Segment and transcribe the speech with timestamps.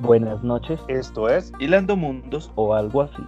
[0.00, 2.50] Buenas noches Esto es Hilando Mundos.
[2.56, 3.22] o algo así.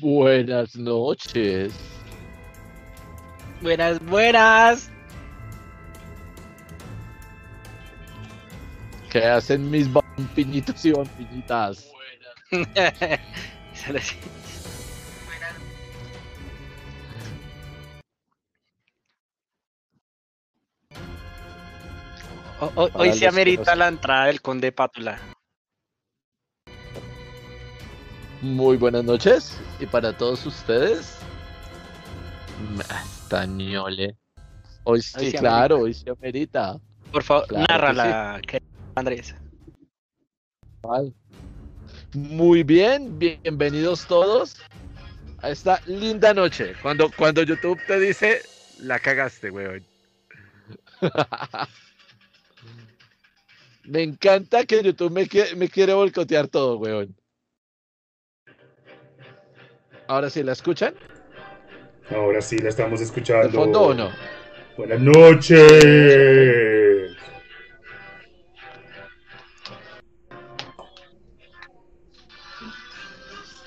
[0.00, 1.72] Buenas noches.
[3.62, 4.90] Buenas, buenas.
[9.10, 10.92] ¿Qué hacen mis vampinitos y
[22.74, 25.18] o- Para hoy se amerita la entrada del conde Pátula.
[28.42, 29.56] Muy buenas noches.
[29.80, 31.16] Y para todos ustedes,
[33.26, 34.16] Estañole.
[34.84, 35.84] Hoy sí, Hoy sí claro, amerita.
[35.84, 36.80] hoy sí amerita.
[37.12, 38.62] Por favor, Claro nárrala, que
[38.94, 39.34] Andrés.
[42.12, 44.56] Muy bien, bienvenidos todos
[45.38, 46.74] a esta linda noche.
[46.82, 48.42] Cuando, cuando YouTube te dice,
[48.78, 49.84] la cagaste, weón.
[53.84, 57.16] me encanta que YouTube me, me quiere boicotear todo, weón.
[60.08, 60.94] Ahora sí, ¿la escuchan?
[62.14, 63.48] Ahora sí la estamos escuchando.
[63.48, 64.10] ¿De fondo o no?
[64.76, 65.56] Buenas noches.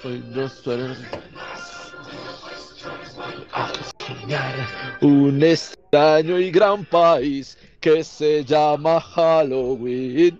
[0.03, 0.95] Hoy no suena-
[5.01, 10.39] Un extraño y gran país que se llama Halloween.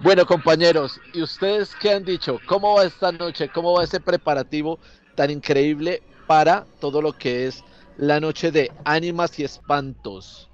[0.00, 2.38] Bueno, compañeros, ¿y ustedes qué han dicho?
[2.46, 3.48] ¿Cómo va esta noche?
[3.48, 4.78] ¿Cómo va ese preparativo
[5.14, 7.64] tan increíble para todo lo que es
[7.96, 10.50] la noche de ánimas y espantos?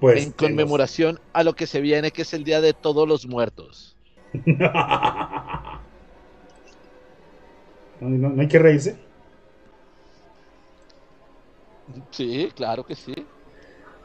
[0.00, 3.26] Pues en conmemoración a lo que se viene, que es el Día de Todos los
[3.26, 3.96] Muertos.
[4.46, 4.60] no,
[8.00, 8.96] no- no hay que reírse.
[12.10, 13.14] Sí, claro que sí.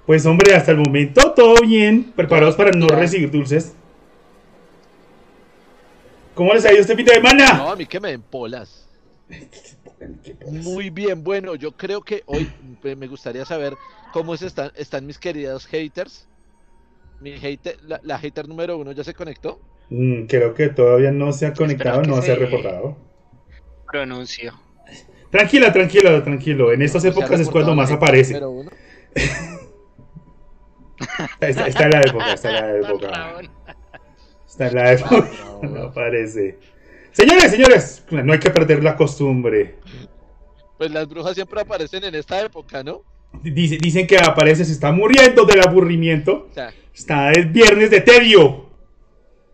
[0.05, 2.11] Pues hombre, hasta el momento todo bien.
[2.15, 3.75] Preparados para no recibir dulces.
[6.33, 7.53] ¿Cómo les ha ido este fin de semana?
[7.53, 8.87] No, a mí que me den polas.
[10.49, 12.49] Muy bien, bueno, yo creo que hoy
[12.83, 13.75] eh, me gustaría saber
[14.11, 16.27] cómo se están, están mis queridos haters.
[17.19, 19.59] Mi hater, la, la hater número uno ya se conectó.
[19.89, 22.97] Mm, creo que todavía no se ha conectado, no se ha se- reportado.
[23.89, 24.53] Pronuncio.
[25.29, 26.73] Tranquila, tranquilo, tranquilo.
[26.73, 28.33] En estas No ha épocas es cuando más aparece.
[28.33, 28.71] número uno.
[31.39, 33.41] Está, está en la época, está en la época.
[34.69, 35.29] La época.
[35.63, 36.57] No aparece.
[37.11, 39.75] Señores, señores, no hay que perder la costumbre.
[40.77, 43.01] Pues las brujas siempre aparecen en esta época, ¿no?
[43.43, 46.47] Dice- dicen que aparece, se está muriendo del aburrimiento.
[46.49, 48.69] O sea, Está el viernes de tedio.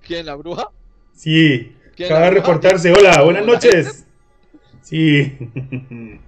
[0.02, 0.70] ¿quién, la bruja?
[1.14, 2.92] Sí, ¿Quién, acaba de reportarse.
[2.92, 4.06] Hola, buenas ¿La noches.
[4.82, 5.38] Sí.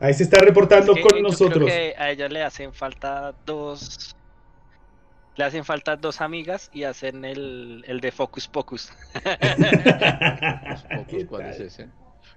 [0.00, 1.70] Ahí se está reportando Es que con yo creo nosotros.
[1.70, 4.16] que a ella le hacen falta dos.
[5.40, 8.92] Le hacen falta dos amigas y hacen el, el de Focus Pocus.
[11.08, 11.88] ¿Qué ¿cuál es ese?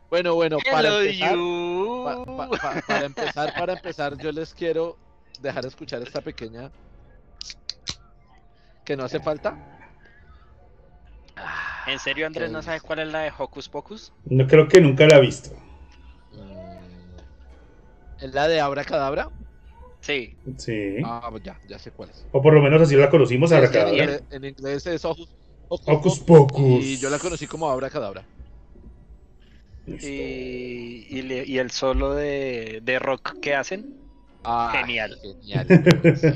[0.10, 2.04] Bueno, bueno, para empezar, you.
[2.06, 4.98] pa- pa- pa- para empezar, para empezar, yo les quiero
[5.42, 6.72] dejar escuchar esta pequeña
[8.86, 9.54] que no hace falta.
[11.88, 14.14] ¿En serio, Andrés, no ¿Qué sabe cuál es la de Hocus Pocus?
[14.28, 15.50] No creo que nunca la ha visto.
[18.22, 19.28] ¿Es la de Abra Cadabra?
[20.04, 20.36] Sí.
[20.58, 20.98] Sí.
[21.06, 22.26] Ah, ya, ya sé cuál es.
[22.32, 25.30] O por lo menos así la conocimos ahora que en, en inglés es Hocus
[25.70, 26.84] Hocus Pocus.
[26.84, 28.26] Y yo la conocí como Abra Cadabra.
[29.86, 30.08] Listo.
[30.08, 33.96] Y, y, le- y el solo de, de rock que hacen.
[34.44, 35.18] Ah, Genial.
[35.22, 35.68] Genial.
[35.68, 36.28] sí.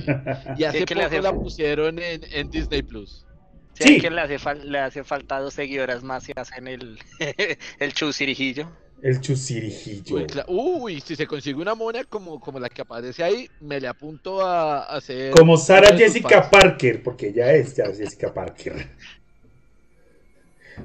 [0.57, 3.25] Y hace que poco la pusieron en, en Disney Plus.
[3.73, 3.99] Sí, Sí.
[4.01, 6.97] que le hace, fal- le hace falta dos seguidoras más y hacen el,
[7.79, 8.71] el chusirijillo.
[9.01, 10.25] El chusirijillo.
[10.47, 14.41] Uy, si se consigue una mona como, como la que aparece ahí, me le apunto
[14.41, 15.31] a, a hacer.
[15.31, 16.49] Como Sara Jessica.
[16.49, 18.89] Parker, porque ya es es Jessica Parker.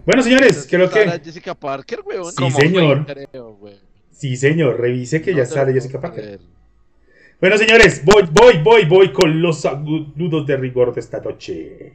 [0.05, 1.25] Bueno, señores, creo Sara que.
[1.25, 2.31] Jessica Parker, weón.
[2.31, 3.05] Sí, ¿Cómo señor.
[3.07, 3.27] fue?
[3.29, 3.79] Creo, weón.
[4.11, 6.39] Sí, señor, revise que No ya sale Jessica Parker.
[7.41, 11.93] Bueno, señores, voy, voy, voy, voy con los saludos de rigor de esta noche.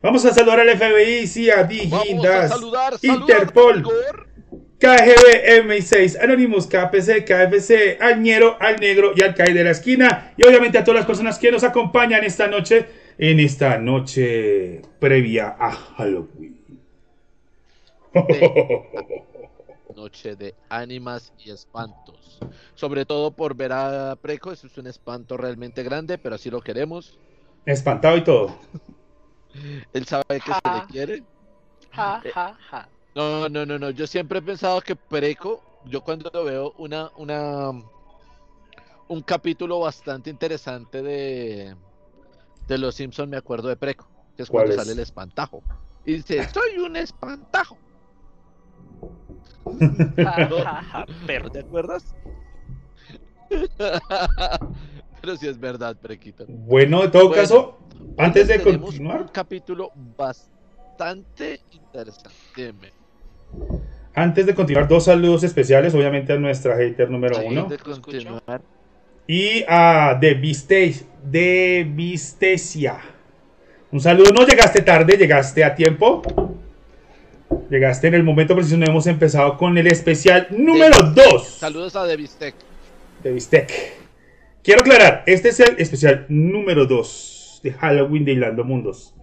[0.00, 4.28] Vamos a saludar al FBI, CIA, Digindas, saludar, saludar, Interpol, Igor.
[4.82, 10.34] KGB, MI6, Anonymous, KPC, KFC, al Ñero, al Negro y al Kai de la esquina.
[10.36, 15.54] Y obviamente a todas las personas que nos acompañan esta noche, en esta noche previa
[15.56, 16.58] a Halloween.
[19.94, 22.40] Noche de ánimas y espantos.
[22.74, 26.60] Sobre todo por ver a Preco, eso es un espanto realmente grande, pero así lo
[26.60, 27.20] queremos.
[27.66, 28.58] Espantado y todo.
[29.92, 31.22] Él sabe que se le quiere.
[31.92, 32.88] Ja, Eh, ja, ja.
[33.14, 33.90] No, no, no, no.
[33.90, 37.70] Yo siempre he pensado que Preco, yo cuando veo una, una,
[39.08, 41.76] un capítulo bastante interesante de,
[42.68, 44.10] de Los Simpson, me acuerdo de Preco.
[44.36, 44.82] que es ¿Cuál cuando es?
[44.84, 45.64] sale el espantajo.
[46.04, 47.78] Y dice, soy un espantajo.
[51.42, 52.14] ¿No te acuerdas?
[55.20, 56.46] Pero sí es verdad, Prequito.
[56.48, 57.78] Bueno, en todo Bueno, caso,
[58.18, 62.38] antes de continuar, un capítulo bastante interesante.
[62.54, 62.92] Dime.
[64.14, 67.68] Antes de continuar, dos saludos especiales, obviamente a nuestra hater número uno
[69.26, 70.36] y a De.
[73.90, 76.22] Un saludo, no llegaste tarde, llegaste a tiempo.
[77.70, 82.04] Llegaste en el momento preciso, no hemos empezado con el especial número 2 saludos a
[82.04, 82.54] Devistec.
[83.22, 83.72] de Bistec.
[84.62, 89.14] Quiero aclarar, este es el especial número 2 de Halloween de Hilando Mundos.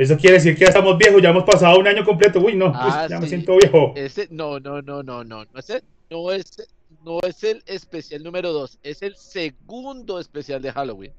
[0.00, 2.40] Eso quiere decir que ya estamos viejos, ya hemos pasado un año completo.
[2.40, 3.92] Uy, no, Ah, pues, ya me siento viejo.
[3.94, 6.68] Ese, no, no, no, no, no, no es el, no es,
[7.04, 11.12] no es el especial número 2, es el segundo especial de Halloween.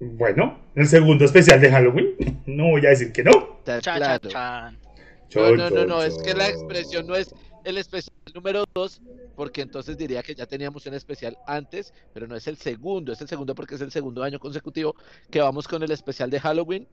[0.00, 2.14] Bueno, el segundo especial de Halloween.
[2.44, 3.60] No voy a decir que no.
[3.64, 4.76] Claro.
[5.34, 9.00] No, no, no, no, es que la expresión no es el especial número 2,
[9.34, 13.20] porque entonces diría que ya teníamos un especial antes, pero no es el segundo, es
[13.22, 14.94] el segundo porque es el segundo año consecutivo
[15.30, 16.86] que vamos con el especial de Halloween.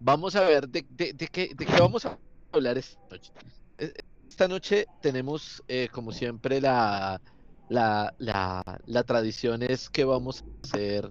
[0.00, 2.16] Vamos a ver de, de- de qué, de qué vamos a
[2.52, 3.32] hablar esta noche.
[3.78, 3.92] Eh,
[4.28, 7.20] Esta noche tenemos, eh, como siempre, la,
[7.68, 11.10] la, la, la tradición es que vamos a hacer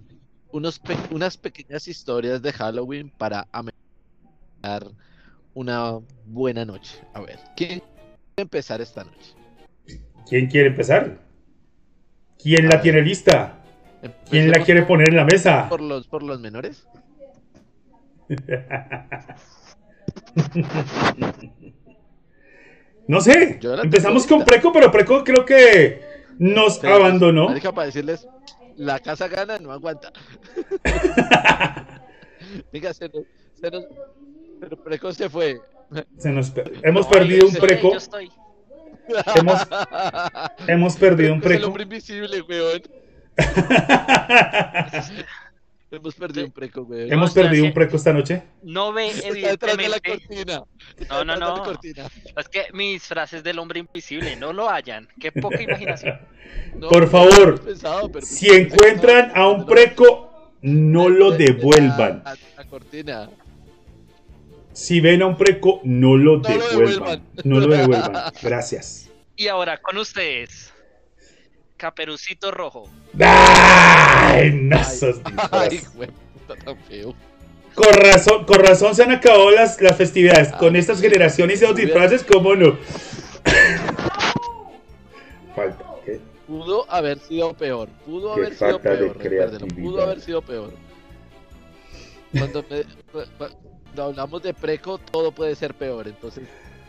[0.52, 4.94] unos pe- unas pequeñas historias de Halloween para amenizar
[5.54, 6.96] una buena noche.
[7.12, 7.84] A ver, ¿quién quiere
[8.36, 9.34] empezar esta noche?
[10.26, 11.18] ¿Quién quiere empezar?
[12.42, 13.58] ¿Quién la tiene lista?
[14.30, 15.68] ¿Quién la quiere poner en la mesa?
[15.68, 16.86] por los por los menores?
[23.06, 23.58] No sé.
[23.82, 24.44] Empezamos con.
[24.44, 26.02] Preco, pero Preco creo que
[26.38, 27.46] nos Pero, abandonó.
[27.48, 28.28] marica, para decirles,
[28.76, 30.12] la casa gana, no aguanta.
[32.72, 33.22] Venga, se nos,
[33.58, 33.86] se nos-
[34.60, 35.58] pero Preco se fue.
[36.18, 37.92] Se nos hemos No, perdido un Preco.
[37.92, 38.30] Yo estoy.
[39.36, 39.66] Hemos,
[40.66, 41.66] hemos perdido un Es el Preco.
[41.68, 42.82] hombre invisible, weón.
[45.90, 47.10] Hemos perdido un Preco, weón.
[47.12, 48.42] Hemos perdido un Preco esta noche.
[48.62, 50.26] No ve, Está detrás de la evidentemente.
[50.26, 50.62] cortina.
[51.08, 51.80] No, no, la no.
[52.36, 55.08] Es que mis frases del hombre invisible no lo hallan.
[55.18, 56.18] Qué poca imaginación.
[56.78, 62.22] No, Por favor, pensado, Si encuentran a un Preco, no lo devuelvan.
[62.24, 63.28] La, la cortina.
[64.72, 66.70] Si ven a un Preco, no lo No lo devuelvan.
[66.78, 67.22] devuelvan.
[67.44, 68.32] No lo devuelvan.
[68.40, 69.10] Gracias.
[69.36, 70.72] Y ahora con ustedes,
[71.78, 72.90] Caperucito Rojo.
[73.18, 74.50] ¡Ay!
[74.52, 75.20] No sos
[75.50, 77.14] Ay, güey, puta tan feo.
[77.74, 80.52] Con razón, con razón se han acabado las, las festividades.
[80.52, 82.76] Con estas generaciones y esos disfraces, ¿cómo no?
[85.54, 85.84] Falta.
[86.04, 86.20] ¿qué?
[86.46, 87.88] Pudo haber sido peor.
[88.04, 89.74] Pudo Qué haber sido falta de peor.
[89.74, 90.72] Pudo haber sido peor.
[92.36, 92.84] Cuando, me-
[94.02, 96.08] hablamos de preco, todo puede ser peor.
[96.08, 96.48] Entonces,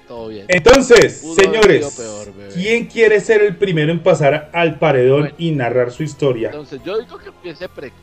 [0.09, 0.45] todo bien.
[0.49, 2.33] Entonces, Pudo señores, peor.
[2.53, 5.35] ¿quién quiere ser el primero en pasar al paredón Bueno.
[5.37, 6.47] y narrar su historia?
[6.49, 7.95] Entonces, yo digo que empiece preco.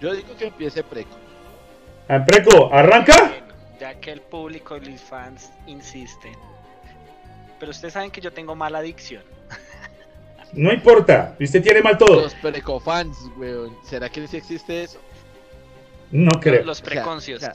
[0.00, 1.10] Yo digo que empiece preco.
[2.08, 3.32] Ah, Preco, ¿arranca?
[3.80, 6.34] Ya que el público y los fans insisten.
[7.58, 9.22] Pero ustedes saben que yo tengo mala adicción.
[10.52, 12.22] No importa, usted tiene mal todo.
[12.22, 13.76] Los precofans, weón.
[13.88, 15.00] ¿Será que sí existe eso?
[16.10, 16.64] No creo.
[16.64, 17.42] Los O sea, preconcios.
[17.42, 17.54] o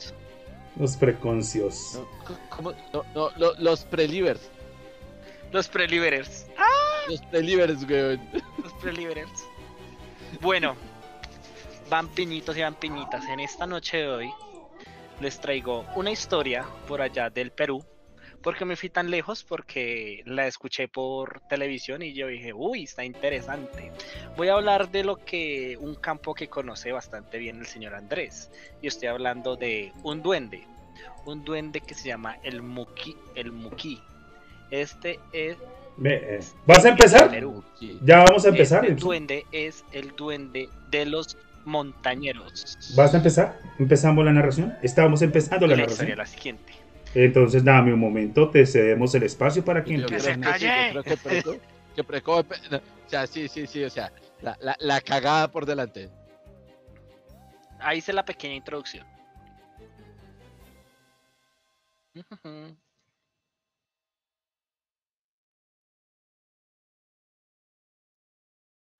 [0.78, 1.94] Los preconcios.
[1.94, 2.06] No,
[2.48, 2.72] ¿cómo?
[2.92, 4.40] No, no, lo- los prelivers.
[5.52, 6.46] Los preliberers.
[7.08, 8.20] Los prelivers, weón.
[8.62, 9.30] Los preliberers.
[10.40, 10.76] Bueno,
[11.88, 14.30] vampinitos y vampinitas, en esta noche de hoy
[15.20, 17.82] les traigo una historia por allá del Perú.
[18.48, 19.44] Porque me fui tan lejos?
[19.44, 23.92] Porque la escuché por televisión y yo dije, uy, está interesante.
[24.38, 28.50] Voy a hablar de lo que un campo que conoce bastante bien el señor Andrés.
[28.80, 30.66] Y estoy hablando de un duende.
[31.26, 33.18] Un duende que se llama el Muki.
[33.34, 34.00] El Muki.
[34.70, 35.58] Este es
[36.64, 37.28] ¿Vas a empezar?
[37.28, 37.62] Perú.
[38.02, 38.82] Ya vamos a empezar.
[38.86, 42.94] Este duende es el duende de los montañeros.
[42.96, 43.58] ¿Vas a empezar?
[43.78, 44.74] ¿Empezamos la narración?
[44.82, 46.26] Estábamos empezando la la historia narración.
[46.26, 46.87] es la siguiente.
[47.14, 50.66] Entonces, dame un momento, te cedemos el espacio para que Que se que sí, calle.
[50.94, 51.60] yo creo que Preco-
[51.96, 55.64] que Preco- no, o sea, sí, sí, sí, o sea, la, la, la cagada por
[55.66, 56.10] delante.
[57.80, 59.06] Ahí hice la pequeña introducción.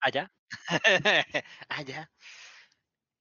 [0.01, 0.31] Allá.
[1.69, 2.09] Allá.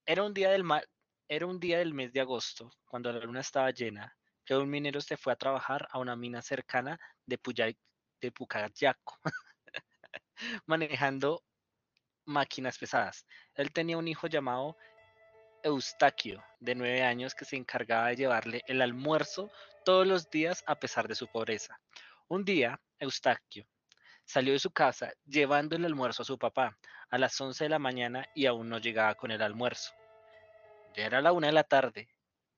[0.07, 0.83] Era un día del ma-
[1.29, 4.16] era un día del mes de agosto, cuando la luna estaba llena,
[4.49, 9.21] que un minero se fue a trabajar a una mina cercana de, Pucayaco,
[10.65, 11.45] manejando
[12.25, 13.27] máquinas pesadas.
[13.55, 14.75] Él tenía un hijo llamado
[15.63, 19.51] Eustaquio, de nueve años, que se encargaba de llevarle el almuerzo
[19.85, 21.79] todos los días a pesar de su pobreza.
[22.29, 23.67] Un día, Eustaquio
[24.25, 26.79] salió de su casa llevando el almuerzo a su papá
[27.11, 29.93] a las 11 de la mañana y aún no llegaba con el almuerzo.
[30.95, 32.09] Ya era la una de la tarde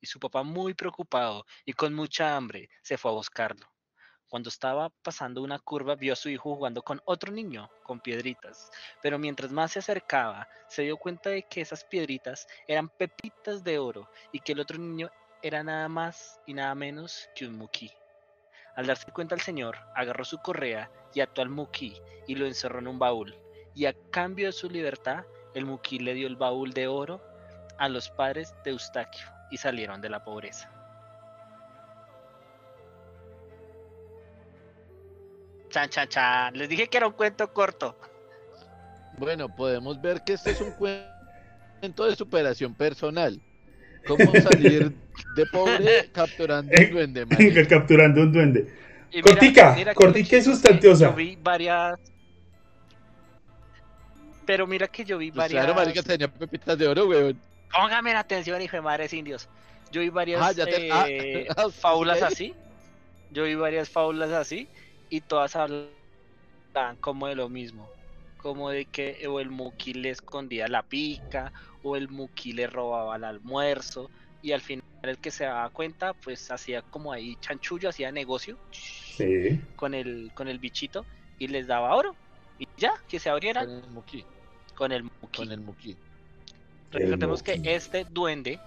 [0.00, 3.66] y su papá muy preocupado y con mucha hambre se fue a buscarlo.
[4.28, 8.70] Cuando estaba pasando una curva vio a su hijo jugando con otro niño, con piedritas,
[9.02, 13.80] pero mientras más se acercaba se dio cuenta de que esas piedritas eran pepitas de
[13.80, 15.10] oro y que el otro niño
[15.42, 17.90] era nada más y nada menos que un muquí.
[18.76, 22.78] Al darse cuenta el señor, agarró su correa y ató al muquí y lo encerró
[22.78, 23.36] en un baúl,
[23.74, 27.20] y a cambio de su libertad, el muquí le dio el baúl de oro
[27.78, 30.70] a los padres de Eustaquio y salieron de la pobreza.
[35.70, 36.54] Chan, chan, chan.
[36.56, 37.96] Les dije que era un cuento corto.
[39.18, 43.40] Bueno, podemos ver que este es un cuento de superación personal.
[44.06, 44.92] ¿Cómo salir
[45.36, 47.26] de pobre capturando un duende?
[47.30, 47.68] marica?
[47.68, 48.74] capturando un duende.
[49.12, 51.10] Y Cortica, cortica y sustanciosa.
[51.10, 51.98] Yo vi varias.
[54.46, 55.64] Pero mira que yo vi Pues varias.
[55.64, 57.38] claro, marica, tenía pepitas de oro, weón.
[57.72, 59.48] Póngame la atención, hijo de madres indios.
[59.92, 62.54] Yo vi varias Ah, te- ah, eh, ah, fábulas así.
[63.30, 64.68] Yo vi varias fábulas así.
[65.08, 65.90] Y todas hablan
[67.00, 67.88] como de lo mismo.
[68.38, 71.52] Como de que o el Muki le escondía la pica,
[71.82, 74.10] o el Muki le robaba el almuerzo.
[74.42, 78.56] Y al final el que se daba cuenta, pues hacía como ahí chanchullo, hacía negocio
[78.70, 79.60] Sí.
[79.76, 81.04] con el, con el bichito
[81.38, 82.14] y les daba oro.
[82.58, 84.24] Y ya, que se abrieran Con el muki.
[84.74, 85.36] con el Muki.
[85.36, 85.96] Con el muki.
[86.90, 88.58] Recordemos que este duende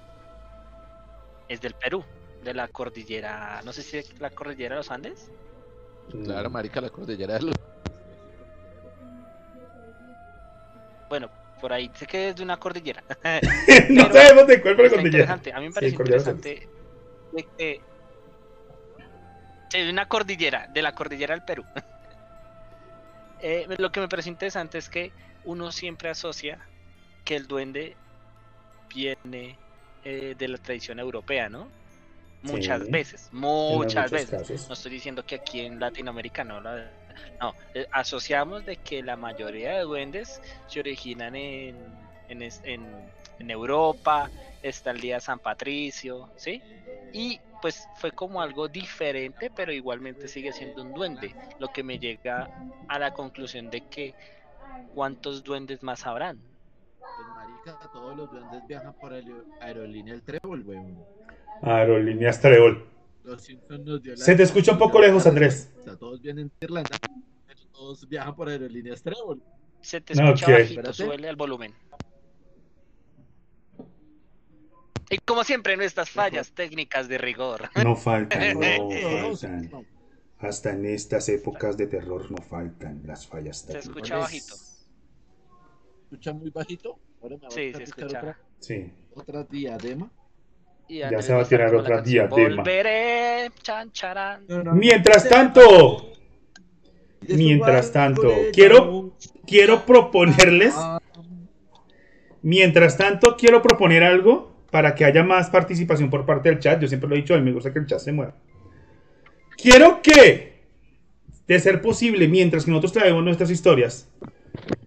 [1.50, 2.04] es del Perú,
[2.44, 5.30] de la cordillera, no sé si es la cordillera de los Andes.
[6.24, 7.56] Claro, marica, la cordillera de los...
[11.10, 13.04] Bueno, por ahí sé que es de una cordillera.
[13.90, 16.70] no Pero sabemos de cuál, pero Está con interesante, a mí me parece cordillera interesante
[17.34, 17.82] de que
[19.72, 21.66] de una cordillera, de la cordillera del Perú.
[23.46, 25.12] Eh, lo que me parece interesante es que
[25.44, 26.66] uno siempre asocia
[27.26, 27.98] que el duende
[28.94, 29.60] viene
[30.04, 31.74] eh, de la tradición europea, ¿no?
[32.42, 32.92] Muchas Sí.
[32.92, 34.30] veces, muchas veces.
[34.30, 34.68] casos.
[34.70, 36.60] No estoy diciendo que aquí en Latinoamérica no.
[36.62, 36.94] la-
[37.42, 43.50] no, eh, asociamos de que la mayoría de duendes se originan en, en, en- en
[43.52, 46.64] Europa, está el día de San Patricio, ¿sí?
[47.12, 51.98] Y pues fue como algo diferente, pero igualmente sigue siendo un duende, lo que me
[52.00, 52.52] llega
[52.88, 54.16] a la conclusión de que
[54.88, 56.44] ¿cuántos duendes más habrán?
[58.16, 61.04] Todos los duendes viajan por aer- aerolínea El Trébol, weón.
[61.64, 62.86] Aerolíneas Trébol.
[63.24, 65.72] Los Simpsons nos dio la- Se te escucha un poco lejos, Andrés.
[65.80, 66.96] O sea, todos vienen de Irlanda,
[67.48, 69.42] pero todos viajan por aerolíneas Trébol.
[69.82, 70.52] Se te escucha Ok.
[70.52, 71.74] bajito, súbele al volumen.
[75.10, 77.70] Y como siempre, nuestras fallas técnicas de rigor.
[77.84, 78.60] No faltan, no
[79.40, 79.70] faltan.
[79.72, 79.86] no.
[80.40, 83.86] Hasta en estas épocas de terror no faltan las fallas Se técnicas.
[83.88, 84.56] escucha bajito.
[86.04, 87.00] ¿Escucha muy bajito?
[87.24, 88.06] Ahora me va a Sí, escucha.
[88.06, 88.92] Otra, Sí.
[89.16, 90.12] otra diadema.
[90.90, 92.58] Y Ya se va a tirar otra diadema.
[92.58, 93.90] Volveré, chan.
[94.74, 96.12] Mientras tanto,
[97.22, 99.14] mientras tanto, quiero,
[99.48, 100.76] quiero proponerles,
[102.42, 106.82] mientras tanto, quiero proponer algo para que haya más participación por parte del chat.
[106.82, 108.36] Yo siempre lo he dicho, a mí me gusta que el chat se mueva.
[109.56, 110.66] Quiero que,
[111.48, 114.10] de ser posible, mientras que nosotros traemos nuestras historias,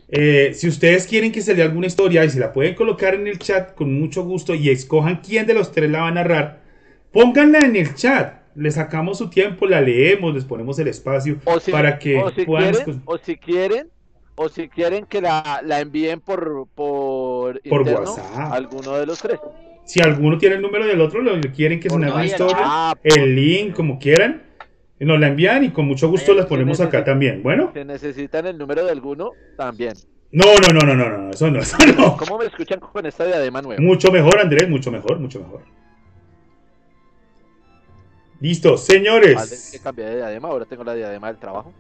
[0.09, 3.27] eh, si ustedes quieren que se lea alguna historia y se la pueden colocar en
[3.27, 6.61] el chat con mucho gusto y escojan quién de los tres la va a narrar,
[7.13, 8.43] pónganla en el chat.
[8.55, 12.31] Le sacamos su tiempo, la leemos, les ponemos el espacio O si, para que o
[12.31, 13.89] si puedan quieren, o si quieren,
[14.35, 18.53] o si quieren que la, la envíen por por, Por interno, WhatsApp.
[18.53, 19.39] alguno de los tres.
[19.85, 22.27] Si alguno tiene el número del otro, lo quieren que se narre una no, el
[22.27, 24.43] historia, Ah, el link, como quieran,
[25.05, 27.43] nos la envían y con mucho gusto Eh, las si ponemos acá también.
[27.43, 29.95] Bueno, Si necesitan el número de alguno, también.
[30.33, 32.17] no, no, no, no, no, no, eso no, eso no.
[32.17, 33.83] ¿Cómo me escuchan con esta diadema nueva?
[33.83, 35.63] Mucho mejor, Andrés, mucho mejor, mucho mejor.
[38.41, 39.81] Listo, Vale, que señores.
[39.83, 41.73] cambié de diadema, ahora tengo la diadema del trabajo.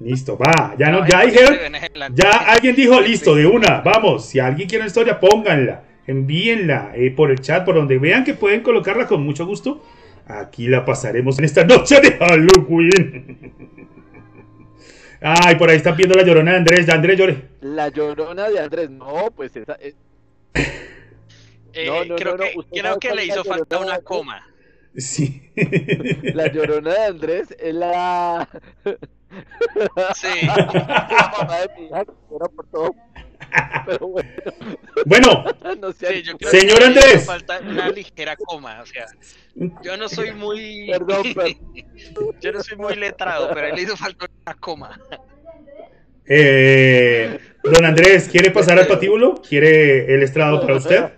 [0.00, 0.74] Listo, va.
[0.78, 3.80] Ya no, No, ya dijeron, se ya alguien dijo listo de una.
[3.80, 8.24] Vamos, si alguien quiere una historia, pónganla, envíenla eh, por el chat, por donde vean
[8.24, 9.82] que pueden colocarla con mucho gusto.
[10.28, 13.52] Aquí la pasaremos en esta noche de Halloween.
[15.22, 16.86] Ay, por ahí están viendo la llorona de Andrés.
[16.86, 17.48] Ya Andrés llore.
[17.62, 19.94] La llorona de Andrés, no, pues esa es.
[21.72, 24.46] Eh, No, no, creo no, no, que, creo le hizo falta una coma.
[24.96, 25.50] Sí.
[26.34, 28.48] La llorona de Andrés es la.
[30.14, 30.28] Sí.
[30.46, 32.94] la mamá de mi hija que llora por todo.
[33.86, 34.30] Pero bueno.
[35.06, 35.44] Bueno,
[36.50, 37.26] señor Andrés.
[37.26, 39.06] Falta una ligera coma, o sea,
[39.82, 40.86] yo no soy muy.
[40.92, 41.22] Perdón,
[42.40, 45.00] yo no soy muy letrado, pero le hizo falta una coma.
[46.26, 49.40] Eh, don Andrés, ¿quiere pasar al patíbulo?
[49.40, 51.12] ¿Quiere el estrado para usted?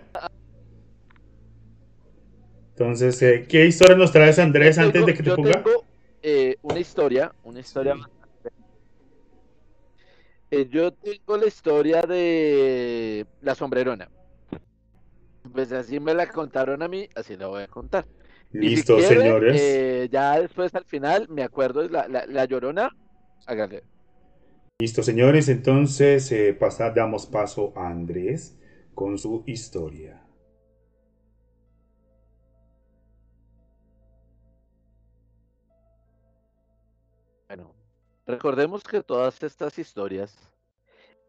[2.71, 5.61] Entonces, eh, ¿qué historia nos traes, Andrés, antes de que te ponga?
[5.63, 5.85] Tengo,
[6.23, 7.95] eh, una historia, una historia.
[10.51, 14.09] Eh, yo tengo la historia de la sombrerona.
[15.53, 18.05] Pues así me la contaron a mí, así la voy a contar.
[18.51, 20.09] Listo, señores.
[20.11, 22.89] ya después al final me acuerdo de la, la, llorona.
[24.79, 25.47] Listo, señores.
[25.47, 26.33] Entonces,
[26.93, 28.57] damos paso a Andrés
[28.93, 30.20] con su historia.
[38.31, 40.33] Recordemos que todas estas historias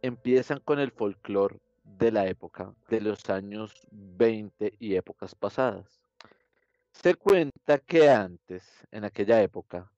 [0.02, 6.00] empiezan con el folclore de la época, de los años 20 y épocas pasadas.
[6.92, 9.90] Se cuenta que antes, en aquella época,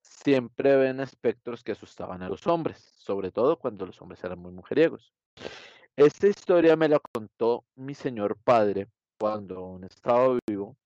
[0.00, 4.50] siempre ven espectros que asustaban a los hombres, sobre todo cuando los hombres eran muy
[4.50, 5.14] mujeriegos.
[5.94, 8.88] Esta historia me la contó mi señor padre
[9.20, 10.76] cuando aún estaba vivo,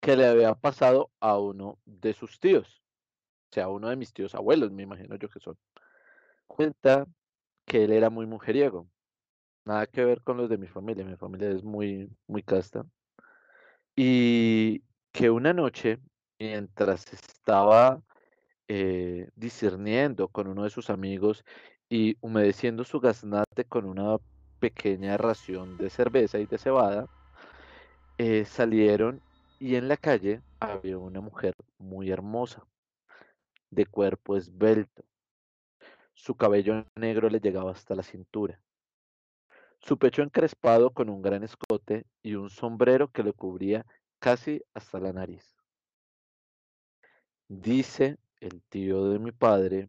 [0.00, 2.82] que le había pasado a uno de sus tíos
[3.54, 5.56] sea, uno de mis tíos abuelos, me imagino yo que son,
[6.46, 7.06] cuenta
[7.64, 8.88] que él era muy mujeriego.
[9.64, 12.86] Nada que ver con los de mi familia, mi familia es muy, muy casta.
[13.96, 14.82] Y
[15.12, 15.98] que una noche,
[16.38, 18.00] mientras estaba
[18.68, 21.44] eh, discerniendo con uno de sus amigos
[21.88, 24.18] y humedeciendo su gaznate con una
[24.60, 27.06] pequeña ración de cerveza y de cebada,
[28.18, 29.20] eh, salieron
[29.58, 32.66] y en la calle había una mujer muy hermosa
[33.70, 35.04] de cuerpo esbelto.
[36.14, 38.60] Su cabello negro le llegaba hasta la cintura.
[39.78, 43.84] Su pecho encrespado con un gran escote y un sombrero que le cubría
[44.18, 45.56] casi hasta la nariz.
[47.48, 49.88] Dice el tío de mi padre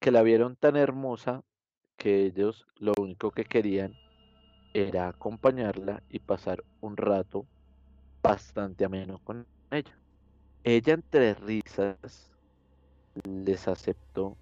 [0.00, 1.44] que la vieron tan hermosa
[1.96, 3.94] que ellos lo único que querían
[4.72, 7.46] era acompañarla y pasar un rato
[8.22, 9.96] bastante ameno con ella.
[10.64, 12.29] Ella entre risas
[13.24, 14.36] les aceptó,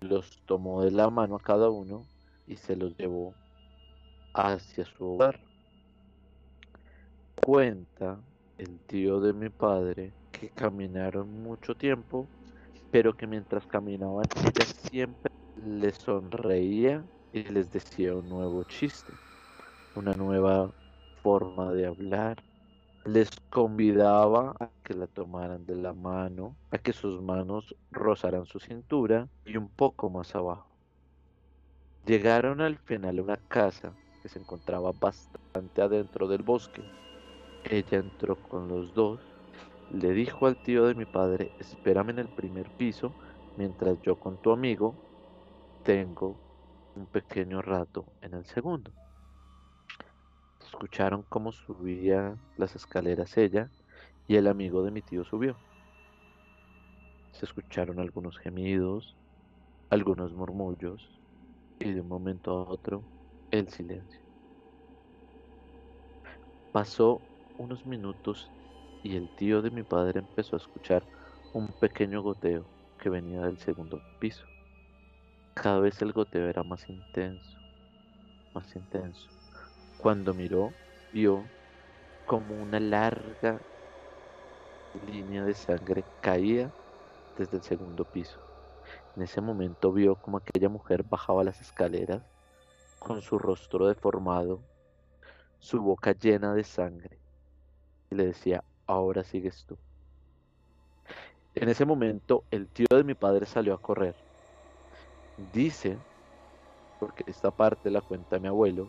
[0.00, 2.02] los tomó de la mano a cada uno
[2.46, 3.34] y se los llevó
[4.34, 5.40] hacia su hogar.
[7.34, 8.22] Cuenta
[8.58, 12.28] el tío de mi padre que caminaron mucho tiempo,
[12.90, 14.24] pero que mientras caminaban
[14.90, 19.12] siempre les sonreía y les decía un nuevo chiste,
[19.94, 20.72] una nueva
[21.22, 22.42] forma de hablar
[23.04, 28.58] les convidaba a que la tomaran de la mano, a que sus manos rozaran su
[28.58, 30.66] cintura y un poco más abajo.
[32.06, 36.82] Llegaron al final a una casa que se encontraba bastante adentro del bosque.
[37.64, 39.20] Ella entró con los dos,
[39.92, 43.12] le dijo al tío de mi padre, espérame en el primer piso
[43.56, 44.94] mientras yo con tu amigo
[45.82, 46.36] tengo
[46.94, 48.90] un pequeño rato en el segundo.
[50.74, 53.70] Escucharon cómo subía las escaleras ella
[54.26, 55.62] y el amigo de mi tío subió.
[57.32, 59.18] Se escucharon algunos gemidos,
[59.90, 61.20] algunos murmullos
[61.78, 63.06] y de un momento a otro
[63.50, 64.20] el silencio.
[66.72, 67.24] Pasó
[67.56, 68.52] unos minutos
[69.02, 71.06] y el tío de mi padre empezó a escuchar
[71.52, 74.44] un pequeño goteo que venía del segundo piso.
[75.52, 77.58] Cada vez el goteo era más intenso,
[78.54, 79.33] más intenso.
[79.96, 80.74] Cuando miró,
[81.12, 81.48] vio
[82.24, 83.60] como una larga
[84.92, 86.72] línea de sangre caía
[87.36, 88.40] desde el segundo piso.
[89.16, 92.22] En ese momento vio como aquella mujer bajaba las escaleras
[92.98, 94.60] con su rostro deformado,
[95.58, 97.18] su boca llena de sangre,
[98.10, 99.78] y le decía, ahora sigues tú.
[101.54, 104.16] En ese momento el tío de mi padre salió a correr.
[105.36, 105.98] Dice,
[106.98, 108.88] porque esta parte la cuenta mi abuelo,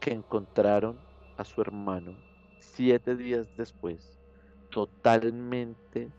[0.00, 0.98] que encontraron
[1.36, 2.14] a su hermano
[2.58, 4.18] siete días después,
[4.70, 6.10] totalmente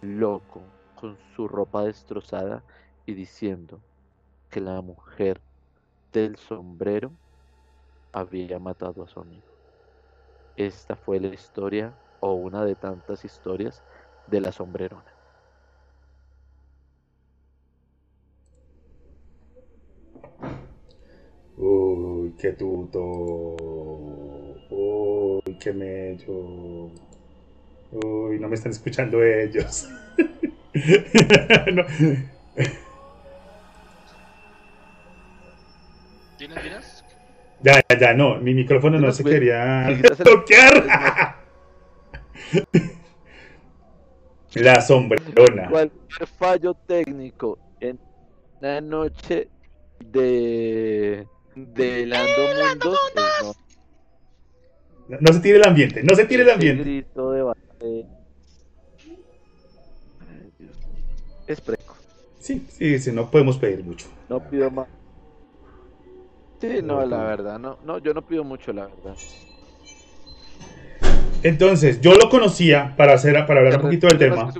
[0.00, 0.62] loco,
[0.94, 2.62] con su ropa destrozada
[3.06, 3.80] y diciendo
[4.50, 5.40] que la mujer
[6.12, 7.12] del sombrero
[8.12, 9.46] había matado a su amigo.
[10.56, 13.82] Esta fue la historia o una de tantas historias
[14.26, 15.09] de la sombrerona.
[22.40, 23.56] Uy, qué tuto.
[24.70, 26.90] Uy, qué mello.
[27.92, 29.86] Uy, no me están escuchando ellos.
[36.38, 37.04] ¿Tienes, tienes?
[37.62, 39.86] Ya, ya, ya, no, mi micrófono no se quería
[40.24, 41.36] toquear.
[44.54, 45.68] La sombrerona.
[45.68, 48.00] Cualquier fallo técnico en
[48.60, 49.48] una noche
[49.98, 51.26] de
[51.74, 53.56] de Lando Mundos, pues
[55.08, 55.18] no.
[55.20, 56.82] No se tire el ambiente, no se tire el ambiente.
[56.82, 58.06] grito de.
[61.46, 61.96] Es preco.
[62.38, 64.06] Sí, sí, sí, no podemos pedir mucho.
[64.28, 64.86] No pido más.
[66.60, 69.16] Sí, no, la verdad, no, no, yo no pido mucho, la verdad.
[71.42, 74.52] Entonces, yo lo conocía, para, hacer, para hablar un poquito del tema,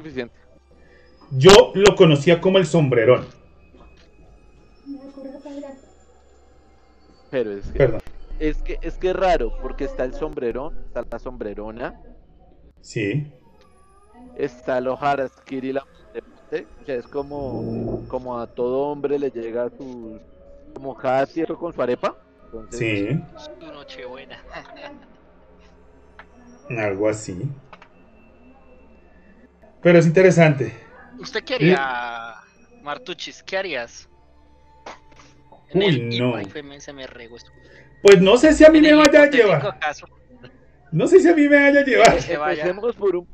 [1.31, 3.27] yo lo conocía como el sombrerón.
[7.31, 8.01] Pero es que, Perdón.
[8.39, 11.95] es que es que es raro, porque está el sombrerón, está la sombrerona,
[12.83, 13.33] Sí,
[14.37, 19.71] está el Haraskiri la Monte, o sea, es como, como a todo hombre le llega
[19.71, 20.21] su
[20.75, 22.17] como cada cierto con su arepa.
[22.47, 24.43] Entonces, sí, Su Nochebuena.
[26.79, 27.57] algo así.
[29.83, 30.75] Pero es interesante.
[31.19, 32.35] ¿Usted qué haría,
[32.83, 33.43] Martuchis?
[33.43, 34.10] ¿Qué harías?
[35.73, 36.33] En Uy, el no.
[38.03, 39.79] Pues no sé si a mí En me vaya a llevar.
[39.79, 40.07] caso,
[40.93, 42.15] No sé si a mí me vaya a llevar.
[42.15, 43.27] Empecemos por un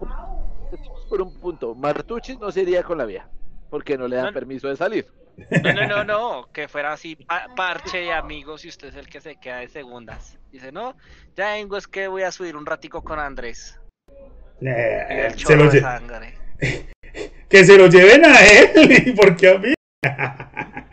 [1.09, 1.75] por un punto.
[1.75, 3.29] Martuchis no se iría con la vieja,
[3.71, 4.33] porque no le dan No.
[4.33, 5.07] permiso de salir.
[5.63, 9.07] No, no, no, no, que fuera así pa- parche y amigos y usted es el
[9.07, 10.37] que se queda de segundas.
[10.51, 10.97] Dice, no,
[11.37, 13.79] ya vengo, es que voy a subir un ratico con Andrés.
[14.61, 16.35] Eh, el se lo de sangre.
[17.49, 18.71] que se lo lleven a él.
[19.07, 19.75] ¿Y por qué a mí?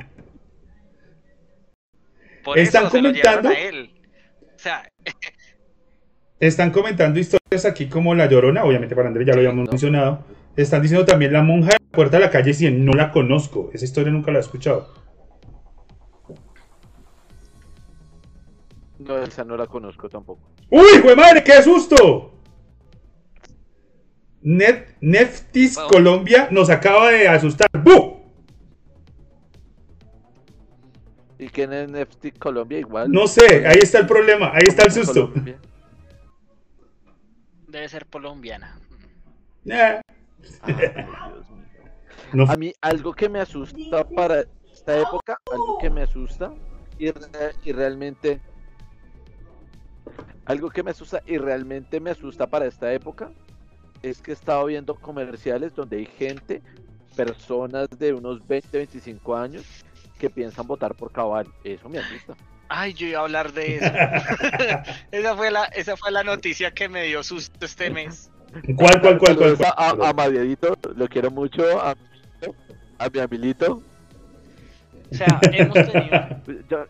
[2.44, 3.92] Por Están eso se lo llevaron comentando- a él.
[4.56, 4.90] O sea,
[6.40, 9.72] Están comentando historias aquí como La Llorona, obviamente para Andrés ya lo habíamos ¿no?
[9.72, 10.26] mencionado.
[10.58, 13.70] Están diciendo también La Monja de la Puerta de la Calle 100, no la conozco.
[13.74, 14.94] Esa historia nunca la he escuchado.
[19.00, 20.42] No, esa no la conozco tampoco.
[20.70, 22.34] ¡Uy, jue madre, qué susto!
[24.42, 25.78] Net, Neftis.
[25.78, 27.70] Colombia nos acaba de asustar.
[27.84, 28.23] ¡Bu!
[31.44, 33.12] ¿Y quién es Nefty Colombia igual?
[33.12, 35.28] No sé, ahí está el problema, ahí está el susto.
[35.30, 35.60] Colombia.
[37.68, 38.80] debe ser colombiana.
[39.66, 40.00] Eh,
[40.62, 41.66] Ay, Dios mío.
[42.32, 46.54] no A mí algo que me asusta para esta época, algo que me asusta
[46.98, 48.40] y, re- y realmente
[50.46, 53.32] algo que me asusta y realmente me asusta para esta época
[54.02, 56.62] es que he estado viendo comerciales donde hay gente,
[57.18, 59.66] personas de unos 20, 25 años
[60.24, 61.46] que piensan votar por cabal.
[61.66, 62.38] Eso me asusta.
[62.70, 63.92] Ay, yo iba a hablar de eso.
[65.12, 68.32] esa, fue la, esa fue la noticia que me dio susto este mes.
[68.78, 69.58] ¿Cuál, cuál, cuál, cuál?
[69.66, 70.10] A, a, cuál?
[70.10, 71.94] a Mariadito, lo quiero mucho, a,
[73.00, 73.84] a mi amiguito.
[75.12, 76.88] O sea, hemos tenido,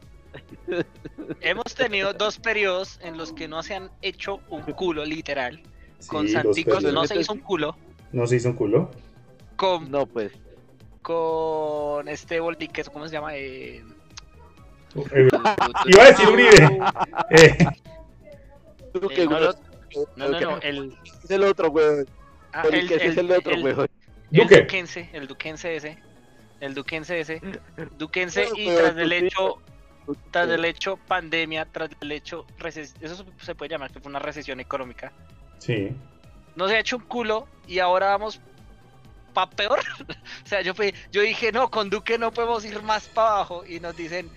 [1.41, 5.59] hemos tenido dos periodos en los que no se han hecho un culo, literal.
[6.05, 7.75] Con Sí, Santicos no se hizo un culo.
[8.11, 8.91] ¿No se hizo un culo?
[9.55, 10.33] Con, no, pues.
[11.03, 13.35] Con este Boldiques, ¿cómo se llama?
[13.35, 13.83] Eh,
[14.95, 15.27] Eh,
[15.85, 16.79] iba a decir Uribe.
[17.31, 17.57] Eh,
[18.95, 19.49] Eh, que no, güey,
[20.15, 22.05] no, no, no, el, Es el otro, güey.
[22.53, 23.73] ah, el, ese es el otro, el- güey.
[23.73, 23.89] el
[24.31, 24.61] Duque.
[24.61, 25.97] duquense, el duquense ese,
[26.59, 27.41] el duquense ese,
[27.97, 29.57] duquense y tras el sí, hecho,
[30.31, 33.99] tras Eh, el hecho pandemia, tras el hecho reces- eso se- se puede llamar que
[33.99, 35.11] fue una recesión económica.
[35.59, 35.89] sí.
[36.55, 38.39] No se ha hecho un culo y ahora vamos
[39.33, 39.79] pa peor.
[40.09, 43.63] o sea, yo fui, yo dije, no, con Duque no podemos ir más para abajo
[43.67, 44.29] y nos dicen,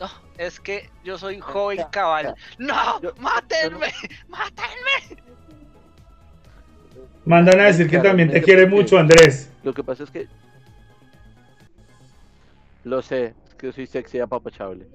[0.00, 2.34] no, es que yo soy joven ya, cabal.
[2.58, 3.92] No, Yo- mátenme,
[4.28, 5.22] mátenme.
[7.24, 9.50] Mandan a decir que también te quiere mucho, Andrés.
[9.62, 10.28] Lo que pasa es que.
[12.84, 14.86] Lo sé, es que soy sexy apapachable.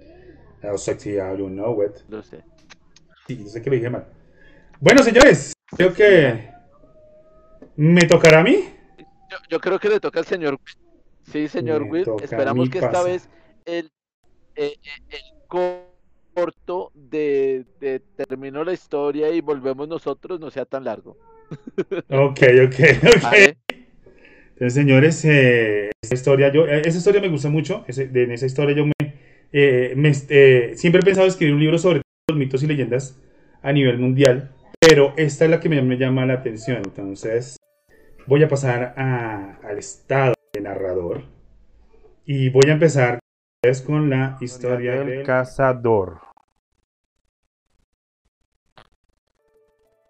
[0.62, 1.96] Oh, sexy, I don't know it.
[2.08, 2.44] Lo sé.
[3.26, 4.06] Sí, yo sé que lo dije mal.
[4.80, 6.50] Bueno, señores, creo que
[7.76, 8.74] me tocará a mí.
[9.30, 10.60] Yo, yo creo que le toca al señor.
[11.24, 12.06] Sí, señor Will.
[12.22, 13.30] Esperamos que esta vez
[13.66, 13.92] el,
[14.56, 20.84] eh, eh, el corto de, de terminó la historia y volvemos nosotros no sea tan
[20.84, 21.18] largo.
[22.10, 22.76] Ok, ok,
[23.16, 23.22] ok.
[23.22, 23.58] ¿vale?
[24.54, 27.86] Entonces, señores, eh, esa historia, yo, eh, esa historia me gusta mucho.
[27.88, 28.94] ese- de- en esa historia yo me,
[29.54, 33.18] eh, me, eh, siempre he pensado escribir un libro sobre los mitos y leyendas
[33.62, 36.78] a nivel mundial, pero esta es la que me, me llama la atención.
[36.84, 37.56] Entonces,
[38.30, 41.24] voy a pasar a- al estado de narrador
[42.26, 43.18] y voy a empezar
[43.60, 46.22] pues, con la historia del cazador.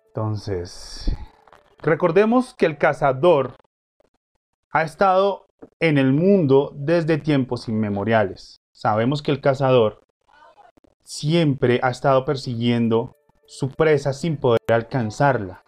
[0.08, 1.16] Entonces,
[1.82, 3.56] recordemos que el cazador
[4.72, 5.46] ha estado
[5.80, 8.58] en el mundo desde tiempos inmemoriales.
[8.74, 10.02] Sabemos que el cazador
[11.04, 13.16] siempre ha estado persiguiendo
[13.48, 15.64] su presa sin poder alcanzarla.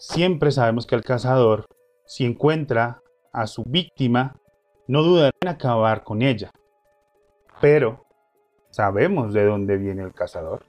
[0.00, 1.66] Siempre sabemos que el cazador,
[2.06, 3.02] si encuentra
[3.34, 4.34] a su víctima,
[4.88, 6.50] no dudará en acabar con ella.
[7.60, 8.06] Pero
[8.70, 10.64] sabemos de dónde viene el cazador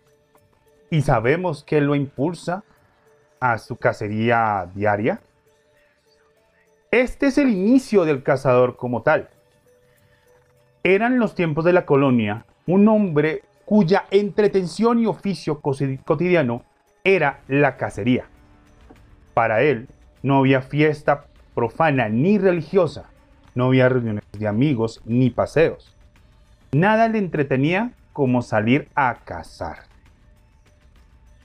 [0.90, 2.66] y sabemos qué lo impulsa
[3.40, 5.22] a su cacería diaria.
[6.92, 9.30] Este es el inicio del cazador como tal.
[10.84, 16.66] Eran los tiempos de la colonia un hombre cuya entretención y oficio cotidiano
[17.06, 18.31] era la cacería.
[19.34, 19.88] Para él
[20.24, 21.26] no había fiesta
[21.56, 23.06] profana ni religiosa,
[23.56, 25.96] no había reuniones de amigos ni paseos.
[26.72, 29.84] Nada le entretenía como salir a cazar.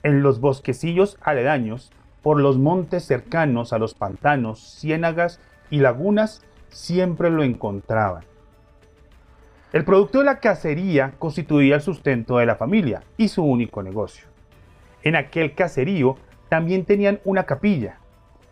[0.03, 7.29] En los bosquecillos aledaños, por los montes cercanos a los pantanos, ciénagas y lagunas, siempre
[7.29, 8.23] lo encontraban.
[9.73, 14.27] El producto de la cacería constituía el sustento de la familia y su único negocio.
[15.03, 16.17] En aquel caserío
[16.49, 17.97] también tenían una capilla,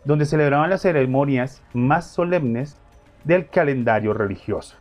[0.04, 2.76] donde celebraban las ceremonias más solemnes
[3.24, 4.76] del calendario religioso.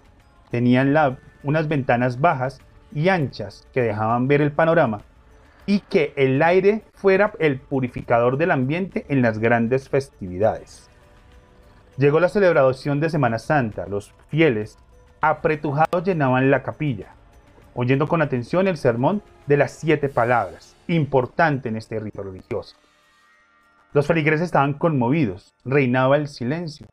[0.51, 0.95] Tenían
[1.43, 2.59] unas ventanas bajas
[2.93, 5.01] y anchas que dejaban ver el panorama
[5.65, 10.89] y que el aire fuera el purificador del ambiente en las grandes festividades.
[11.97, 13.87] Llegó la celebración de Semana Santa.
[13.87, 14.77] Los fieles
[15.21, 17.07] apretujados llenaban la capilla,
[17.73, 22.75] oyendo con atención el sermón de las siete palabras, importante en este rito religioso.
[23.95, 26.85] Los feligreses estaban conmovidos, reinaba el silencio.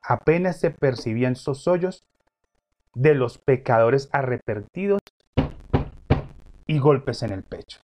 [0.00, 2.06] Apenas se percibían sosollos
[2.94, 5.02] de los pecadores arrepentidos
[6.66, 7.80] y golpes en el pecho.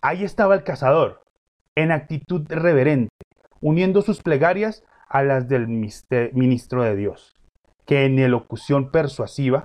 [0.00, 1.20] Ahí estaba el cazador,
[1.74, 3.14] en actitud reverente,
[3.60, 7.34] uniendo sus plegarias a las del ministro de Dios
[7.84, 9.64] que en elocución persuasiva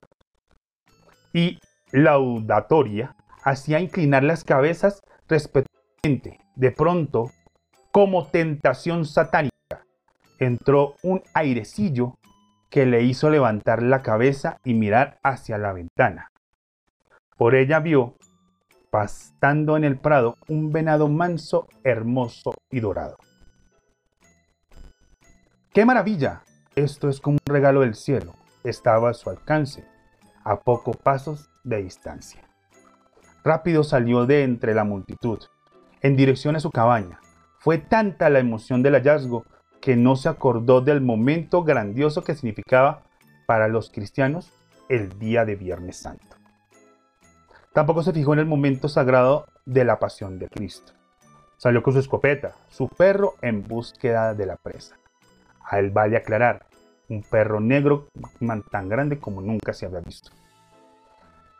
[1.31, 1.59] y
[1.93, 6.41] laudatoria hacía inclinar las cabezas respetuosamente.
[6.57, 7.31] De pronto,
[7.95, 9.85] como tentación satánica,
[10.37, 12.17] entró un airecillo
[12.69, 16.29] que le hizo levantar la cabeza y mirar hacia la ventana.
[17.37, 18.17] Por ella vio,
[18.89, 23.15] pastando en el prado, un venado manso, hermoso y dorado.
[25.73, 26.41] ¡Qué maravilla!
[26.75, 28.33] Esto es como un regalo del cielo.
[28.65, 29.87] Estaba a su alcance,
[30.43, 32.41] a pocos pasos de distancia.
[33.45, 35.39] Rápido salió de entre la multitud,
[36.01, 37.21] en dirección a su cabaña.
[37.65, 39.43] Fue tanta la emoción del hallazgo
[39.81, 43.01] que no se acordó del momento grandioso que significaba
[43.47, 44.53] para los cristianos
[44.87, 46.37] el día de Viernes Santo.
[47.73, 50.93] Tampoco se fijó en el momento sagrado de la pasión de Cristo.
[51.57, 54.99] Salió con su escopeta, su perro en búsqueda de la presa.
[55.63, 56.67] A él vale aclarar,
[57.09, 58.09] un perro negro
[58.69, 60.29] tan grande como nunca se había visto.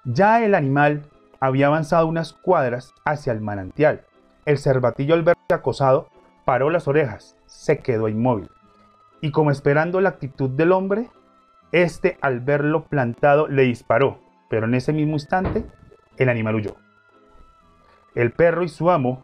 [0.04, 1.08] Ya el animal
[1.40, 4.06] había avanzado unas cuadras hacia el manantial.
[4.46, 6.10] El cervatillo al verse acosado
[6.46, 8.50] paró las orejas, se quedó inmóvil.
[9.20, 11.10] Y como esperando la actitud del hombre,
[11.72, 14.20] este al verlo plantado le disparó,
[14.50, 15.66] pero en ese mismo instante
[16.18, 16.76] el animal huyó.
[18.14, 19.24] El perro y su amo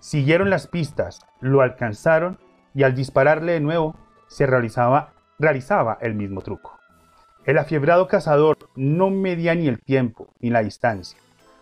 [0.00, 2.38] siguieron las pistas, lo alcanzaron
[2.74, 3.94] y al dispararle de nuevo
[4.26, 6.78] se realizaba, realizaba el mismo truco.
[7.44, 11.18] El afiebrado cazador no medía ni el tiempo ni la distancia.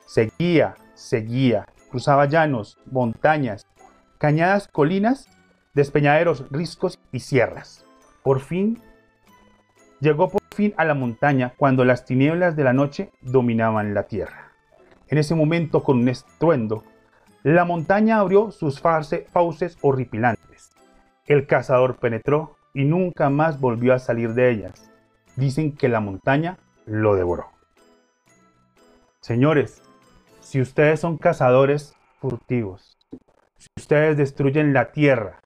[0.06, 3.66] Seguía, seguía, cruzaba llanos, montañas,
[4.18, 5.28] cañadas, colinas,
[5.74, 7.84] despeñaderos, riscos y sierras.
[8.22, 8.80] Por fin,
[10.00, 14.52] llegó por fin a la montaña cuando las tinieblas de la noche dominaban la tierra.
[15.08, 16.84] En ese momento, con un estruendo,
[17.42, 20.70] la montaña abrió sus fauces horripilantes.
[21.26, 24.90] El cazador penetró y nunca más volvió a salir de ellas.
[25.36, 27.46] Dicen que la montaña lo devoró.
[29.20, 29.82] Señores,
[30.50, 32.98] si ustedes son cazadores furtivos,
[33.56, 35.38] si ustedes destruyen la tierra,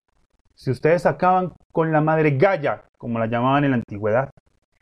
[0.54, 4.30] si ustedes acaban con la madre Gaia, como la llamaban en la antigüedad,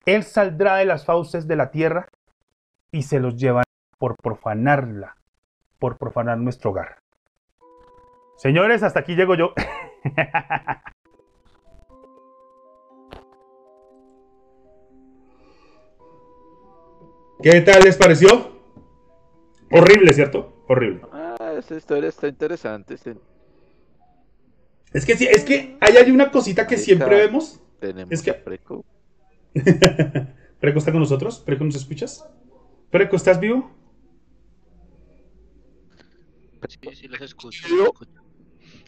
[0.07, 2.07] Él saldrá de las fauces de la tierra
[2.93, 3.65] y se los llevará
[3.99, 5.17] por profanarla,
[5.81, 6.99] por profanar nuestro hogar.
[8.37, 9.53] Señores, hasta aquí llego yo.
[17.43, 18.52] ¿Qué tal les pareció?
[19.73, 20.65] Horrible, ¿cierto?
[20.69, 21.01] Horrible.
[21.13, 22.95] Ah, esa historia está interesante.
[24.93, 27.59] Es que sí, es que hay, hay una cosita que siempre vemos.
[27.81, 28.35] Tenemos es que...
[28.35, 28.85] Preco.
[30.61, 31.41] ¿Preco está con nosotros?
[31.41, 32.29] ¿Preco nos escuchas?
[32.91, 33.71] ¿Preco, estás vivo?
[36.69, 37.67] Sí, sí, los escucho.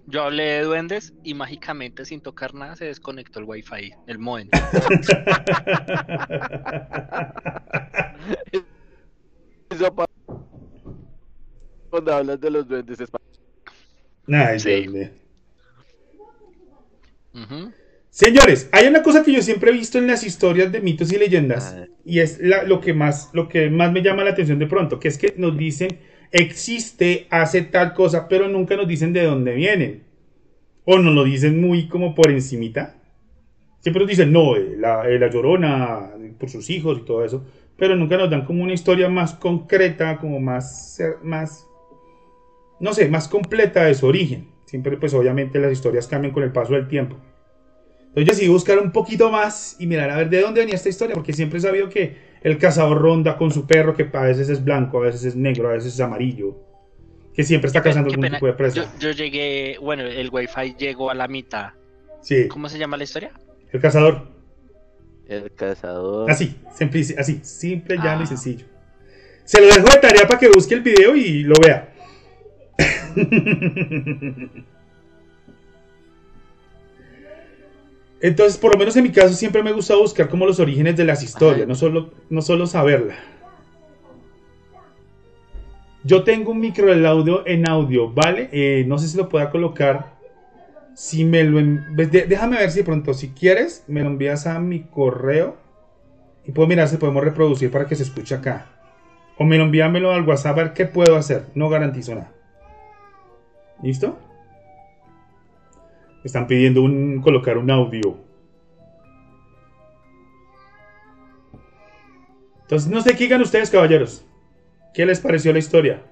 [0.07, 4.51] Yo hablé de duendes y mágicamente sin tocar nada se desconectó el wifi, el modem.
[11.95, 13.38] cuando hablas de los duendes españoles.
[14.26, 14.68] Ay, Sí.
[14.80, 15.09] Dios mío.
[17.34, 17.70] Ujú.
[18.11, 21.18] Señores, hay una cosa que yo siempre he visto en las historias de mitos y
[21.18, 21.86] leyendas Ay.
[22.05, 24.99] y es la- lo, que más, lo que más me llama la atención de pronto,
[24.99, 26.01] que es que nos dicen
[26.32, 30.03] existe, hace tal cosa, pero nunca nos dicen de dónde vienen.
[30.84, 32.97] O nos lo dicen muy como por encimita.
[33.78, 37.45] Siempre nos dicen, no, eh, la, eh, la llorona por sus hijos y todo eso,
[37.76, 41.64] pero nunca nos dan como una historia más concreta, como más, más,
[42.81, 44.49] no sé, más completa de su origen.
[44.66, 47.16] Siempre, pues obviamente las historias cambian con el paso del tiempo.
[48.09, 50.89] Entonces yo decidí buscar un poquito más y mirar a ver de dónde venía esta
[50.89, 54.49] historia, porque siempre he sabido que el cazador ronda con su perro, que a veces
[54.49, 56.57] es blanco, a veces es negro, a veces es amarillo,
[57.35, 58.37] que siempre está cazando algún pena.
[58.37, 58.93] tipo de presa.
[59.01, 61.70] Yo, yo llegué, bueno, el wifi llegó a la mitad.
[62.20, 63.33] Sí, ¿Cómo se llama la historia?
[63.72, 64.29] el cazador.
[65.27, 66.31] El cazador.
[66.31, 68.27] Así, simple, así, simple, llano y Ah.
[68.27, 68.66] sencillo.
[69.45, 71.93] Se lo dejo de tarea para que busque el video y lo vea.
[78.20, 81.05] Entonces, por lo menos en mi caso, siempre me gusta buscar como los orígenes de
[81.05, 83.16] las historias, no solo, no solo saberla.
[86.05, 88.49] Yo tengo un micro del audio en audio, ¿vale?
[88.53, 90.14] Eh, no sé si lo pueda colocar.
[90.95, 91.61] Si me lo
[91.97, 95.57] de- déjame ver si de pronto, si quieres, me lo envías a mi correo
[96.47, 98.66] y puedo mirar si podemos reproducir para que se escuche acá.
[99.39, 101.47] O me lo envíamelo al WhatsApp a ver qué puedo hacer.
[101.55, 102.34] No garantizo nada.
[103.83, 104.18] ¿Listo?
[106.25, 108.16] Están pidiendo un, colocar un audio.
[112.62, 114.27] Entonces, no sé qué digan ustedes, caballeros.
[114.95, 116.03] ¿Qué les pareció la historia?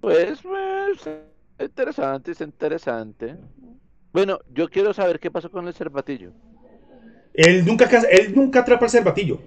[0.00, 1.08] Pues, pues,
[1.60, 3.36] interesante, es interesante.
[4.12, 6.32] Bueno, yo quiero saber qué pasó con el cervatillo.
[7.34, 9.40] Él nunca, él nunca atrapa el cervatillo.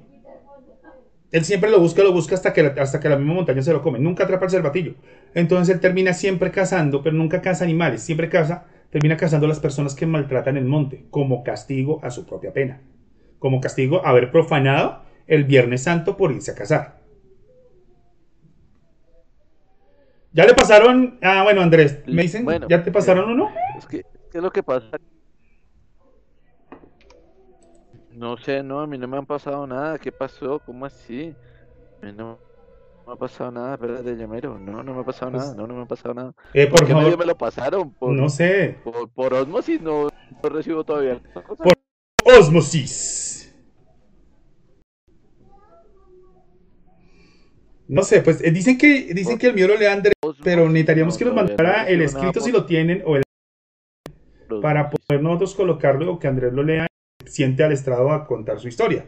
[1.34, 3.74] Él siempre lo busca, lo busca hasta que, la, hasta que la misma montaña se
[3.74, 3.98] lo come.
[3.98, 4.94] Nunca atrapa el cervatillo.
[5.34, 8.04] Entonces él termina siempre cazando, pero nunca caza animales.
[8.04, 12.28] Siempre caza, termina cazando a las personas que maltratan el monte, como castigo a su
[12.28, 12.82] propia pena.
[13.40, 17.00] Como castigo a haber profanado el Viernes Santo por irse a cazar.
[20.34, 21.18] Ya le pasaron.
[21.24, 22.46] Ah, bueno, Andrés, me dicen.
[22.46, 23.50] Bueno, ¿Ya te pasaron uno?
[23.76, 25.00] Es que, ¿qué es lo que pasa?
[28.24, 30.00] No sé, no, a mí no me han pasado nada.
[30.00, 30.58] ¿Qué pasó?
[30.66, 31.36] ¿Cómo así?
[32.02, 32.40] A mí no
[33.06, 34.58] me ha pasado nada, espérate, llamero.
[34.58, 36.34] No, no me ha pasado Pues- nada, no, no me ha pasado nada.
[36.54, 37.92] Eh, ¿Por por qué medio me lo pasaron?
[37.92, 38.78] Por, No sé.
[38.82, 40.04] por, por osmosis no,
[40.42, 41.22] no recibo todavía.
[41.34, 41.74] Por-
[42.40, 43.54] Osmosis.
[47.90, 51.16] No sé, pues eh, dicen que dicen que el mío lo lea Andrés, pero necesitaríamos
[51.16, 53.24] no, que nos no mandara el escrito si lo tienen o el
[54.62, 56.88] para poder nosotros colocarlo o que Andrés lo lea
[57.26, 59.06] siente al estrado a contar su historia.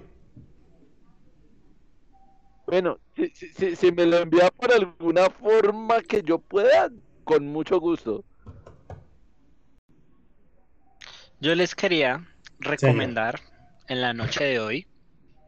[2.68, 6.90] Bueno, si, si, si, si me lo envía por alguna forma que yo pueda,
[7.24, 8.24] con mucho gusto.
[11.40, 12.26] Yo les quería
[12.60, 13.40] recomendar
[13.88, 14.88] en la noche de hoy.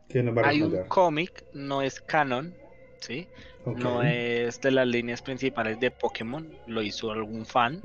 [0.09, 2.53] Que nos va a Hay un cómic, no es canon,
[2.99, 3.27] ¿sí?
[3.65, 7.81] No es de las líneas principales de Pokémon, lo hizo algún fan.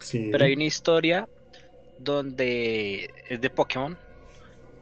[0.00, 0.28] sí.
[0.30, 1.28] Pero hay una historia
[1.98, 3.96] donde es de Pokémon,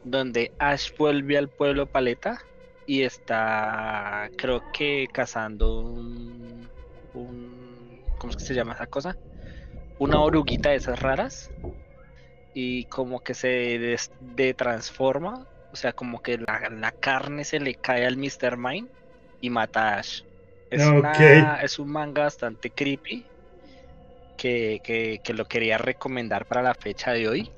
[0.03, 2.39] donde Ash vuelve al pueblo Paleta
[2.85, 6.71] y está, creo que cazando un,
[7.13, 9.19] un ¿cómo es que se llama esa cosa?
[9.97, 11.53] Una oruguita de esas raras
[12.53, 13.47] y como que se
[13.79, 18.57] des- de transforma, o sea, como que la, la carne se le cae al Mr.
[18.57, 18.89] Mime
[19.39, 20.21] y mata a Ash.
[20.69, 23.31] Es, una- es un manga bastante creepy
[24.35, 27.55] que, que- que lo quería recomendar para la fecha de hoy.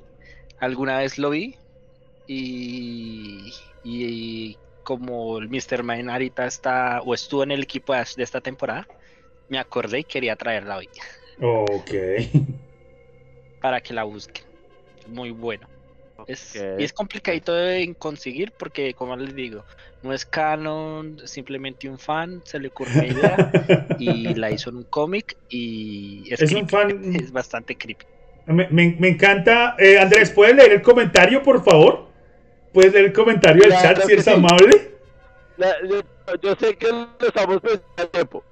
[0.58, 1.56] Alguna vez lo vi
[2.26, 5.82] y, y como el Mr.
[5.82, 8.88] Mime ahorita está o estuvo en el equipo de esta temporada,
[9.48, 10.88] me acordé y quería traerla hoy
[11.40, 11.90] Ok.
[13.60, 14.44] para que la busquen.
[15.06, 15.68] Muy bueno.
[16.26, 16.54] Es.
[16.78, 19.64] Y es complicadito de conseguir porque, como les digo,
[20.02, 23.38] no es canon, simplemente un fan se le ocurrió una idea
[23.98, 28.04] y la hizo en un cómic y es, Es un fan- es bastante creepy.
[28.46, 29.76] Me, me- me encanta.
[29.78, 32.06] Eh, Andrés, ¿puedes leer el comentario, por favor?
[32.76, 34.30] ¿Puedes leer el comentario del chat si sí.
[34.30, 34.98] amable?
[35.56, 36.02] La- yo,
[36.42, 38.44] yo sé que lo estamos pensando a tiempo.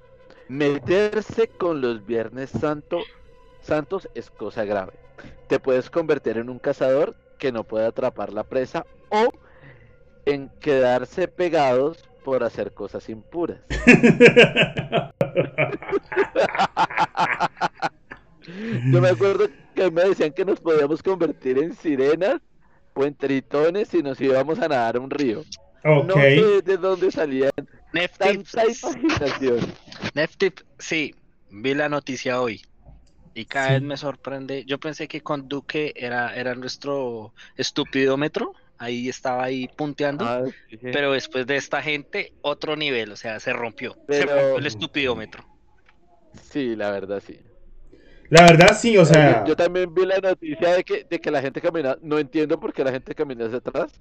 [0.47, 3.03] Meterse con los Viernes Santo,
[3.61, 4.93] Santos es cosa grave.
[5.47, 9.31] Te puedes convertir en un cazador que no puede atrapar la presa o
[10.25, 13.59] en quedarse pegados por hacer cosas impuras.
[18.91, 22.41] Yo me acuerdo que me decían que nos podíamos convertir en sirenas
[22.95, 25.41] o en tritones si nos íbamos a nadar a un río.
[25.83, 26.05] Ok.
[26.07, 27.51] No sé de dónde salían
[27.93, 28.45] Neftip.
[30.13, 31.13] Neftip, sí,
[31.51, 32.61] vi la noticia hoy.
[33.33, 33.73] Y cada Sí.
[33.73, 34.63] vez me sorprende.
[34.65, 38.53] Yo pensé que con Duque era, era nuestro estupidómetro.
[38.77, 40.25] Ahí estaba ahí punteando.
[40.25, 40.77] Ah, sí.
[40.81, 43.11] Pero después de esta gente, otro nivel.
[43.11, 43.95] O sea, se rompió.
[44.09, 45.45] Se rompió el estupidómetro.
[46.49, 47.39] Sí, la verdad sí.
[48.29, 49.43] La verdad, sí, o sea.
[49.43, 52.59] yo, yo también vi la noticia de que, de que la gente camina, no entiendo
[52.59, 53.91] por qué la gente camina hacia atrás.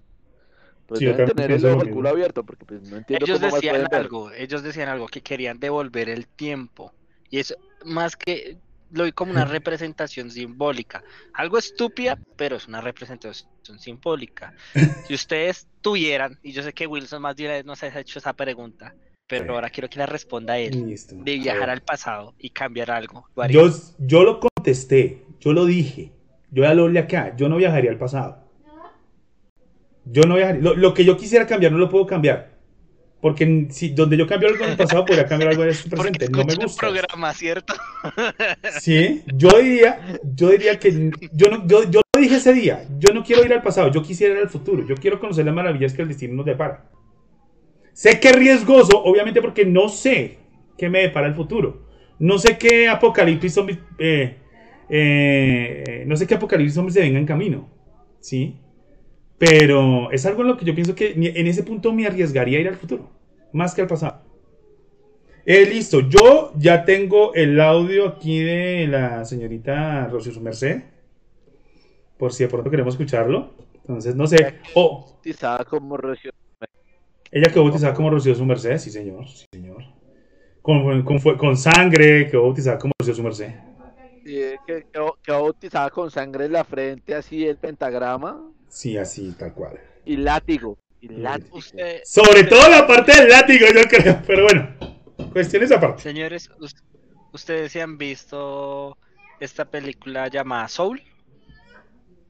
[0.86, 1.96] Pues Sí, yo deben también tener el ojo, el mismo.
[1.96, 5.22] culo abierto, porque pues no entiendo Ellos cómo más decían algo, ellos decían algo, que
[5.22, 6.94] querían devolver el tiempo.
[7.30, 7.54] Y es
[7.84, 8.58] más que
[8.90, 11.02] lo vi como una representación simbólica.
[11.32, 14.54] Algo estúpida, pero es una representación simbólica.
[15.08, 18.18] Si ustedes tuvieran, y yo sé que Wilson más de una vez nos ha hecho
[18.18, 18.94] esa pregunta,
[19.26, 19.50] pero Sí.
[19.50, 20.86] ahora quiero que la responda él.
[20.86, 21.14] Listo.
[21.16, 23.26] De viajar al pasado y cambiar algo.
[23.48, 26.12] Yo, yo lo contesté, yo lo dije.
[26.50, 27.34] Yo ya lo hablé acá.
[27.36, 28.38] Yo no viajaría al pasado.
[30.04, 30.60] Yo no viajaría.
[30.62, 32.52] Lo, lo que yo quisiera cambiar no lo puedo cambiar.
[33.20, 35.96] Porque si, donde yo cambio algo en el pasado, podría cambiar algo en el Porque
[35.96, 36.28] presente.
[36.28, 36.80] No me gusta.
[36.86, 37.74] programa, ¿cierto?
[38.80, 43.14] Sí, yo diría, yo diría que yo no, yo, yo lo dije ese día, yo
[43.14, 45.94] no quiero ir al pasado, yo quisiera ir al futuro, yo quiero conocer las maravillas
[45.94, 46.84] que el destino nos depara.
[47.94, 50.38] Sé que es riesgoso, obviamente porque no sé
[50.76, 51.86] qué me depara el futuro.
[52.18, 54.36] No sé qué apocalipsis zombies, eh,
[54.88, 57.70] eh, no sé qué apocalipsis zombies se venga en camino,
[58.20, 58.58] ¿sí?
[59.38, 62.60] Pero es algo en lo que yo pienso que en ese punto me arriesgaría a
[62.62, 63.10] ir al futuro,
[63.52, 64.22] más que al pasado.
[65.46, 70.82] Eh, listo, yo ya tengo el audio aquí de la señorita Rocío Merced.
[72.16, 73.50] Por si de pronto queremos escucharlo.
[73.74, 74.54] Entonces, no sé.
[74.74, 75.20] Oh,
[75.68, 76.32] como Rocío.
[77.34, 78.78] Ella quedó bautizada como Rocío Su Merced.
[78.78, 79.28] Sí, señor.
[79.28, 79.84] Sí, señor.
[80.62, 83.50] Con, con, fue- con sangre, quedó bautizada como Rocío Su Merced.
[84.24, 89.32] Sí, que, que, que bautizada con sangre en la frente, así el pentagrama Sí, así,
[89.38, 89.78] tal cual.
[90.06, 90.78] y látigo.
[91.00, 91.58] Y látigo.
[91.58, 94.22] Usted, Sobre todo la parte del látigo, yo creo.
[94.26, 94.74] Pero bueno,
[95.32, 96.02] cuestiones aparte.
[96.02, 96.74] señores, us-
[97.32, 98.96] ¿ustedes se han visto
[99.40, 101.02] esta película llamada Soul?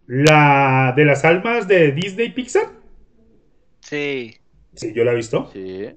[0.07, 2.67] La de las almas de Disney Pixar.
[3.81, 4.35] Sí.
[4.75, 5.51] Sí, yo la he visto.
[5.53, 5.91] Sí.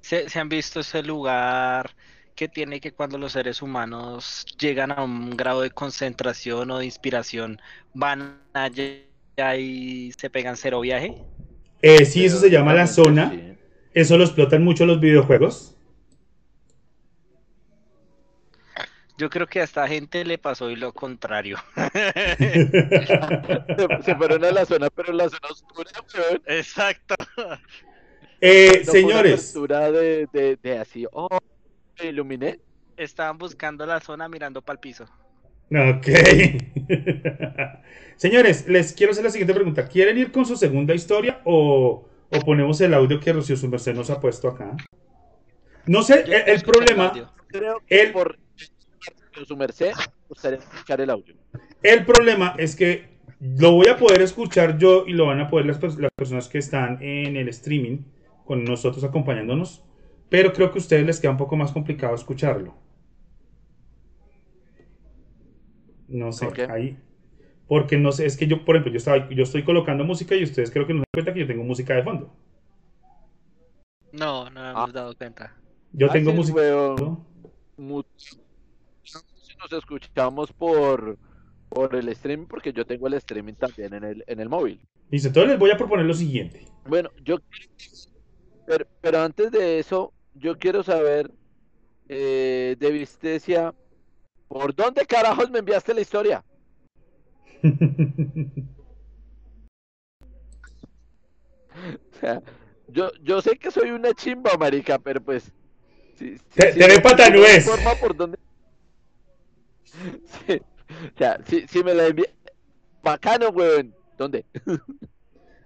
[0.00, 1.94] ¿Se, se han visto ese lugar
[2.34, 6.86] que tiene que cuando los seres humanos llegan a un grado de concentración o de
[6.86, 7.60] inspiración,
[7.94, 11.14] van allá y se pegan cero viaje?
[11.80, 13.30] Eh, sí, eso se llama la zona.
[13.30, 13.58] Sí.
[13.94, 15.76] Eso lo explotan mucho los videojuegos.
[19.18, 21.58] Yo creo que a esta gente le pasó y lo contrario.
[23.76, 26.42] Se, se fueron a la zona, pero la zona oscura, weón.
[26.46, 27.14] Exacto.
[28.44, 31.28] Eh, No fue una señores, de, de, de así, oh,
[32.00, 32.58] me iluminé.
[32.96, 35.04] Estaban buscando la zona mirando para el piso.
[35.70, 36.06] ok.
[38.16, 39.86] señores, les quiero hacer la siguiente pregunta.
[39.88, 43.94] ¿Quieren ir con su segunda historia o, o ponemos el audio que Rocío Su Merced
[43.94, 44.76] nos ha puesto acá?
[45.86, 47.32] No sé, Yo el, problema.
[47.48, 48.38] Creo que El- por
[49.46, 49.92] su merced,
[50.28, 51.34] gustaría escuchar el audio.
[51.82, 53.08] el problema es que
[53.40, 56.58] lo voy a poder escuchar yo y lo van a poder las, las personas que
[56.58, 57.98] están en el streaming
[58.44, 59.84] con nosotros acompañándonos,
[60.28, 62.74] pero creo que a ustedes les queda un poco más complicado escucharlo.
[66.08, 66.62] No sé, ¿Por qué?
[66.70, 66.98] ahí.
[67.68, 70.42] Porque no sé, es que yo, por ejemplo, yo, estaba, yo estoy colocando música y
[70.42, 72.30] ustedes creo que no se dan cuenta que yo tengo música de fondo.
[74.12, 75.56] No, no hemos dado cuenta.
[75.92, 76.56] Yo Ah, tengo música.
[76.58, 76.96] weón.
[76.96, 77.26] ¿no?
[77.78, 81.16] Nos escuchamos por,
[81.70, 84.80] por el streaming, porque yo tengo el streaming también en el, en el móvil.
[85.10, 86.66] Listo, entonces les voy a proponer lo siguiente.
[86.86, 87.38] Bueno, yo.
[88.66, 91.30] Pero, pero antes de eso, yo quiero saber,
[92.08, 93.74] eh, de Vistecia,
[94.48, 96.44] ¿por dónde carajos me enviaste la historia?
[101.74, 102.42] O sea,
[102.88, 105.50] yo, yo sé que soy una chimba, marica, pero pues.
[106.14, 107.64] Si, si- Te- si te ve patanuez.
[107.64, 108.38] forma por dónde.
[109.84, 110.60] Sí,
[111.14, 112.26] O sea, si, si me la envía.
[113.02, 113.94] Bacano, weón.
[114.16, 114.44] ¿Dónde?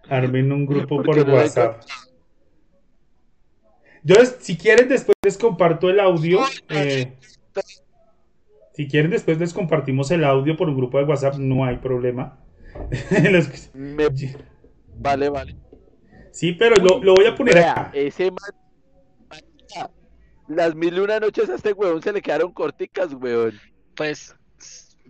[0.09, 1.82] Armen un grupo por no WhatsApp.
[4.07, 6.38] Yo, si quieren, después les comparto el audio.
[6.68, 7.12] eh,
[8.72, 12.38] si quieren, después les compartimos el audio por un grupo de WhatsApp, no hay problema.
[13.32, 14.07] Los- Me...
[14.98, 15.57] Vale, vale.
[16.30, 17.90] sí, pero lo, lo voy a poner Vea, acá.
[17.94, 19.90] ese man.
[20.48, 23.59] Las mil y una noches a este weón se le quedaron corticas, weón.
[23.96, 24.36] Pues,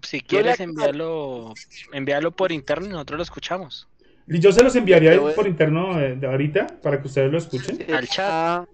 [0.03, 1.53] si quieres enviarlo,
[1.93, 3.89] enviarlo por interno y nosotros lo escuchamos.
[4.27, 7.85] Y Yo se los enviaría por interno eh, de ahorita para que ustedes lo escuchen.
[7.95, 8.67] Al chat.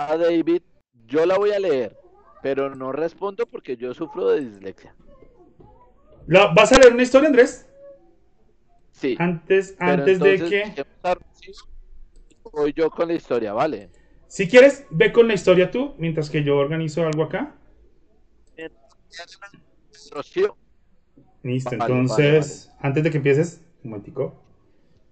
[0.00, 0.62] A, David,
[1.06, 1.94] yo la voy a leer,
[2.42, 4.94] pero no respondo porque yo sufro de dislexia.
[6.26, 7.68] La- ¿Vas a leer una historia, Andrés?
[8.92, 9.14] Sí.
[9.18, 10.84] Antes, antes de que.
[12.50, 13.90] voy yo con la historia, ¿vale?
[14.26, 17.54] Si quieres, ve con la historia tú, mientras que yo organizo algo acá.
[20.12, 20.56] Rocío.
[21.42, 24.34] Listo, Vale, entonces, antes de que empieces, un momentico.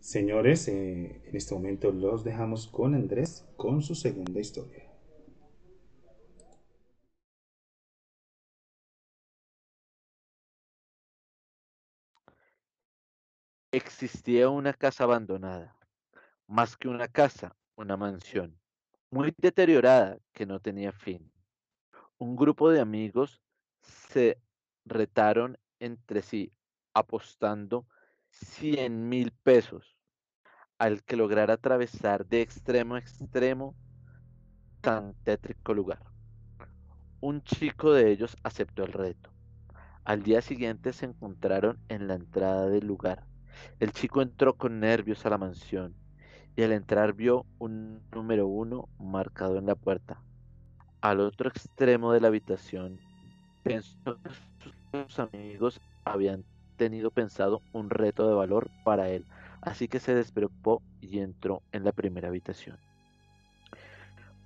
[0.01, 4.85] Señores, eh, en este momento los dejamos con Andrés con su segunda historia.
[13.71, 15.77] Existía una casa abandonada,
[16.47, 18.59] más que una casa, una mansión,
[19.11, 21.31] muy deteriorada que no tenía fin.
[22.17, 23.43] Un grupo de amigos
[23.83, 24.41] se
[24.87, 26.53] retaron entre sí
[26.95, 27.87] apostando
[28.41, 29.97] 100 mil pesos
[30.79, 33.75] al que lograra atravesar de extremo a extremo
[34.81, 36.03] tan tétrico lugar.
[37.21, 39.31] Un chico de ellos aceptó el reto.
[40.05, 43.27] Al día siguiente se encontraron en la entrada del lugar.
[43.81, 45.97] El chico entró con nervios a la mansión
[46.57, 50.23] y al entrar vio un número uno marcado en la puerta.
[51.01, 53.01] Al otro extremo de la habitación
[53.63, 56.45] pensó que sus amigos habían
[56.79, 59.27] tenido pensado un reto de valor para él,
[59.61, 62.79] así que se despreocupó y entró en la primera habitación.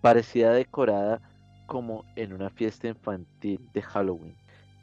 [0.01, 1.21] Parecía decorada
[1.67, 4.35] como en una fiesta infantil de Halloween.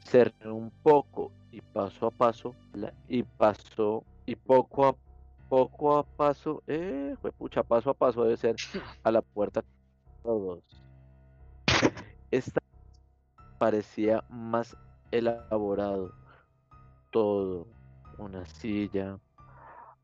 [0.04, 4.96] Se rió un poco y paso a paso la- y pasó y poco a
[5.48, 8.56] poco a paso, eh, pucha, paso a paso debe ser
[9.04, 9.62] a la puerta
[10.22, 10.62] todos.
[12.30, 12.60] Esta
[13.58, 14.76] parecía más
[15.10, 16.12] elaborado
[17.10, 17.66] todo,
[18.18, 19.18] una silla,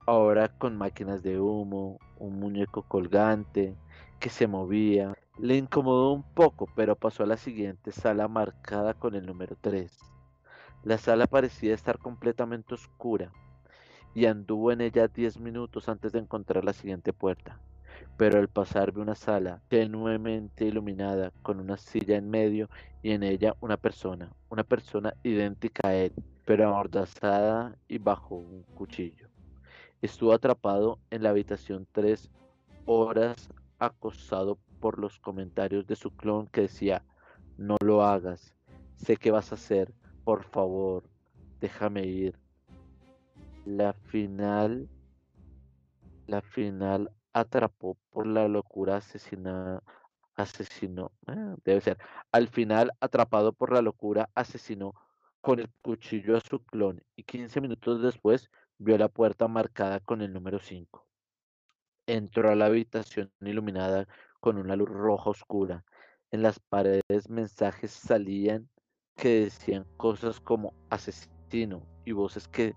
[0.06, 3.76] ahora con máquinas de humo, un muñeco colgante
[4.20, 5.14] que se movía.
[5.38, 9.98] Le incomodó un poco, pero pasó a la siguiente sala marcada con el número 3.
[10.82, 13.32] La sala parecía estar completamente oscura
[14.14, 17.60] y anduvo en ella 10 minutos antes de encontrar la siguiente puerta.
[18.16, 22.68] Pero al pasar vio una sala tenuemente iluminada con una silla en medio
[23.02, 26.12] y en ella una persona, una persona idéntica a él,
[26.44, 29.28] pero amordazada y bajo un cuchillo.
[30.02, 32.30] Estuvo atrapado en la habitación tres
[32.84, 37.02] horas acosado por los comentarios de su clon que decía,
[37.58, 38.54] no lo hagas,
[38.94, 39.92] sé qué vas a hacer,
[40.24, 41.04] por favor,
[41.60, 42.38] déjame ir.
[43.64, 44.88] La final,
[46.26, 49.82] la final atrapó por la locura asesinada,
[50.36, 51.98] asesinó, ah, debe ser,
[52.32, 54.94] al final atrapado por la locura asesinó
[55.42, 60.22] con el cuchillo a su clon y 15 minutos después vio la puerta marcada con
[60.22, 61.06] el número 5.
[62.06, 64.08] Entró a la habitación iluminada
[64.40, 65.84] con una luz roja oscura.
[66.30, 68.70] En las paredes mensajes salían
[69.14, 72.74] que decían cosas como asesino y voces que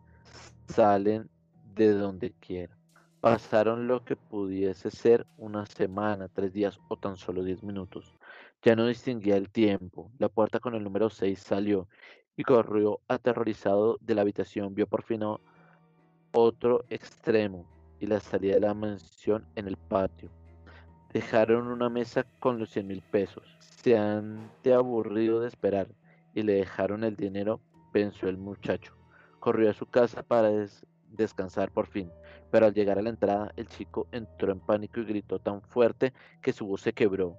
[0.68, 1.30] salen
[1.76, 2.79] de donde quiera.
[3.22, 8.16] Pasaron lo que pudiese ser una semana, tres días o tan solo diez minutos.
[8.62, 10.10] Ya no distinguía el tiempo.
[10.20, 11.90] La puerta con el número 6 salió
[12.38, 14.74] y corrió aterrorizado de la habitación.
[14.74, 15.22] Vio por fin
[16.32, 17.66] otro extremo
[18.00, 20.30] y la salida de la mansión en el patio.
[21.12, 23.44] Dejaron una mesa con los 100 mil pesos.
[23.60, 25.90] Se han aburrido de esperar
[26.34, 27.60] y le dejaron el dinero,
[27.92, 28.94] pensó el muchacho.
[29.42, 30.52] Corrió a su casa para
[31.12, 32.12] descansar por fin,
[32.51, 36.14] pero al llegar a la entrada el chico entró en pánico y gritó tan fuerte
[36.41, 37.38] que su voz se quebró,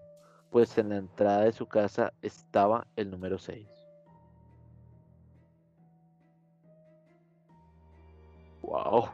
[0.50, 3.66] pues en la entrada de su casa estaba el número 6.
[8.62, 9.08] Wow,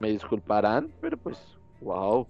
[0.00, 1.38] me disculparán, pero pues,
[1.80, 2.26] wow.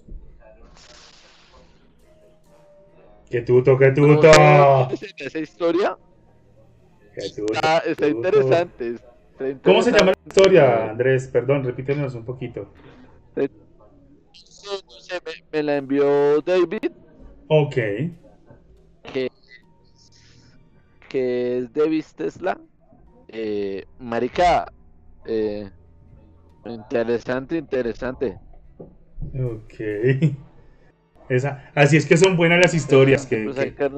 [3.31, 4.31] ¡Qué tuto, qué ¿Cómo tuto!
[5.19, 5.99] Esa historia
[7.15, 8.09] ¡Qué tuto, está, está tuto!
[8.09, 8.97] interesante.
[9.63, 11.29] ¿Cómo se llama la historia, Andrés?
[11.29, 12.73] Perdón, repítenos un poquito.
[13.35, 13.49] Me,
[15.53, 16.91] me la envió David,
[17.49, 17.75] Ok.
[19.13, 19.31] que,
[21.09, 22.59] que es David Tesla.
[23.29, 24.73] Eh, marica,
[25.27, 25.71] eh,
[26.65, 28.39] interesante, interesante.
[29.35, 29.75] Ok.
[31.29, 33.27] Esa, así es que son buenas las historias.
[33.27, 33.91] Que, Pues que- que-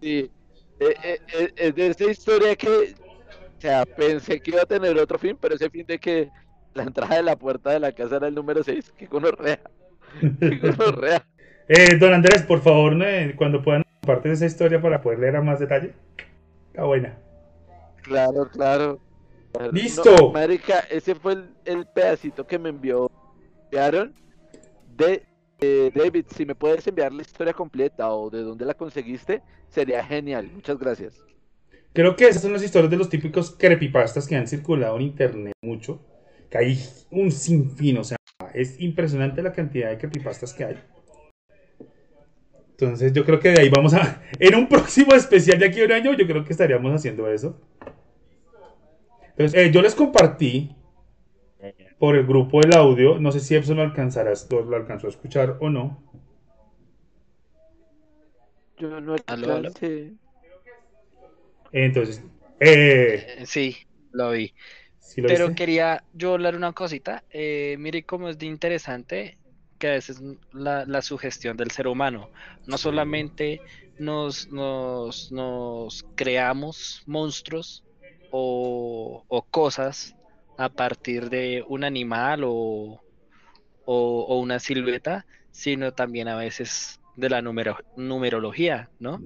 [0.00, 0.30] Sí,
[0.80, 1.18] eh,
[1.56, 2.94] es de esta historia que,
[3.64, 6.30] sea, pensé que iba a tener otro fin, pero ese fin de que
[6.74, 9.60] la entrada de la puerta de la casa era el número 6, que gonorrea,
[10.38, 11.26] que gonorrea.
[11.68, 13.06] Eh, don Andrés, por favor, ¿no?
[13.36, 15.94] Cuando puedan compartir esa historia para poder leer a más detalle.
[16.66, 17.16] Está buena.
[18.02, 19.00] Claro, claro.
[19.58, 20.30] No, ¡Listo!
[20.32, 23.10] marica, ese fue el, el pedacito que me envió
[23.64, 24.14] enviaron
[24.96, 25.24] de
[25.60, 26.26] eh, David.
[26.34, 30.50] Si me puedes enviar la historia completa o de dónde la conseguiste, sería genial.
[30.52, 31.33] Muchas gracias.
[31.94, 35.54] Creo que esas son las historias de los típicos creepypastas que han circulado en internet
[35.62, 36.04] mucho.
[36.50, 36.78] Que hay
[37.12, 38.16] un sinfín, o sea,
[38.52, 40.80] es impresionante la cantidad de creepypastas que hay.
[42.70, 44.20] Entonces yo creo que de ahí vamos a...
[44.40, 47.60] En un próximo especial de aquí a un año yo creo que estaríamos haciendo eso.
[49.28, 50.74] Entonces eh, yo les compartí
[52.00, 53.20] por el grupo del audio.
[53.20, 56.02] No sé si Epson lo alcanzarás, lo alcanzó a escuchar o no.
[58.78, 60.14] Yo no alcancé.
[61.74, 62.22] Entonces,
[62.60, 63.76] eh, Eh, Sí,
[64.12, 64.54] lo vi.
[64.98, 65.54] ¿sí lo Pero viste?
[65.54, 67.24] quería yo hablar una cosita.
[67.30, 69.38] Eh, mire cómo es de interesante
[69.78, 70.20] que a veces
[70.52, 72.30] la, la sugestión del ser humano.
[72.66, 73.62] No solamente
[73.98, 77.86] nos, nos, nos creamos monstruos
[78.30, 80.16] o, o cosas
[80.56, 83.04] a partir de un animal o,
[83.84, 89.20] o, o una silueta, sino también a veces de la numero- numerología, ¿no?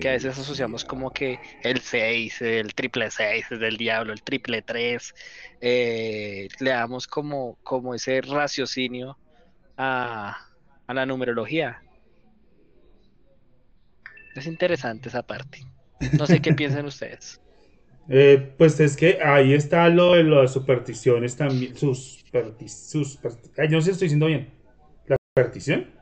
[0.00, 4.22] que a veces asociamos como que el 6, el triple 6 es del diablo, el
[4.22, 5.12] triple 3,
[5.60, 9.18] eh, le damos como, como ese raciocinio
[9.76, 10.36] a,
[10.86, 11.80] a la numerología.
[14.34, 15.60] Es interesante esa parte.
[16.18, 17.40] No sé qué piensan ustedes.
[18.08, 21.76] Eh, pues es que ahí está lo de las supersticiones también.
[21.76, 24.52] Sus, perti- sus perti- ay, no sé si estoy diciendo bien.
[25.06, 25.93] ¿La superstición?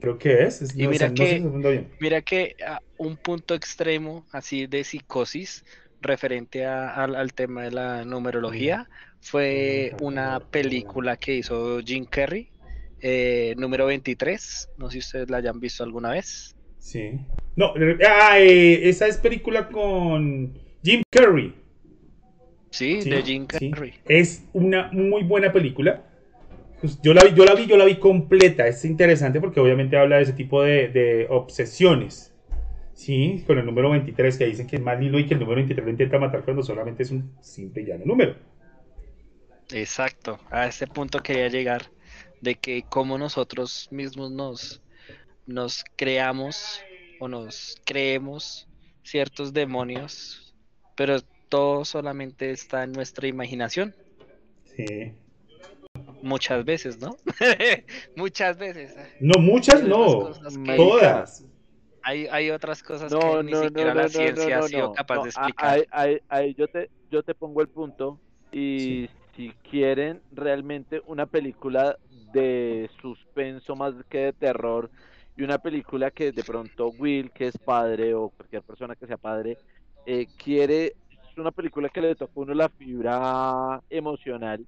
[0.00, 0.62] Creo que es.
[0.62, 1.88] es- Y no, mira no si que- bien.
[2.00, 5.64] Mira que a un punto extremo así de psicosis
[6.00, 8.88] referente a- al, al tema de la numerología
[9.20, 12.48] fue una película que hizo Jim Carrey,
[13.00, 14.68] eh, número 23.
[14.76, 16.54] No sé si ustedes la hayan visto alguna vez.
[16.78, 17.18] Sí.
[17.56, 21.52] No, eh, ah, eh, esa es película con Jim Carrey.
[22.70, 23.70] Sí, Sí, de Jim sí.
[23.70, 23.94] Carrey.
[24.04, 26.04] Es una muy buena película.
[26.80, 28.66] Pues yo la vi, yo la vi, yo la vi completa.
[28.66, 32.32] Es interesante porque obviamente habla de ese tipo de, de obsesiones.
[32.94, 35.56] Sí, con el número 23 que dicen que es más lindo y que el número
[35.56, 38.34] 23 lo intenta matar cuando solamente es un simple y llano número.
[39.70, 41.90] Exacto, a ese punto quería llegar
[42.40, 44.82] de que como nosotros mismos nos,
[45.46, 46.80] nos creamos
[47.20, 48.66] o nos creemos
[49.02, 50.54] ciertos demonios,
[50.96, 53.94] pero todo solamente está en nuestra imaginación,
[54.64, 55.12] Sí.
[56.22, 57.16] muchas veces, ¿no?
[58.16, 58.96] muchas veces.
[59.20, 60.30] No, muchas no.
[60.76, 61.44] Todas.
[62.02, 64.68] Hay, hay otras cosas No, que ni no, no, siquiera no, la ciencia no, ha
[64.68, 65.86] sido no, capaz no, de explicar.
[66.56, 68.18] Yo te, yo te pongo el punto.
[68.50, 71.98] Y si quieren realmente una película
[72.32, 74.90] de suspenso más que de terror,
[75.38, 79.16] y una película que de pronto Will, que es padre, o cualquier persona que sea
[79.16, 79.56] padre,
[80.04, 84.66] eh, quiere, es una película que le toca a uno la fibra emocional.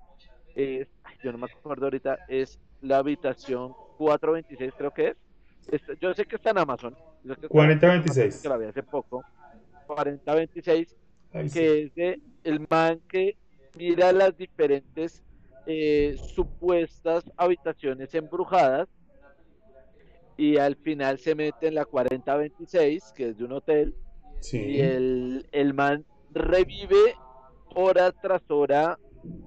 [0.54, 0.88] Es,
[1.22, 5.82] yo no me acuerdo ahorita, es la habitación 426, creo que es.
[6.00, 6.96] Yo sé que está en Amazon.
[7.24, 8.42] yo sé que está en Amazon, 4026.
[8.42, 9.22] Que la vi hace poco.
[9.86, 10.96] 4026
[11.32, 11.58] Ay, sí.
[11.58, 13.36] que es de el man que
[13.76, 15.22] mira las diferentes
[15.66, 18.88] eh, supuestas habitaciones embrujadas
[20.36, 23.94] y al final se mete en la 4026, que es de un hotel,
[24.40, 24.58] Sí.
[24.58, 27.14] y el, el man revive
[27.74, 28.98] hora tras hora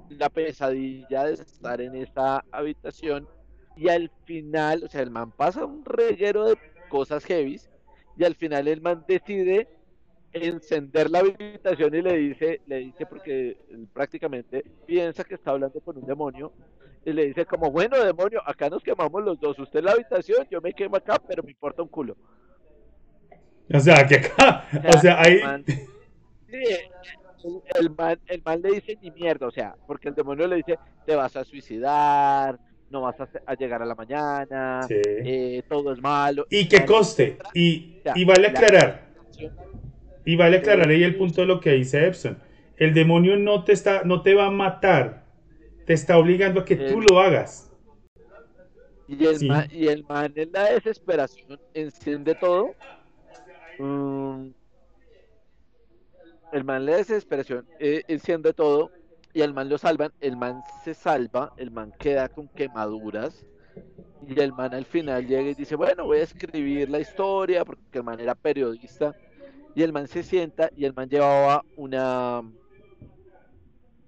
[0.10, 3.28] la pesadilla de estar en esa habitación
[3.76, 6.58] y al final, o sea, el man pasa un reguero de
[6.90, 7.70] cosas heavies
[8.18, 9.68] y al final el man decide
[10.32, 15.80] encender la habitación y le dice, le dice porque él prácticamente piensa que está hablando
[15.82, 16.52] con un demonio
[17.06, 20.48] y le dice como, bueno demonio, acá nos quemamos los dos, usted en la habitación,
[20.50, 22.16] yo me quemo acá, pero me importa un culo.
[23.74, 24.68] O sea, que acá.
[24.88, 25.40] O sea, ahí.
[25.42, 26.64] man- sí,
[27.80, 30.78] el, man, el man le dice ni mierda, o sea, porque el demonio le dice,
[31.06, 32.58] te vas a suicidar,
[32.90, 34.96] no vas a, a llegar a la mañana, Sí.
[35.06, 36.46] eh, todo es malo.
[36.50, 37.38] Y que coste.
[37.54, 39.14] Y, y vale la- aclarar.
[40.26, 42.38] Y vale aclarar ahí el punto de lo que dice Epson.
[42.78, 45.26] El demonio no te está, no te va a matar.
[45.86, 47.70] Te está obligando a que tú lo hagas.
[49.08, 49.48] Y el, Sí.
[49.50, 52.74] man, y el man en la desesperación enciende todo.
[53.80, 54.50] Mm,
[56.54, 58.92] el man en la desesperación eh, enciende todo
[59.34, 60.14] y el man lo salvan.
[60.22, 63.46] El man se salva, el man queda con quemaduras.
[64.28, 67.98] Y el man al final llega y dice, bueno, voy a escribir la historia porque
[67.98, 69.16] el man era periodista.
[69.76, 72.44] Y el man se sienta y el man llevaba una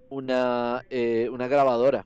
[0.10, 2.06] una, eh, una grabadora.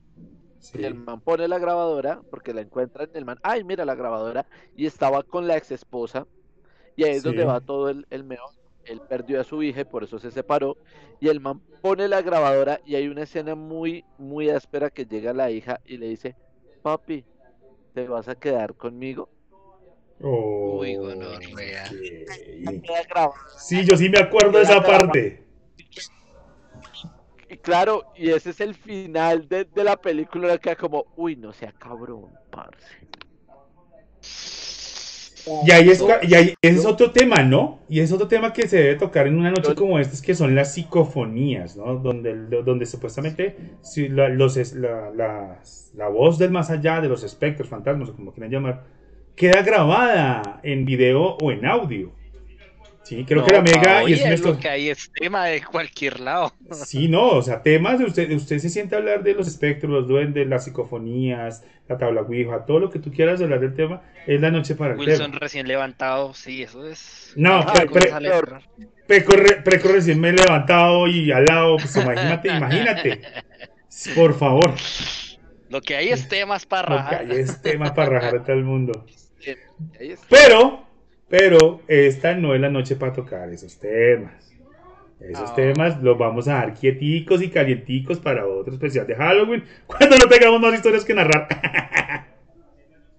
[0.58, 0.78] Sí.
[0.80, 3.10] Y el man pone la grabadora porque la encuentran.
[3.14, 4.46] El man, ay, mira la grabadora.
[4.74, 6.26] Y estaba con la ex esposa.
[6.96, 8.59] Y ahí es donde va todo el, el meo.
[8.84, 10.76] Él perdió a su hija y por eso se separó.
[11.20, 12.80] Y el man pone la grabadora.
[12.84, 16.36] Y hay una escena muy, muy áspera que llega la hija y le dice:
[16.82, 17.24] Papi,
[17.94, 19.28] ¿te vas a quedar conmigo?
[20.22, 20.96] Oh, Uy,
[23.08, 23.34] grabada.
[23.58, 25.42] Sí, yo sí me acuerdo de esa parte.
[27.48, 31.52] y claro, y ese es el final de, de la película que como, uy, no
[31.52, 33.10] sea cabrón, parce.
[35.66, 37.80] Y ahí, es, y ahí ese es otro tema, ¿no?
[37.88, 40.34] Y es otro tema que se debe tocar en una noche como esta, es que
[40.34, 41.96] son las psicofonías, ¿no?
[41.96, 45.60] Donde, donde supuestamente si la, los, la, la,
[45.94, 48.84] la voz del más allá, de los espectros, fantasmas, o como quieran llamar,
[49.34, 52.12] queda grabada en video o en audio.
[53.02, 54.52] Sí, creo que la Mega oye, y es nuestro...
[54.52, 56.52] lo que hay es tema de cualquier lado.
[56.84, 59.90] Sí, no, o sea, temas de usted, usted se siente a hablar de los espectros,
[59.90, 64.02] los duendes, las psicofonías, la tabla Ouija, todo lo que tú quieras hablar del tema,
[64.26, 65.38] es la noche para el Wilson tema.
[65.40, 67.32] recién levantado, sí, eso es.
[67.36, 67.72] No, Ah.
[69.06, 73.20] Preco, re- Preco recién me he levantado y al lado, pues imagínate, imagínate.
[74.14, 74.72] Por favor,
[75.68, 77.30] Lo que hay es temas para lo que rajar.
[77.32, 79.04] hay es tema para rajar a todo el mundo.
[80.28, 80.86] Pero,
[81.30, 84.52] pero, esta no es la noche para tocar esos temas.
[85.20, 85.54] Esos Ah.
[85.54, 90.26] temas los vamos a dar quieticos y calienticos para otro especial de Halloween, cuando no
[90.28, 91.46] tengamos más historias que narrar.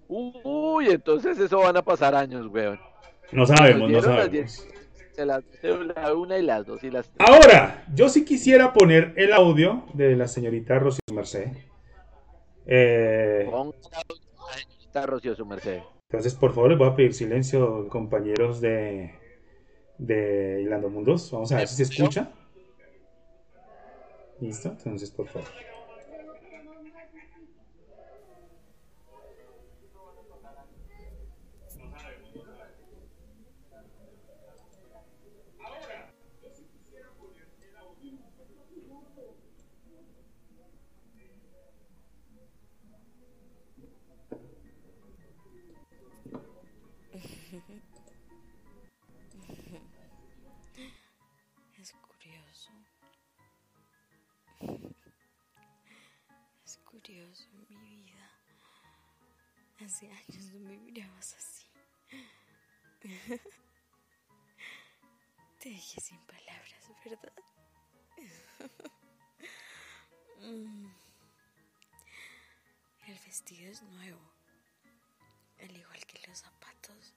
[0.08, 2.78] Uy, entonces eso van a pasar años, weón.
[3.30, 4.66] No sabemos, no sabemos.
[5.16, 5.44] Las
[5.96, 7.28] la una y las dos y las tres.
[7.28, 11.48] Ahora, yo sí quisiera poner el audio de la señorita Rocío Merced.
[12.66, 15.80] Eh, Ponga la señorita Rocío merced.
[16.12, 19.12] Entonces, por favor, les voy a pedir silencio, compañeros de,
[19.96, 21.30] de Hilando Mundos.
[21.32, 22.30] Vamos a ver si se escucha.
[24.38, 25.48] Listo, entonces, por favor.
[67.20, 67.44] ¿Verdad?
[70.44, 70.86] Mm.
[73.06, 74.20] El vestido es nuevo,
[75.60, 77.14] al igual que los zapatos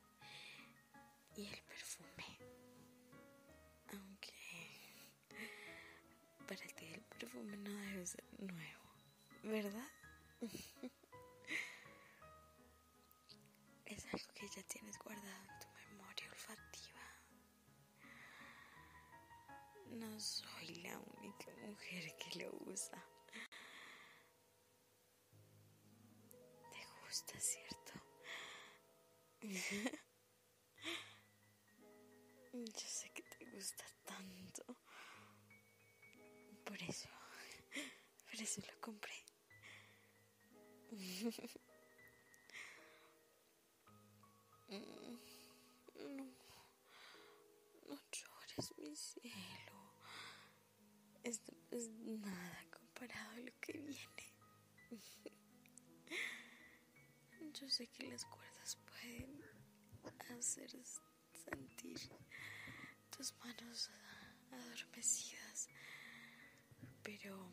[1.35, 2.37] y el perfume.
[3.93, 4.31] Aunque
[6.47, 8.83] para ti el perfume no debe ser nuevo,
[9.43, 9.89] ¿verdad?
[13.87, 15.84] Es algo que ya tienes guardado en tu memoria
[19.95, 23.01] No soy la única mujer que lo usa.
[26.69, 27.93] Te gusta, ¿cierto?
[32.51, 34.65] Yo sé que te gusta tanto.
[36.65, 37.07] Por eso,
[38.29, 39.13] por eso lo compré.
[44.67, 46.25] No,
[47.87, 49.84] no llores, mi cielo.
[51.25, 54.31] Esto es nada comparado a lo que viene.
[57.59, 59.43] Yo sé que las cuerdas pueden
[60.37, 60.69] hacer
[61.33, 61.97] sentir
[63.09, 63.89] tus manos
[64.51, 65.67] adormecidas,
[67.01, 67.51] pero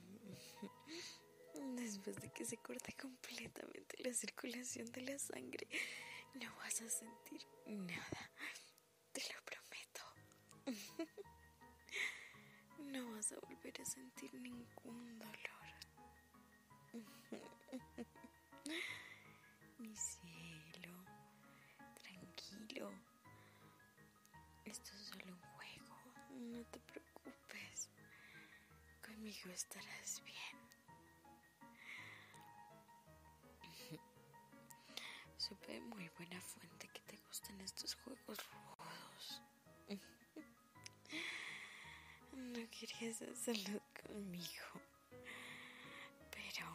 [1.74, 5.66] después de que se corte completamente la circulación de la sangre,
[6.34, 8.30] no vas a sentir nada,
[9.12, 10.02] te lo prometo.
[12.92, 15.32] No vas a volver a sentir ningún dolor.
[19.78, 21.02] Mi cielo,
[21.94, 22.92] tranquilo.
[24.66, 25.96] Esto es solo un juego,
[26.32, 27.88] no te preocupes.
[29.06, 30.58] Conmigo estarás bien.
[35.38, 39.40] Supe muy buena fuente que te gustan estos juegos rudos.
[42.32, 44.66] No querías hacerlo conmigo.
[46.30, 46.66] Pero...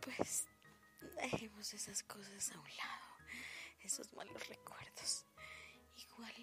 [0.00, 0.46] Pues...
[1.16, 3.06] Dejemos esas cosas a un lado.
[3.82, 5.24] Esos malos recuerdos.
[5.96, 6.34] Igual...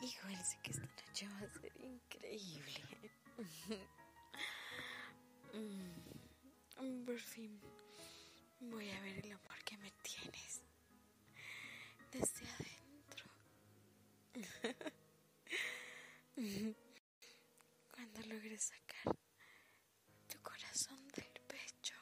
[0.00, 2.84] Igual sé que esta noche va a ser increíble.
[5.52, 7.58] Mm, Por fin
[8.60, 10.62] voy a ver el amor que me tienes
[12.12, 12.75] desde adentro.
[17.94, 19.14] Cuando logres sacar
[20.28, 21.94] tu corazón del pecho.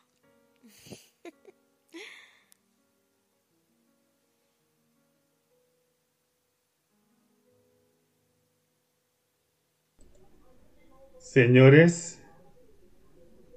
[11.19, 12.21] Señores,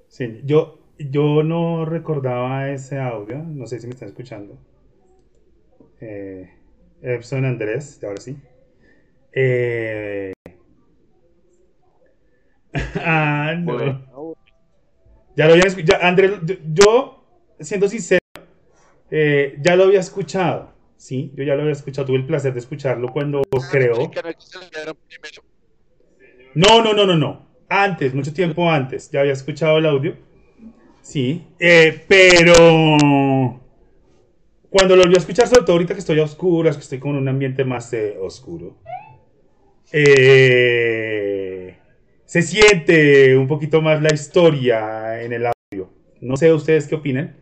[0.08, 4.56] sí, yo, yo no recordaba ese audio, no sé si me están escuchando.
[6.00, 6.48] Eh,
[7.02, 8.36] Epson Andrés, ahora sí.
[9.40, 10.32] Eh,
[12.96, 14.34] ah, no.
[15.36, 16.02] Ya lo había escuchado.
[16.02, 16.32] Andrés,
[16.72, 17.24] yo,
[17.60, 18.18] siendo sincero,
[19.12, 20.72] eh, ya lo había escuchado.
[20.96, 22.08] Sí, yo ya lo había escuchado.
[22.08, 24.10] Tuve el placer de escucharlo cuando celebrar
[25.06, 25.42] primero.
[26.54, 27.46] No, no, no, no, no.
[27.68, 29.08] Antes, mucho tiempo antes.
[29.12, 30.16] Ya había escuchado el audio.
[31.00, 31.46] Sí.
[31.60, 32.52] Eh, pero
[34.68, 37.14] cuando lo volví a escuchar, sobre todo ahorita que estoy a oscuras, que estoy con
[37.14, 38.76] un ambiente más eh, oscuro,
[39.92, 41.78] eh,
[42.24, 45.90] se siente un poquito más la historia en el audio.
[46.20, 47.36] No sé ustedes qué opinan.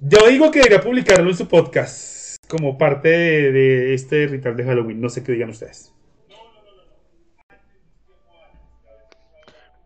[0.00, 4.64] Yo digo que debería publicarlo en su podcast como parte de, de este ritual de
[4.64, 5.00] Halloween.
[5.00, 5.92] No sé qué digan ustedes.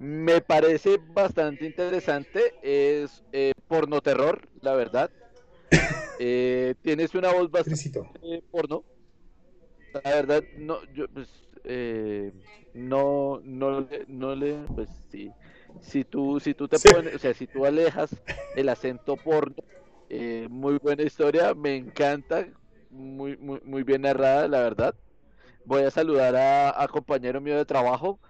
[0.01, 2.55] Me parece bastante interesante.
[2.63, 5.11] Es eh, porno terror, la verdad.
[6.23, 8.85] Eh, tienes una voz bastante eh, porno.
[9.93, 12.33] La verdad, no, yo, pues, eh,
[12.73, 15.35] no, no, le- no le, pues, sí.
[15.81, 16.89] Si tú, si tú te Sí.
[16.89, 18.23] pones, o sea, si tú alejas
[18.53, 19.57] el acento porno,
[20.09, 22.47] eh, muy buena historia, me encanta,
[22.89, 24.95] muy, muy, muy bien narrada, la verdad.
[25.65, 28.21] Voy a saludar a, a compañero mío de trabajo.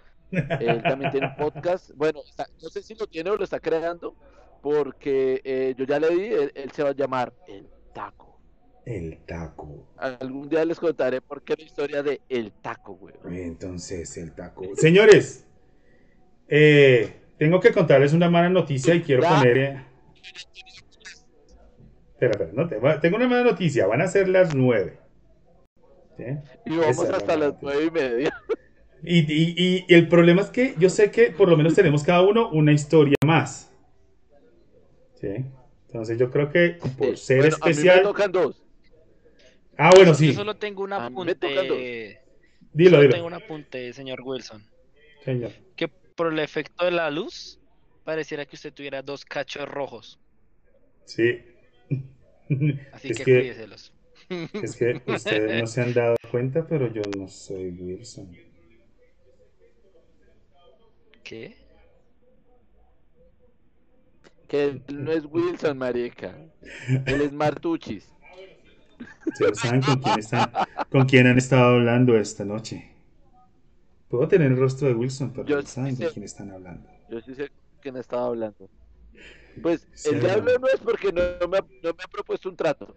[0.58, 1.90] Él también tiene un podcast.
[1.94, 4.16] Bueno, está- no sé si lo tiene o lo está creando,
[4.60, 8.29] porque eh, yo ya le di, él, él se va a llamar El Taco.
[8.90, 9.86] El taco.
[9.98, 13.14] Algún día les contaré por qué la historia de El Taco, güey.
[13.30, 14.64] Entonces, el taco.
[14.74, 15.46] Señores,
[16.48, 19.36] eh, tengo que contarles una mala noticia y quiero Ya.
[19.38, 19.58] poner.
[19.58, 19.84] eh,
[22.14, 23.86] Espera, espera, no, te- tengo una mala noticia.
[23.86, 24.98] Van a ser las nueve.
[26.16, 26.24] ¿Sí?
[26.66, 28.34] Y vamos Esa hasta las nueve y media.
[29.04, 32.02] Y, y- y- y el problema es que yo sé que por lo menos tenemos
[32.02, 33.72] cada uno una historia más.
[35.20, 35.46] ¿Sí?
[35.86, 38.02] Entonces yo creo que por ser Bueno, a mí me especial.
[38.02, 38.59] tocan dos.
[39.82, 40.26] Ah, bueno, sí.
[40.26, 42.20] Yo solo tengo un apunte.
[42.72, 43.14] Dilo, solo dilo.
[43.14, 44.62] tengo un apunte, señor Wilson.
[45.24, 45.52] Señor.
[45.74, 47.58] Que por el efecto de la luz,
[48.04, 50.20] pareciera que usted tuviera dos cachos rojos.
[51.06, 51.40] Sí.
[52.92, 53.94] Así es, que, que, cuídeselos.
[54.28, 58.36] es que ustedes no se han dado cuenta, pero yo no soy Wilson.
[61.24, 61.56] ¿Qué?
[64.46, 66.36] Que no es Wilson, marica.
[67.06, 68.12] Él es Martuchis.
[69.26, 70.52] ¿Ustedes saben con quién, están,
[70.90, 72.90] con quién han estado hablando esta noche?
[74.08, 76.12] Puedo tener el rostro de Wilson, pero Yo no sí saben con sé.
[76.12, 76.88] quién están hablando.
[77.08, 77.48] Yo sí sé
[77.80, 78.68] quién estaba hablando.
[79.62, 80.66] Pues Sí, el diablo no.
[80.68, 82.94] es porque no, no me, ha- no me ha propuesto un trato.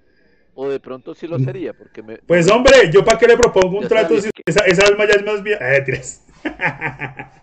[0.56, 2.18] O de pronto sí lo sería, porque me...
[2.28, 5.06] Pues hombre, ¿yo para qué le propongo un Ya trato si que- esa, esa alma
[5.08, 5.58] ya es más bien...
[5.62, 6.22] Eh, tres.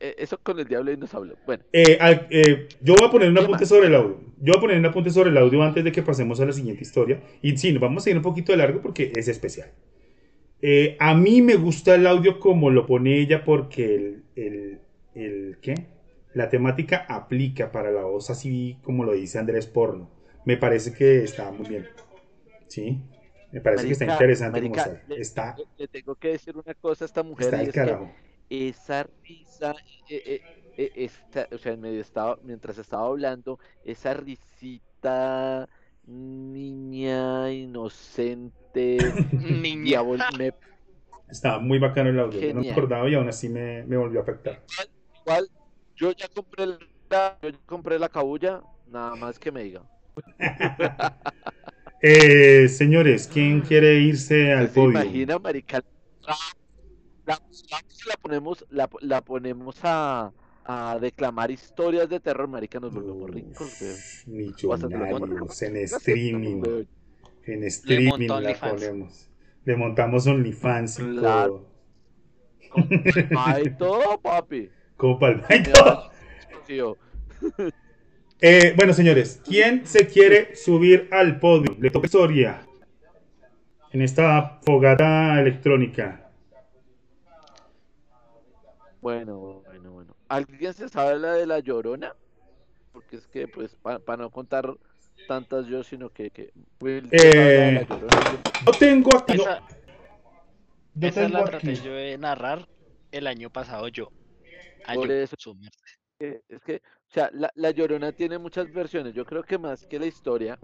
[0.00, 1.36] eh, eso con el diablo y nos habló.
[1.46, 1.98] Bueno, Eh,
[2.30, 4.20] eh, yo voy a poner un ¿Qué apunte sobre el audio.
[4.40, 6.52] Yo voy a poner un apunte sobre el audio antes de que pasemos a la
[6.52, 7.20] siguiente historia.
[7.42, 9.70] Y sí, nos vamos a ir un poquito de largo porque es especial.
[10.60, 14.80] Eh, a mí me gusta el audio como lo pone ella porque el, el,
[15.14, 15.74] el- ¿qué?
[16.34, 20.10] La temática aplica para la voz así como lo dice Andrés Porno.
[20.44, 21.86] Me parece que está muy bien.
[22.66, 23.00] ¿Sí?
[23.52, 25.08] Me parece que está marica, interesante como marica, está.
[25.14, 27.72] le- Está, le, le tengo que decir una cosa a esta mujer está el es
[27.72, 28.12] que carajo.
[28.48, 29.74] Esa risa,
[30.08, 30.42] eh, eh,
[30.76, 35.68] eh, esta- o sea, en medio estaba, mientras estaba hablando, esa risita
[36.04, 39.16] niña, inocente,
[39.62, 40.02] Niña.
[40.38, 40.52] me-
[41.30, 42.40] Estaba muy bacano el audio.
[42.42, 44.62] Yo no me acordaba y aún así me, me volvió a afectar.
[45.20, 45.48] igual,
[45.96, 46.66] yo ya compré
[47.10, 49.84] la, yo ya compré la cabulla, nada más que me diga.
[52.00, 55.00] Eh, señores, ¿quién quiere irse al ¿Se podio?
[55.00, 55.82] imagina, marica?
[57.28, 60.32] La, ponemos, la, la ponemos a,
[60.64, 64.24] a declamar historias de terror, marica, nos volvemos ricos.
[64.26, 66.62] Millonarios en streaming.
[67.44, 69.28] En streaming la ponemos.
[69.64, 71.66] Le montamos OnlyFans y todo.
[73.36, 74.70] Ay, todo, papi.
[74.96, 76.10] Como palma y todo.
[76.66, 76.96] Tío.
[78.40, 81.76] Eh, bueno, señores, ¿quién se quiere subir al podio?
[81.78, 82.66] Le toca historia.
[83.90, 86.27] En esta fogata electrónica.
[89.00, 90.16] Bueno, bueno, bueno.
[90.28, 92.14] ¿Alguien se sabe la de la llorona?
[92.92, 94.74] Porque es que, pues, para no contar
[95.28, 96.30] tantas yo, sino que.
[96.30, 97.86] que Will, ¿se sabe la de la Eh?
[98.66, 99.36] Yo tengo aquí.
[99.36, 99.60] no, Esa,
[100.94, 102.68] yo esa tengo la aquí- traté yo de narrar
[103.12, 104.10] el año pasado yo.
[104.84, 105.36] Año, Por eso.
[106.18, 109.14] es que, o sea, la, la Llorona tiene muchas versiones.
[109.14, 110.58] Yo creo que más que la historia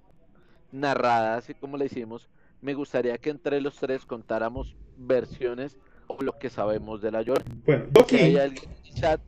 [0.73, 2.28] narrada, así como la hicimos,
[2.61, 5.78] me gustaría que entre los tres contáramos versiones
[6.09, 7.51] o lo que sabemos de la llorona.
[7.64, 9.20] Bueno, yo Si hay aquí, alguien en el chat,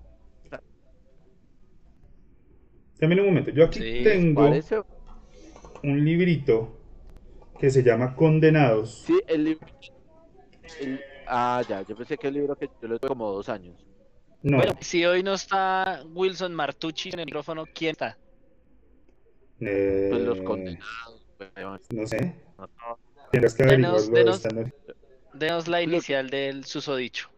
[2.98, 4.80] también un momento, yo aquí Sí, tengo parece.
[5.82, 6.72] un librito
[7.60, 9.02] que se llama Condenados.
[9.06, 9.66] Sí, el libro.
[10.80, 13.76] el- Ah, ya, yo pensé que el libro que yo lo tengo como dos años.
[14.42, 18.16] No, Bueno, si hoy no está Wilson Martucci en el micrófono, ¿quién está?
[19.60, 21.26] eh, Pues los condenados.
[21.56, 21.80] weón.
[21.90, 22.68] no sé, No,
[23.32, 24.42] tendrás que averiguarlo denos-.
[25.38, 27.28] Denos la inicial del susodicho.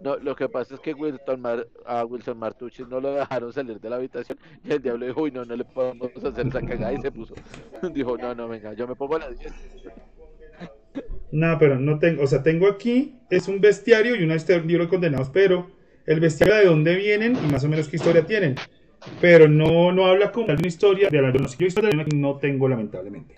[0.00, 3.80] No, lo que pasa es que Wilson Mar- a Wilson Martucci no lo dejaron salir
[3.80, 6.92] de la habitación y el diablo dijo, uy, no, no le podemos hacer esa cagada
[6.92, 7.34] y se puso.
[7.92, 9.52] Dijo, no, no, venga, yo me pongo la 10.
[11.32, 14.84] No, pero no tengo, o sea, tengo aquí, es un bestiario y una este libro
[14.84, 15.70] de condenados, pero
[16.06, 18.56] el bestiario de dónde vienen y más o menos qué historia tienen.
[19.20, 23.34] Pero no, no habla como una historia de la yo historia no tengo, lamentablemente.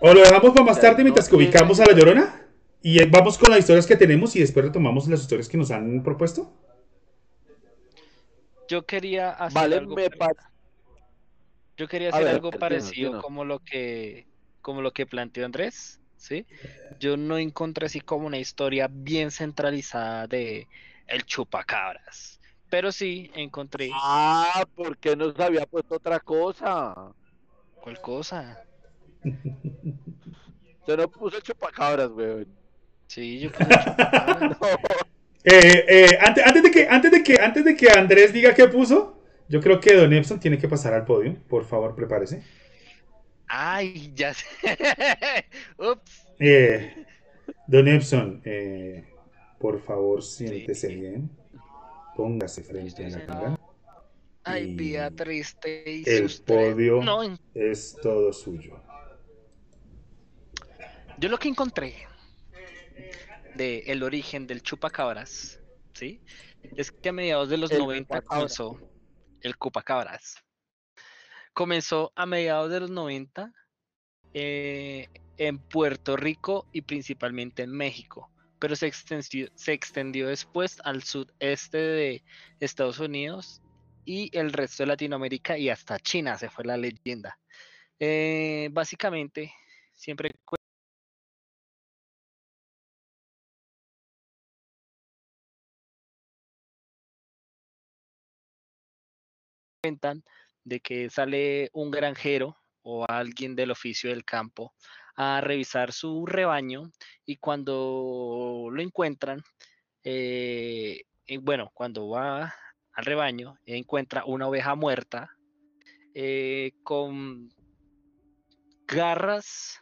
[0.00, 2.46] O lo dejamos para más tarde mientras no que ubicamos a la Llorona.
[2.82, 6.02] Y vamos con las historias que tenemos y después retomamos las historias que nos han
[6.02, 6.50] propuesto.
[8.68, 10.38] Yo quería hacer Vale, algo me pare-.
[11.76, 14.26] Yo quería hacer ver, algo parecido como lo que
[14.62, 16.46] como lo que planteó Andrés, ¿sí?
[16.98, 20.68] Yo no encontré así como una historia bien centralizada de
[21.06, 27.12] el chupacabras, pero sí encontré Ah, ¿por qué nos había puesto otra cosa?
[27.80, 28.62] cuál cosa.
[30.86, 32.46] Se nos puso el chupacabras, weón.
[33.06, 34.58] Sí, yo puse el chupacabras.
[34.60, 34.66] No.
[35.42, 38.68] Eh, eh, antes, antes de que, antes, de que, antes de que Andrés diga qué
[38.68, 41.34] puso, yo creo que Don Epson tiene que pasar al podio.
[41.48, 42.42] Por favor, prepárese.
[43.48, 44.44] Ay, ya sé.
[45.78, 46.26] Ups.
[46.38, 47.06] Eh,
[47.66, 49.04] Don Epson, eh,
[49.58, 50.94] por favor, siéntese Sí.
[50.96, 51.30] bien.
[52.16, 53.60] Póngase frente a la cámara.
[54.44, 57.02] Ay, vida triste y el podio.
[57.02, 57.22] No,
[57.54, 58.78] Es todo suyo.
[61.20, 61.94] Yo lo que encontré
[63.54, 65.60] de el origen del chupacabras,
[65.92, 66.18] ¿sí?
[66.76, 68.56] Es que a mediados de los El 90 chupacabras.
[68.56, 68.90] comenzó
[69.42, 70.36] el cupacabras.
[71.52, 73.52] Comenzó a mediados de los 90
[74.32, 81.02] eh, en Puerto Rico y principalmente en México, pero se extendió, se extendió después al
[81.02, 82.24] sudeste de
[82.60, 83.60] Estados Unidos
[84.06, 87.38] y el resto de Latinoamérica y hasta China se fue la leyenda.
[87.98, 89.52] Eh, básicamente,
[89.92, 90.30] siempre
[99.80, 100.22] cuentan
[100.64, 104.74] de que sale un granjero o alguien del oficio del campo
[105.16, 106.90] a revisar su rebaño
[107.26, 109.42] y cuando lo encuentran,
[110.04, 111.02] eh,
[111.40, 112.54] bueno, cuando va
[112.92, 115.30] al rebaño, encuentra una oveja muerta
[116.14, 117.50] eh, con
[118.86, 119.80] garras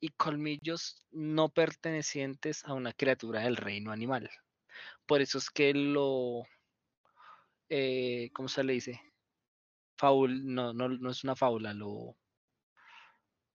[0.00, 4.30] y colmillos no pertenecientes a una criatura del reino animal.
[5.06, 6.44] Por eso es que lo,
[7.68, 9.07] eh, ¿cómo se le dice?
[10.00, 12.16] No, no, no es una fábula, lo,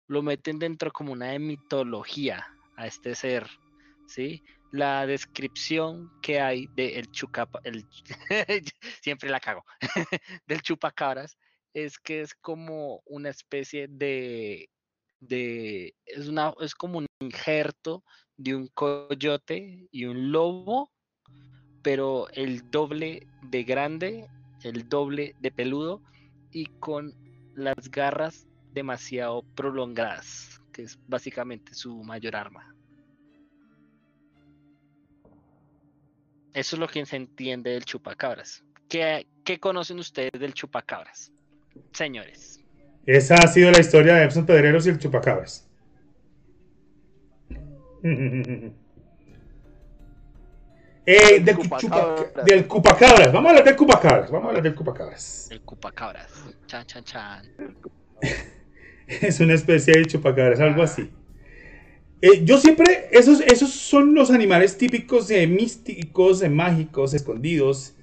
[0.07, 2.45] lo meten dentro como una de mitología
[2.77, 3.47] a este ser,
[4.07, 4.43] ¿sí?
[4.71, 7.85] La descripción que hay de el chucapa, el,
[9.01, 9.63] siempre la cago,
[10.47, 11.37] del chupacabras,
[11.73, 14.69] es que es como una especie de,
[15.19, 18.03] de, es una, es como un injerto
[18.37, 20.91] de un coyote y un lobo,
[21.81, 24.27] pero el doble de grande,
[24.63, 26.01] el doble de peludo
[26.53, 27.13] y con
[27.55, 32.73] las garras demasiado prolongadas, que es básicamente su mayor arma.
[36.53, 38.63] Eso es lo que se entiende del chupacabras.
[38.87, 41.31] ¿Qué, qué conocen ustedes del chupacabras?
[41.91, 42.63] Señores.
[43.05, 45.69] Esa ha sido la historia de Epson Pedreros y el Chupacabras.
[51.05, 51.81] Eh, El del, Chupacabras.
[52.33, 53.33] chupa- del Cupacabras.
[53.33, 54.31] Vamos a hablar del Cupacabras.
[54.31, 55.47] Vamos a hablar del Cupacabras.
[55.51, 56.27] El cupacabras.
[56.67, 57.45] Chan, chan, chan.
[59.07, 61.09] Es una especie de chupacabras, algo así.
[62.21, 67.95] Eh, yo siempre, esos, esos son los animales típicos de místicos, de mágicos, escondidos,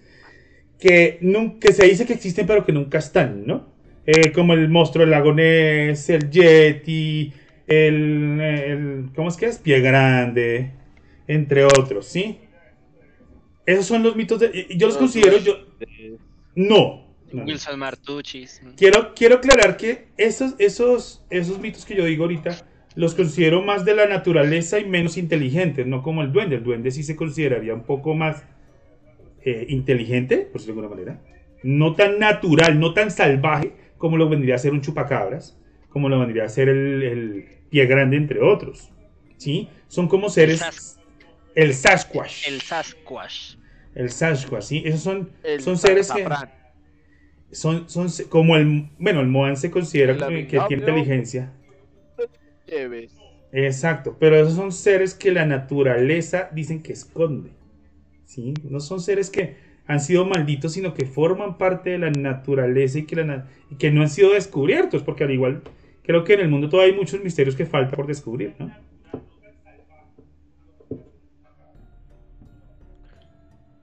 [0.79, 1.19] que,
[1.59, 3.67] que se dice que existen pero que nunca están, ¿no?
[4.05, 7.33] Eh, como el monstruo del lago Ness, el Yeti,
[7.67, 9.57] el, el- ¿cómo es que es?
[9.59, 10.71] Pie Grande,
[11.27, 12.41] entre otros, ¿sí?
[13.71, 14.67] Esos son los mitos de...
[14.77, 15.59] Yo los considero, yo...
[16.57, 17.07] No.
[17.33, 18.61] Wilson Martuchis.
[18.77, 22.67] Quiero, quiero aclarar que esos, esos, esos mitos que yo digo ahorita
[22.97, 26.57] los considero más de la naturaleza y menos inteligentes, no como el duende.
[26.57, 28.43] El duende sí se consideraría un poco más
[29.43, 31.23] eh, inteligente, por decirlo de alguna manera.
[31.63, 35.57] No tan natural, no tan salvaje como lo vendría a ser un chupacabras,
[35.91, 38.91] como lo vendría a ser el, el pie grande, entre otros.
[39.37, 39.69] ¿Sí?
[39.87, 40.97] Son como seres...
[41.55, 42.47] El Sasquatch.
[42.47, 43.60] El Sasquatch.
[43.95, 44.83] El Sasquatch, ¿sí?
[44.85, 46.27] Esos son, El son seres que...
[47.53, 48.89] Son, son como el...
[48.99, 51.53] Bueno, el Moan se considera que, tiene inteligencia.
[52.67, 53.13] Lleves.
[53.53, 57.51] Exacto, pero esos son seres que la naturaleza dicen que esconde.
[58.25, 58.55] ¿sí?
[58.63, 59.57] No son seres que
[59.87, 63.91] han sido malditos, sino que forman parte de la naturaleza y que, la y que
[63.91, 65.63] no han sido descubiertos, porque al igual
[66.05, 68.73] creo que en el mundo todavía hay muchos misterios que falta por descubrir, ¿no?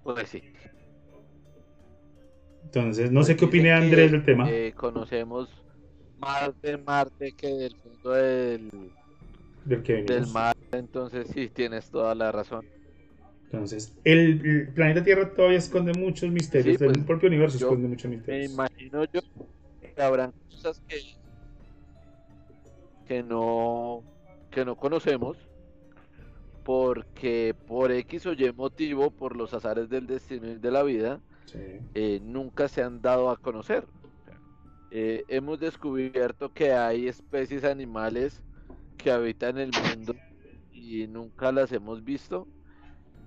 [0.08, 0.42] Pues sí.
[2.64, 4.50] Entonces, no sé Pues qué opine Andrés del tema.
[4.50, 5.50] eh, conocemos
[6.18, 8.70] más de Marte que del mundo del,
[9.66, 10.54] del que del mar.
[10.72, 12.68] Entonces sí, tienes toda la razón.
[13.52, 16.76] Entonces, el, el planeta Tierra todavía esconde muchos misterios.
[16.76, 18.52] Sí, pues, el propio universo yo esconde muchos Me misterios.
[18.54, 19.22] imagino yo
[19.82, 20.98] que habrán cosas que,
[23.06, 24.06] que no
[24.50, 25.47] que no conocemos
[26.68, 31.22] porque por X o Y motivo, por los azares del destino y de la vida,
[31.46, 31.80] Sí.
[31.94, 33.88] eh, nunca se han dado a conocer.
[34.90, 38.44] Eh, hemos descubierto que hay especies animales
[38.98, 40.16] que habitan el mundo
[40.72, 42.50] y nunca las hemos visto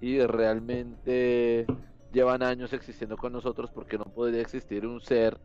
[0.00, 1.70] y realmente
[2.10, 5.40] llevan años existiendo con nosotros porque no podría existir un ser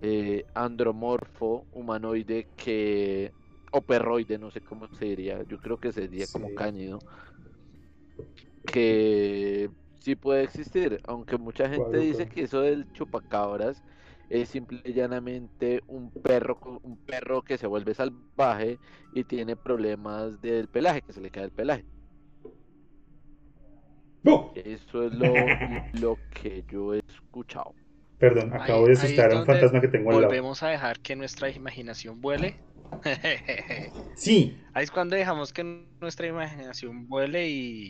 [0.00, 3.34] eh, andromorfo humanoide que
[3.76, 6.54] o perroide no sé cómo se diría yo creo que sería como Sí.
[6.54, 6.98] cáñido
[8.66, 9.70] que
[10.00, 13.82] sí puede existir aunque mucha gente dice que eso del chupacabras
[14.28, 18.78] es simple y llanamente un perro un perro que se vuelve salvaje
[19.12, 21.84] y tiene problemas del pelaje que se le cae el pelaje
[24.54, 25.28] eso es lo,
[25.92, 27.74] lo que yo he escuchado
[28.18, 30.26] Perdón, Ahí- acabo de asustar a un fantasma que tengo al lado.
[30.28, 32.54] Volvemos a dejar que nuestra imaginación vuele.
[34.14, 35.64] Sí, Ahí es cuando dejamos que
[36.00, 37.88] nuestra imaginación vuele y,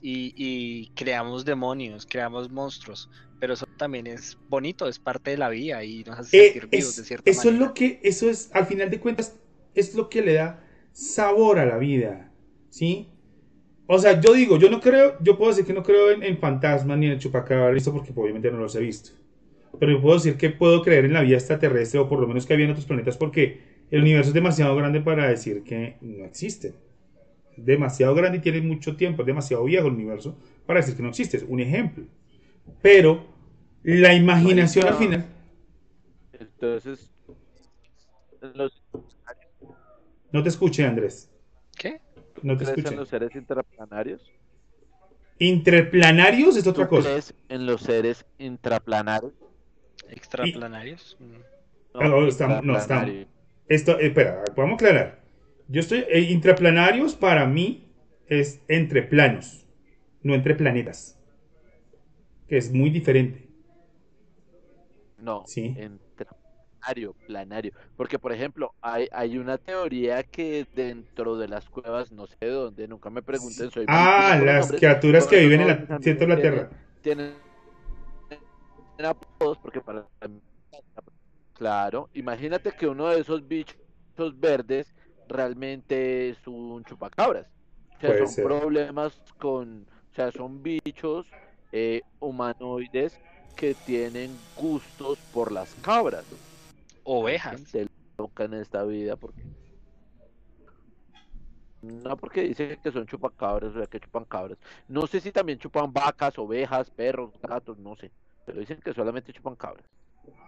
[0.00, 3.10] y, y creamos demonios, creamos monstruos.
[3.38, 6.66] Pero eso también es bonito, es parte de la vida y nos hace Eh, sentir
[6.68, 9.36] vivos es- de cierta eso es lo que, eso es, al final de cuentas,
[9.74, 12.32] es lo que le da sabor a la vida,
[12.70, 13.08] ¿sí?
[13.86, 16.38] O sea, yo digo, yo no creo, yo puedo decir que no creo en, en
[16.38, 19.12] fantasmas ni en el chupacabra, esto porque obviamente no los he visto.
[19.78, 22.46] Pero yo puedo decir que puedo creer en la vida extraterrestre o por lo menos
[22.46, 23.60] que había en otros planetas porque
[23.90, 26.74] el universo es demasiado grande para decir que no existen.
[27.56, 30.36] Es demasiado grande y tiene mucho tiempo, es demasiado viejo el universo
[30.66, 31.38] para decir que no existe.
[31.38, 32.04] Es un ejemplo.
[32.82, 33.24] Pero
[33.82, 35.26] la imaginación al final...
[36.32, 37.10] entonces
[38.54, 38.82] los
[40.32, 41.30] No te escuché, Andrés.
[41.76, 42.00] ¿Qué?
[42.42, 42.94] No te ¿crees escuché.
[42.94, 44.30] en los seres intraplanarios
[45.38, 47.08] Interplanarios es otra ¿Tú cosa.
[47.10, 49.32] crees en los seres intraplanarios
[50.08, 51.16] Extraplanarios.
[51.94, 53.10] Ah, no, estamos- no, estamos.
[53.68, 55.22] Esto, espera, podemos aclarar.
[55.68, 56.04] Yo estoy.
[56.08, 57.92] eh, intraplanarios para mí
[58.28, 59.66] es entre planos,
[60.22, 61.18] no entre planetas.
[62.48, 63.48] Que es muy diferente.
[65.18, 65.74] No, Sí.
[65.76, 67.72] intraplanetario, planario.
[67.96, 72.50] Porque, por ejemplo, hay, hay una teoría que dentro de las cuevas, no sé de
[72.50, 76.70] dónde, nunca me pregunten, soy Ah, las criaturas que viven en la de la Tierra.
[77.00, 77.32] Tienen,
[78.28, 80.40] tienen apodos porque para mí-
[81.56, 83.78] Claro, imagínate que uno de esos bichos
[84.38, 84.92] verdes
[85.26, 87.46] realmente es un chupacabras.
[87.96, 88.44] O sea, Puede son ser.
[88.44, 91.26] problemas con, o sea, son bichos
[91.72, 93.18] eh, humanoides
[93.56, 96.24] que tienen gustos por las cabras.
[97.04, 97.56] Ovejas.
[97.56, 97.86] Gente
[98.18, 99.42] loca en esta vida porque
[101.80, 104.58] no porque dice que son chupacabras, o sea que chupan cabras.
[104.88, 108.10] No sé si también chupan vacas, ovejas, perros, gatos, no sé.
[108.44, 109.86] Pero dicen que solamente chupan cabras.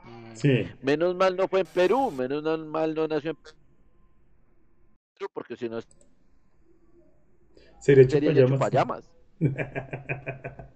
[0.05, 0.69] Mm, Sí.
[0.83, 5.69] Menos mal no fue en Perú, menos no- mal no nació en Perú, porque si
[5.69, 5.81] no
[7.81, 9.11] Sería chupallamas.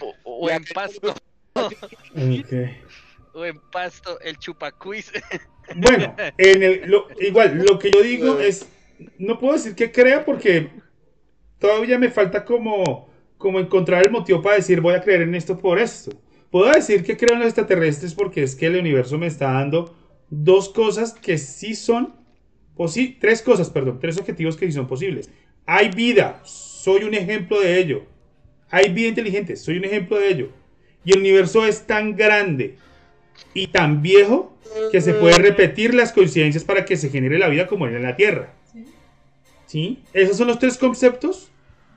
[0.00, 1.14] O, o en pasto,
[1.54, 5.10] o en pasto, el chupacuis.
[5.76, 8.68] Bueno, en el, lo- igual, lo que yo digo es,
[9.18, 10.68] no puedo decir que crea porque
[11.58, 13.08] todavía me falta como,
[13.38, 16.10] como encontrar el motivo para decir voy a creer en esto por esto.
[16.52, 19.96] Puedo decir que creo en los extraterrestres porque es que el universo me está dando
[20.28, 22.14] dos cosas que sí son
[22.76, 25.30] posibles, tres cosas, perdón, tres objetivos que sí son posibles.
[25.64, 28.04] Hay vida, soy un ejemplo de ello.
[28.68, 30.52] Hay vida inteligente, soy un ejemplo de ello.
[31.06, 32.76] Y el universo es tan grande
[33.54, 34.54] y tan viejo
[34.90, 38.02] que se puede repetir las coincidencias para que se genere la vida como era en
[38.02, 38.52] la Tierra.
[39.64, 40.02] ¿Sí?
[40.12, 41.50] Esos son los tres conceptos,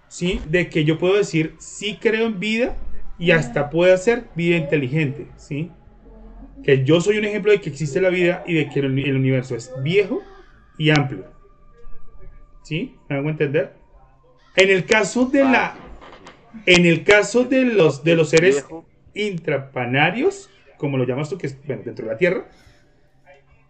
[0.08, 0.40] ¿sí?
[0.48, 2.78] De que yo puedo decir sí creo en vida
[3.18, 5.72] y hasta puede ser vida inteligente, ¿sí?
[6.64, 9.56] Que yo soy un ejemplo de que existe la vida y de que el, universo
[9.56, 10.22] es viejo
[10.78, 11.26] y amplio.
[12.64, 12.96] ¿Sí?
[13.08, 13.74] ¿Me hago entender?
[14.56, 15.76] En el caso de la
[16.66, 18.66] En el caso de los, de los seres
[19.14, 22.50] intrapanarios, como lo llamas tú, que es bueno, dentro de la Tierra,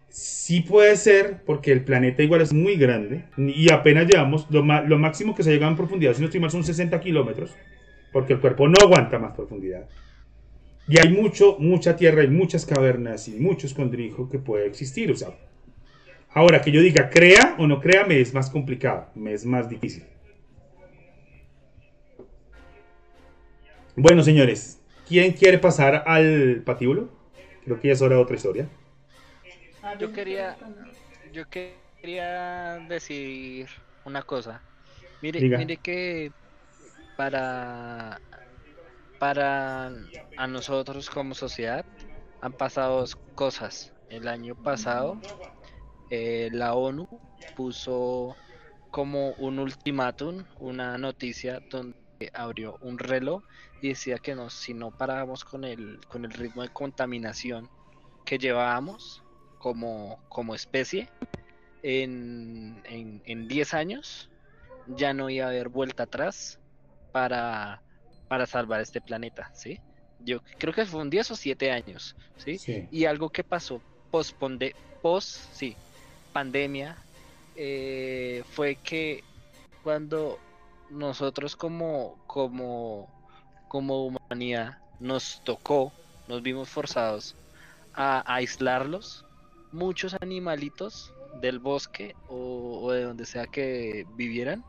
[0.08, 4.98] sí puede ser, porque el planeta igual es muy grande y apenas llevamos, lo, lo
[4.98, 7.54] máximo que se llega en profundidad, si no estoy mal, son 60 kilómetros,
[8.16, 9.90] porque el cuerpo no aguanta más profundidad.
[10.88, 15.10] Y hay mucho, mucha tierra y muchas cavernas y mucho escondrijo que puede existir.
[15.12, 15.36] O sea,
[16.30, 19.68] ahora que yo diga crea o no crea, me es más complicado, me es más
[19.68, 20.04] difícil.
[23.94, 27.10] Bueno, señores, ¿quién quiere pasar al patíbulo?
[27.66, 28.66] Creo que ya es hora de otra historia.
[30.00, 30.56] Yo quería,
[31.34, 33.66] yo que- quería decir
[34.06, 34.62] una cosa.
[35.20, 35.58] Mire, Diga.
[35.58, 36.32] mire que
[37.16, 38.20] para
[39.18, 39.90] para
[40.36, 41.84] a nosotros como sociedad
[42.42, 43.92] han pasado cosas.
[44.10, 45.18] El año pasado
[46.10, 47.08] eh, la ONU
[47.56, 48.36] puso
[48.90, 51.96] como un ultimátum una noticia donde
[52.34, 53.42] abrió un reloj
[53.82, 57.68] y decía que no, si no parábamos con el con el ritmo de contaminación
[58.24, 59.22] que llevábamos
[59.58, 61.08] como, como especie,
[61.82, 64.30] en, en, en 10 años
[64.86, 66.60] ya no iba a haber vuelta atrás
[67.16, 67.80] para,
[68.28, 69.80] para salvar este planeta, ¿sí?
[70.20, 72.58] Yo creo que fue un 10 o 7 años, ¿sí?
[72.58, 72.86] Sí.
[72.90, 73.80] Y algo que pasó
[74.10, 74.36] post,
[75.00, 75.74] post sí,
[76.34, 76.94] pandemia
[77.54, 79.24] eh, fue que
[79.82, 80.38] cuando
[80.90, 83.08] nosotros como, como,
[83.68, 85.94] como humanidad nos tocó,
[86.28, 87.34] nos vimos forzados
[87.94, 89.24] a aislarlos,
[89.72, 94.62] muchos animalitos del bosque o, o de donde sea que vivieran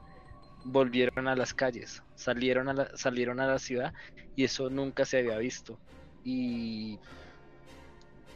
[0.68, 3.94] volvieron a las calles, salieron a la, salieron a la ciudad
[4.36, 5.82] y eso nunca se había visto.
[6.24, 7.02] Y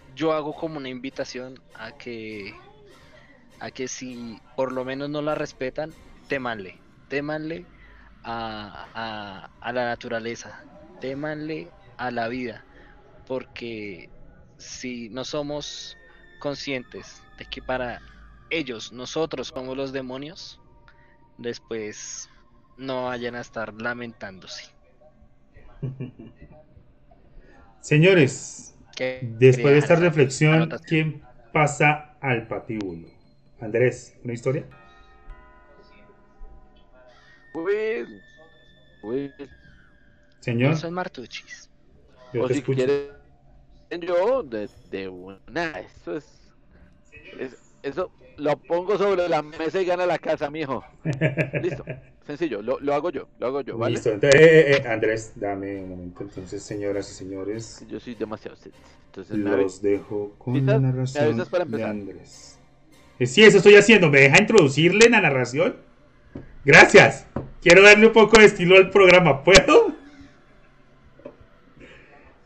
[0.05, 2.61] yo hago como una invitación a que
[3.59, 5.97] a que si por lo menos no la respetan,
[6.27, 7.69] temanle, temanle
[8.23, 10.67] a, a, a la naturaleza,
[10.99, 12.67] temanle a la vida,
[13.25, 14.11] porque
[14.57, 15.99] si no somos
[16.39, 18.03] conscientes de que para
[18.49, 20.60] ellos, nosotros somos los demonios,
[21.41, 22.29] después
[22.77, 24.65] no vayan a estar lamentándose.
[27.81, 28.75] Señores,
[29.21, 30.87] después de esta reflexión, anotación.
[30.87, 33.07] ¿quién pasa al patíbulo?
[33.59, 34.65] Andrés, ¿una historia?
[37.53, 38.21] Will.
[39.03, 39.33] Will.
[40.39, 41.69] Señor, son martuchis.
[42.33, 42.85] yo O te si escucho.
[42.85, 43.11] quieren
[44.01, 45.71] yo, de, de una.
[45.79, 46.25] Eso es,
[47.39, 50.83] es- Eso lo pongo sobre la mesa y gana la casa, mijo.
[51.61, 51.83] Listo.
[52.25, 52.61] Sencillo.
[52.61, 53.27] Lo, lo hago yo.
[53.39, 53.95] Lo hago yo, ¿vale?
[53.95, 56.23] Listo, entonces, eh, eh, eh, Andrés, dame un momento.
[56.23, 58.79] Entonces, señoras y señores, Yo soy demasiado sexy.
[59.07, 60.67] Entonces, los dejo con ¿Avisas?
[60.67, 61.83] la ¿Me narración para de?
[61.83, 62.59] Andrés.
[63.19, 64.09] Eh, Sí, eso estoy haciendo.
[64.09, 65.75] ¿Me deja introducirle la narración?
[66.63, 67.25] Gracias.
[67.61, 69.43] Quiero darle un poco de estilo al programa.
[69.43, 69.95] ¿Puedo?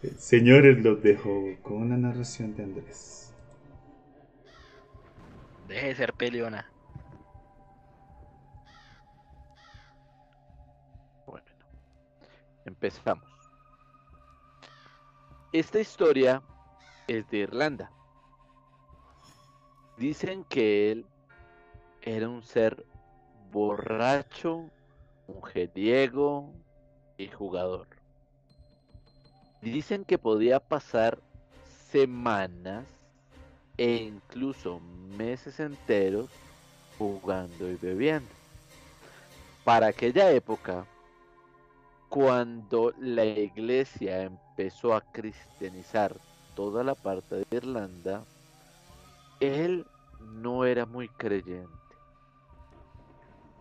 [0.04, 3.25] Eh, Señores, los dejo con la narración de Andrés.
[5.76, 6.72] Deje de ser peleona.
[11.28, 11.46] Bueno,
[12.64, 13.28] empezamos.
[15.52, 16.42] Esta historia
[17.10, 17.92] es de Irlanda.
[19.98, 21.06] Dicen que él
[22.04, 22.86] era un ser
[23.52, 24.70] borracho,
[25.28, 26.54] mujeriego
[27.18, 27.90] y jugador.
[29.62, 31.20] Dicen que podía pasar
[31.92, 32.95] semanas
[33.78, 34.80] e incluso
[35.18, 36.30] meses enteros
[36.98, 38.30] jugando y bebiendo.
[39.64, 40.86] Para aquella época,
[42.10, 46.16] cuando la iglesia empezó a cristianizar
[46.56, 48.24] toda la parte de Irlanda,
[49.40, 49.86] él
[50.22, 51.70] no era muy creyente.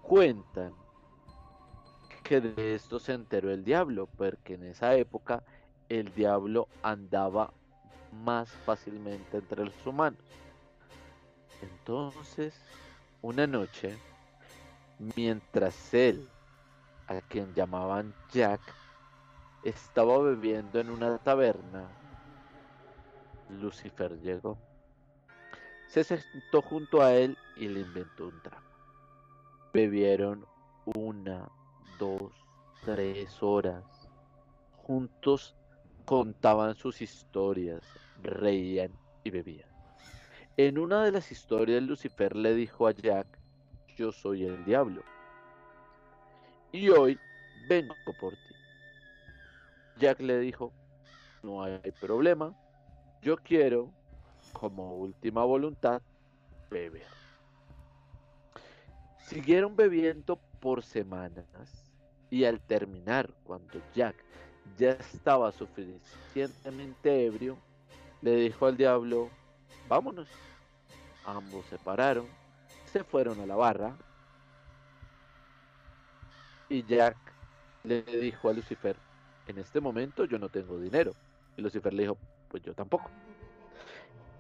[0.03, 0.73] Cuentan
[2.23, 5.43] que de esto se enteró el diablo, porque en esa época
[5.89, 7.53] el diablo andaba
[8.23, 10.21] más fácilmente entre los humanos.
[11.63, 12.55] Entonces,
[13.23, 13.97] una noche,
[14.99, 16.29] mientras él,
[17.07, 18.61] a quien llamaban Jack,
[19.63, 21.89] estaba bebiendo en una taberna,
[23.49, 24.59] Lucifer llegó.
[25.89, 28.63] Se sentó junto a él y le inventó un trago.
[29.73, 30.47] Bebieron
[30.85, 31.49] una,
[31.99, 32.33] dos,
[32.85, 33.85] tres horas.
[34.77, 35.55] Juntos
[36.05, 37.83] contaban sus historias,
[38.23, 38.93] reían
[39.23, 39.69] y bebían.
[40.57, 43.27] En una de las historias Lucifer le dijo a Jack,
[43.97, 45.03] yo soy el diablo.
[46.73, 47.19] Y hoy
[47.69, 48.55] vengo por ti.
[49.99, 50.73] Jack le dijo,
[51.43, 52.55] no hay problema,
[53.23, 53.91] yo quiero,
[54.53, 56.03] como última voluntad,
[56.71, 57.07] beber.
[59.19, 61.47] Siguieron bebiendo por semanas
[62.31, 64.17] Y al terminar, cuando Jack
[64.77, 67.57] ya estaba suficientemente ebrio,
[68.25, 69.29] le dijo al diablo,
[69.87, 70.27] vámonos.
[71.27, 72.27] Ambos se pararon,
[72.91, 73.95] se fueron a la barra
[76.71, 77.17] y Jack
[77.83, 78.97] le dijo a Lucifer,
[79.47, 81.13] en este momento yo no tengo dinero.
[81.59, 82.17] Y Lucifer le dijo,
[82.49, 83.11] pues yo tampoco.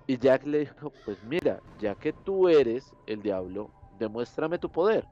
[0.07, 5.05] Y Jack le dijo, pues mira, ya que tú eres el diablo, demuéstrame tu poder.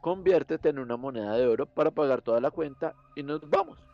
[0.00, 3.91] Conviértete en una moneda de oro para pagar toda la cuenta y nos vamos.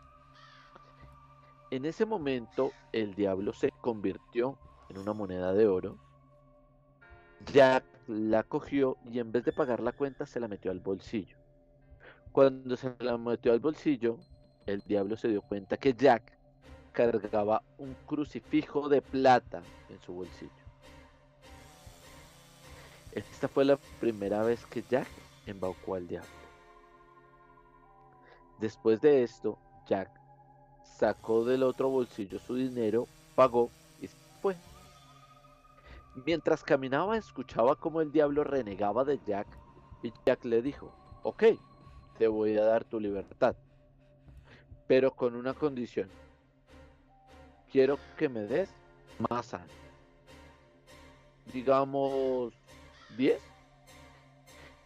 [1.70, 4.58] En ese momento el diablo se convirtió
[4.88, 5.98] en una moneda de oro.
[7.52, 11.36] Jack la cogió y en vez de pagar la cuenta se la metió al bolsillo.
[12.32, 14.18] Cuando se la metió al bolsillo,
[14.64, 16.38] el diablo se dio cuenta que Jack
[16.92, 20.50] cargaba un crucifijo de plata en su bolsillo.
[23.12, 25.08] Esta fue la primera vez que Jack
[25.46, 26.28] embaucó al diablo.
[28.58, 30.17] Después de esto, Jack
[30.98, 33.06] sacó del otro bolsillo su dinero,
[33.36, 33.70] pagó
[34.00, 34.08] y
[34.42, 34.56] fue.
[36.26, 39.46] Mientras caminaba escuchaba como el diablo renegaba de Jack
[40.02, 40.92] y Jack le dijo,
[41.22, 41.44] ok,
[42.18, 43.54] te voy a dar tu libertad,
[44.88, 46.08] pero con una condición.
[47.70, 48.68] Quiero que me des
[49.30, 49.70] años.
[51.52, 52.52] Digamos
[53.16, 53.40] 10.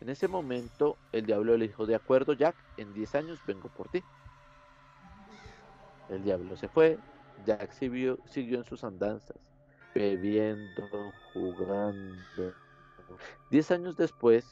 [0.01, 3.89] En ese momento el diablo le dijo, de acuerdo Jack, en 10 años vengo por
[3.89, 4.03] ti.
[6.13, 6.99] El diablo se fue,
[7.47, 9.39] Jack siguió, siguió en sus andanzas,
[9.95, 12.53] bebiendo, jugando.
[13.51, 14.45] Diez años después,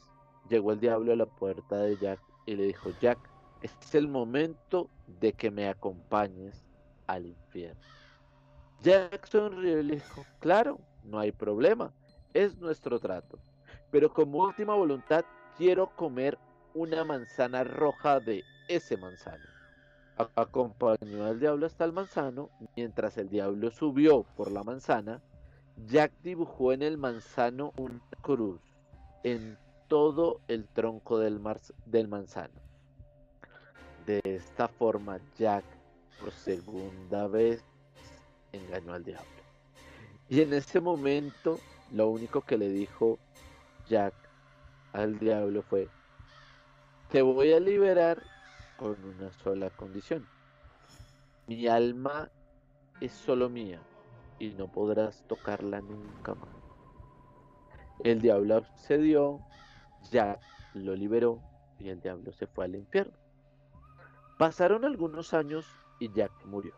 [0.49, 3.19] llegó el diablo a la puerta de Jack y le dijo, Jack,
[3.61, 4.89] este es el momento
[5.21, 6.65] de que me acompañes
[7.07, 7.81] al infierno.
[8.81, 11.93] Jack sonrió y le dijo, claro, no hay problema,
[12.33, 13.39] es nuestro trato.
[13.91, 15.27] Pero como última voluntad,
[15.59, 16.39] quiero comer
[16.73, 19.50] una manzana roja de ese manzano.
[20.35, 22.51] Acompañó al diablo hasta el manzano.
[22.77, 25.23] Mientras el diablo subió por la manzana,
[25.87, 28.61] Jack dibujó en el manzano una cruz
[29.25, 32.55] en todo el tronco del, manzano.
[34.07, 35.65] De esta forma, Jack
[36.21, 37.65] por segunda vez
[38.53, 39.29] engañó al diablo.
[40.29, 41.59] Y en ese momento,
[41.93, 43.19] lo único que le dijo
[43.89, 44.15] Jack
[44.93, 45.89] al diablo fue,
[47.11, 48.23] te voy a liberar
[48.81, 50.27] con una sola condición.
[51.47, 52.31] Mi alma
[53.03, 53.79] es solo mía
[54.39, 56.49] y no podrás tocarla nunca más.
[58.03, 59.41] El diablo accedió,
[60.11, 60.41] Jack
[60.73, 61.43] lo liberó
[61.79, 63.13] y el diablo se fue al infierno.
[64.39, 65.67] Pasaron algunos años
[65.99, 66.73] y Jack murió.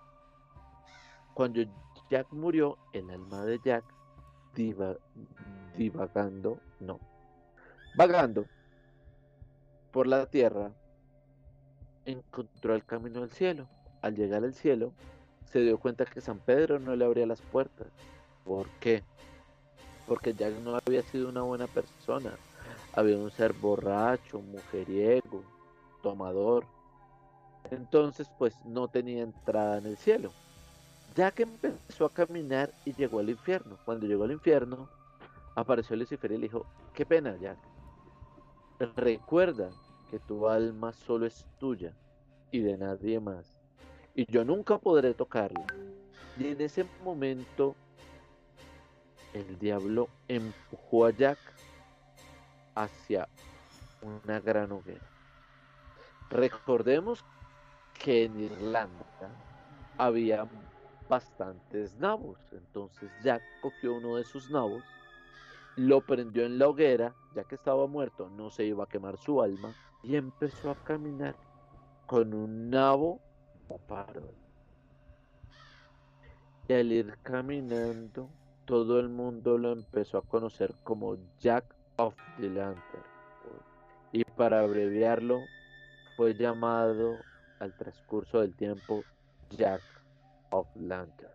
[1.35, 1.63] Cuando
[2.11, 3.85] Jack murió, el alma de Jack
[5.77, 6.99] divagando, no,
[7.95, 8.45] vagando
[9.93, 10.73] por la tierra,
[12.07, 13.69] encontró el camino al cielo.
[14.01, 14.93] Al llegar al cielo,
[15.45, 17.87] se dio cuenta que San Pedro no le abría las puertas.
[18.45, 19.03] ¿Por qué?
[20.07, 22.33] Porque Jack no había sido una buena persona.
[22.95, 25.45] Había un ser borracho, mujeriego,
[26.03, 26.65] tomador.
[27.71, 30.33] Entonces, pues no tenía entrada en el cielo.
[31.15, 33.79] Jack empezó a caminar y llegó al infierno.
[33.85, 34.89] Cuando llegó al infierno,
[35.55, 37.59] apareció Lucifer y le dijo, qué pena, Jack.
[38.97, 39.71] Recuerda
[40.13, 41.95] que tu alma solo es tuya
[42.51, 43.59] y de nadie más.
[44.15, 45.65] Y yo nunca podré tocarla.
[46.39, 47.75] Y en ese momento
[49.33, 51.39] el diablo empujó a Jack
[52.75, 53.27] hacia
[54.03, 55.09] una gran hoguera.
[56.29, 57.25] Recordemos
[57.95, 59.07] que en Irlanda
[59.97, 60.47] había
[61.09, 62.39] bastantes nabos.
[62.53, 64.83] Entonces Jack cogió uno de sus nabos,
[65.77, 69.41] lo prendió en la hoguera, ya que estaba muerto, no se iba a quemar su
[69.41, 71.37] alma, y empezó a caminar
[72.07, 73.21] con un nabo
[73.79, 74.35] paró.
[76.69, 78.29] Y al ir caminando,
[78.65, 81.65] todo el mundo lo empezó a conocer como Jack
[81.97, 83.03] of the Lantern.
[84.13, 85.41] Y para abreviarlo,
[86.17, 87.17] fue llamado
[87.59, 89.03] al transcurso del tiempo
[89.51, 89.83] Jack
[90.51, 91.33] of Lantern.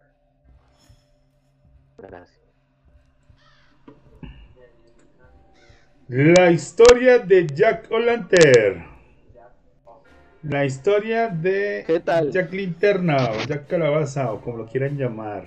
[1.97, 2.36] Gracias.
[6.09, 8.85] La historia de Jack O'Lantern.
[10.43, 12.31] La historia de ¿Qué tal?
[12.31, 15.43] Jack Linterna o Jack Calabaza o como lo quieran llamar.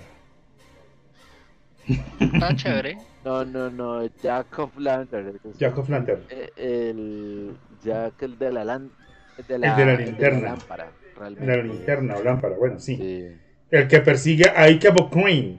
[2.21, 2.99] Está chévere.
[3.23, 5.39] No, no, no, Jack of Lantern.
[5.59, 6.23] Jack of Lantern.
[6.31, 7.55] eh, El
[7.85, 8.89] Jack, el de la, lan-
[9.37, 10.41] de El de la el linterna.
[10.53, 11.47] lámpara, realmente.
[11.57, 12.97] La linterna o lámpara, bueno, sí.
[12.97, 13.37] Sí.
[13.71, 15.59] El que persigue a Ike Crane.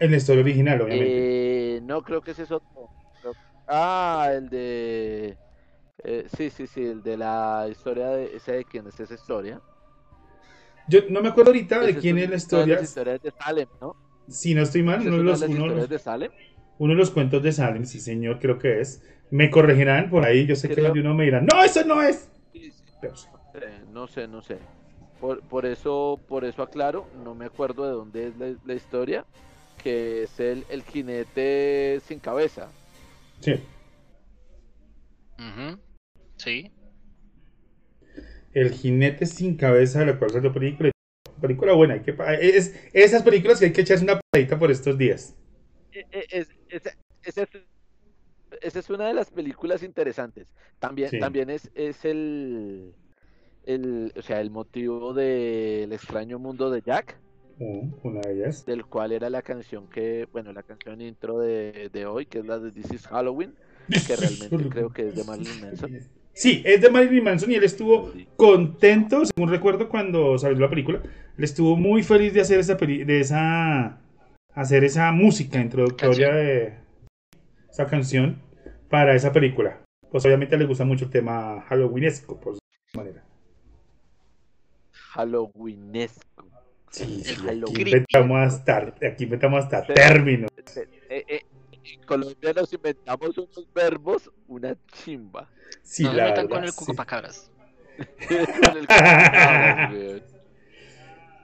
[0.00, 1.76] En la historia original, obviamente.
[1.76, 2.88] Eh, no creo que ese es otro.
[3.20, 3.36] Creo-
[3.68, 5.36] Ah, el de.
[6.02, 9.60] Eh, sí, sí, sí, el de la historia de ese de quién es esa historia.
[10.88, 12.74] Yo no me acuerdo ahorita de quién es la historia.
[12.76, 13.94] las historias de Salem, ¿no?
[14.26, 16.32] Si no estoy mal, uno de los, uno de historias los- de Salem.
[16.78, 19.02] uno de los cuentos de Salem, sí señor, creo que es.
[19.30, 21.84] Me corregirán por ahí, yo sé que Creo- más de uno me dirán, no, eso
[21.84, 22.30] no es.
[22.52, 23.28] Sí, sí, Pero sí.
[23.54, 24.58] eh, no sé, no sé.
[25.20, 29.24] Por, por eso, por eso aclaro, no me acuerdo de dónde es la, la historia,
[29.82, 32.70] que es el, el jinete sin cabeza.
[33.40, 33.54] Sí.
[35.38, 35.78] Ujú.
[36.36, 36.70] Sí.
[38.52, 40.90] El jinete sin cabeza de la cual salió película.
[41.40, 44.98] Película buena, hay que, es esas películas que hay que echarse una pasadita por estos
[44.98, 45.34] días.
[45.92, 46.82] E- e- es- es,
[48.60, 50.48] esa es una de las películas interesantes.
[50.78, 51.18] También, Sí.
[51.18, 52.94] también es, es el,
[53.64, 57.18] el, o sea, el motivo del extraño mundo de Jack,
[57.60, 58.64] Uh, una de ellas.
[58.64, 62.46] del cual era la canción que, bueno, la canción intro de, de hoy, que es
[62.46, 63.54] la de This is Halloween,
[64.06, 65.98] que realmente creo que es de Marilyn Manson.
[66.32, 68.26] Sí, es de Marilyn Manson y él estuvo Sí.
[68.36, 71.02] contento, según recuerdo cuando salió la película,
[71.36, 74.00] él estuvo muy feliz de hacer esa peli- de esa
[74.54, 76.34] hacer esa música introductoria Canción.
[76.46, 76.74] de
[77.70, 78.42] esa canción
[78.88, 79.80] para esa película.
[80.10, 82.60] Pues obviamente le gusta mucho el tema halloweenesco, por su
[82.96, 83.22] manera.
[85.12, 86.49] Halloweenesco.
[86.90, 89.92] Sí, El sí, aquí inventamos hasta, aquí inventamos hasta Sí.
[89.94, 90.50] términos.
[91.08, 91.40] Eh, eh,
[91.84, 95.48] en Colombia nos inventamos unos verbos, una chimba.
[95.82, 96.76] Sí, no la metan verdad, con el sí.
[98.78, 100.22] el- Ah, weón.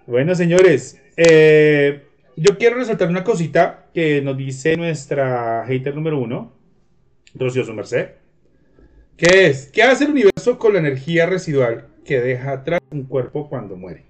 [0.06, 2.06] Bueno, señores, eh,
[2.36, 6.52] yo quiero resaltar una cosita que nos dice nuestra hater número uno,
[7.34, 8.10] Rocío Su Merced,
[9.16, 13.48] que es, ¿qué hace el universo con la energía residual que deja atrás un cuerpo
[13.48, 14.04] cuando muere?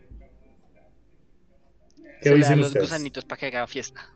[2.20, 2.86] ¿Qué Se le dicen dan los ustedes?
[2.88, 4.08] gusanitos para que haga fiesta.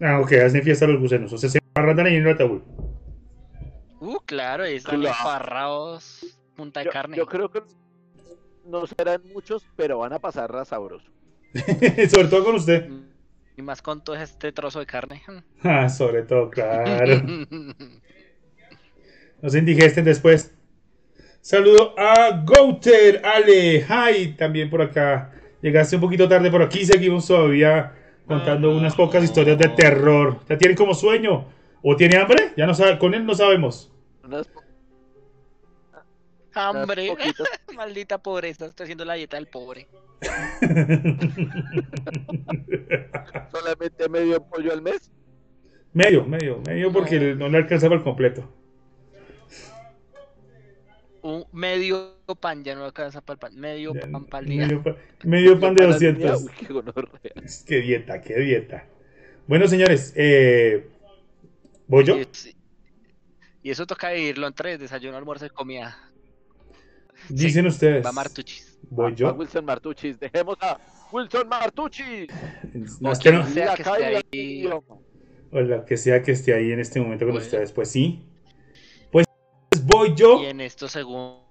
[0.00, 2.62] Ah, ok, hacen fiesta los gusanos, o sea, se barran ahí en el ataúd.
[4.00, 5.16] Uh, claro, están Claro.
[5.18, 7.16] embarrados punta de Yo, carne.
[7.16, 7.62] yo creo que
[8.66, 11.06] no serán muchos, pero van a pasar sabroso.
[12.10, 12.88] Sobre todo con usted.
[13.56, 15.22] Y más con todo este trozo de carne.
[15.62, 17.22] Ah, sobre todo, claro.
[19.42, 20.54] No se indigesten después.
[21.42, 25.33] Saludo a Gouter, Ale, hi, también por acá.
[25.64, 27.94] Llegaste un poquito tarde por aquí, seguimos todavía
[28.26, 30.38] contando unas pocas historias de terror.
[30.46, 31.46] ¿Ya tiene como sueño?
[31.82, 32.52] ¿O tiene hambre?
[32.54, 33.90] Ya no sabe, con él no sabemos.
[34.22, 36.04] Unas, po- unas
[36.54, 37.16] Hambre.
[37.76, 38.66] Maldita pobreza.
[38.66, 39.88] Estoy haciendo la dieta del pobre.
[43.50, 45.10] solamente medio pollo al mes.
[45.94, 47.36] medio, medio, medio porque No.
[47.36, 48.46] no le alcanza para el completo.
[51.22, 53.56] Un medio pan, ya no alcanza para el pan.
[53.60, 54.62] Medio Ya, pan para el día.
[54.66, 56.42] Medio, pa- medio pan de Para la niña, 200.
[56.42, 56.50] uy,
[57.66, 58.86] qué dieta, qué dieta.
[59.46, 60.88] Bueno, señores, eh,
[61.86, 62.16] ¿voy yo?
[62.16, 62.56] Y, es-
[63.62, 65.98] y eso toca dividirlo en tres: desayuno, almuerzo y comida.
[67.28, 68.04] Dicen ustedes.
[68.04, 68.78] Va Martuchis.
[68.90, 69.32] ¿Voy yo?
[69.34, 70.18] Wilson Martuchis.
[70.20, 70.78] Dejemos a
[71.12, 72.28] Wilson Martuchis.
[73.00, 74.66] No, O que quien no- sea La que esté ahí.
[75.50, 77.44] O la que sea que esté ahí en este momento con Bueno.
[77.46, 77.72] ustedes.
[77.72, 78.22] Pues sí.
[79.10, 79.26] Pues
[79.84, 80.42] voy yo.
[80.42, 81.43] Y en estos segundos,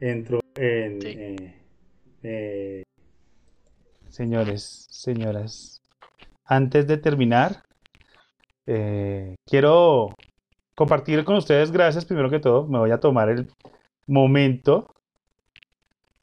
[0.00, 1.00] Entro en.
[1.00, 1.08] Sí.
[1.16, 1.54] eh,
[2.24, 2.82] eh,
[4.08, 5.80] Señores, señoras.
[6.44, 7.62] Antes de terminar,
[8.66, 10.14] eh, quiero
[10.74, 12.66] compartir con ustedes, gracias primero que todo.
[12.66, 13.48] Me voy a tomar el
[14.08, 14.88] momento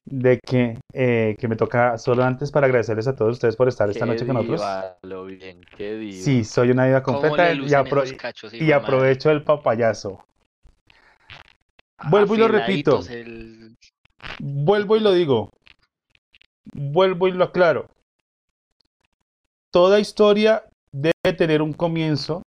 [0.04, 3.90] de que, eh, que me toca solo antes para agradecerles a todos ustedes por estar
[3.90, 4.60] esta Qué noche con nosotros.
[4.60, 6.24] diva, lo bien, qué diva.
[6.24, 8.04] Sí, soy una diva ¿cómo completa le y, apro-
[8.52, 10.27] y aprovecho el papayazo.
[12.10, 13.02] Vuelvo y lo repito.
[13.10, 13.76] El-
[14.40, 15.50] Vuelvo y lo digo.
[16.74, 17.90] Vuelvo y lo aclaro.
[19.72, 22.44] Toda historia debe tener un comienzo.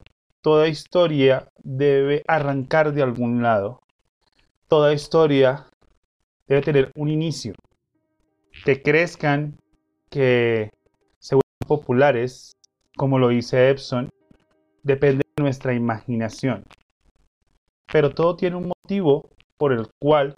[0.42, 3.82] Toda historia debe arrancar de algún lado.
[4.68, 5.66] Toda historia
[6.48, 7.54] debe tener un inicio.
[8.64, 9.58] Que crezcan,
[10.10, 10.70] que
[11.20, 12.54] se vuelvan populares,
[12.96, 14.10] como lo dice Epson,
[14.84, 16.64] depende de nuestra imaginación.
[17.92, 20.36] Pero todo tiene un motivo por el cual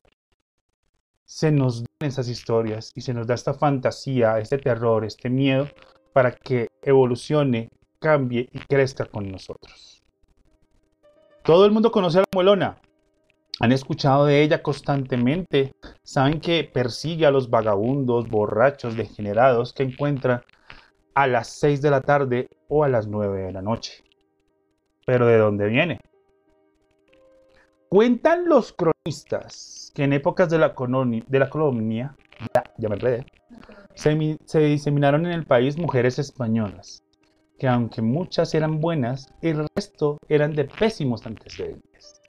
[1.25, 5.67] se nos dan esas historias y se nos da esta fantasía, este terror, este miedo
[6.13, 7.69] para que evolucione,
[7.99, 10.01] cambie y crezca con nosotros.
[11.43, 12.77] Todo el mundo conoce a la muelona.
[13.59, 15.73] Han escuchado de ella constantemente.
[16.03, 20.41] Saben que persigue a los vagabundos, borrachos, degenerados que encuentran
[21.13, 24.03] a las 6 de la tarde o a las 9 de la noche.
[25.05, 25.99] Pero ¿de dónde viene?
[27.89, 32.15] Cuentan los cronistas que en épocas de la, colonia,
[32.77, 33.25] ya, me enredé,
[33.95, 37.01] se, mi- se diseminaron en el país mujeres españolas
[37.57, 42.21] que aunque muchas eran buenas, el resto eran de pésimos antecedentes.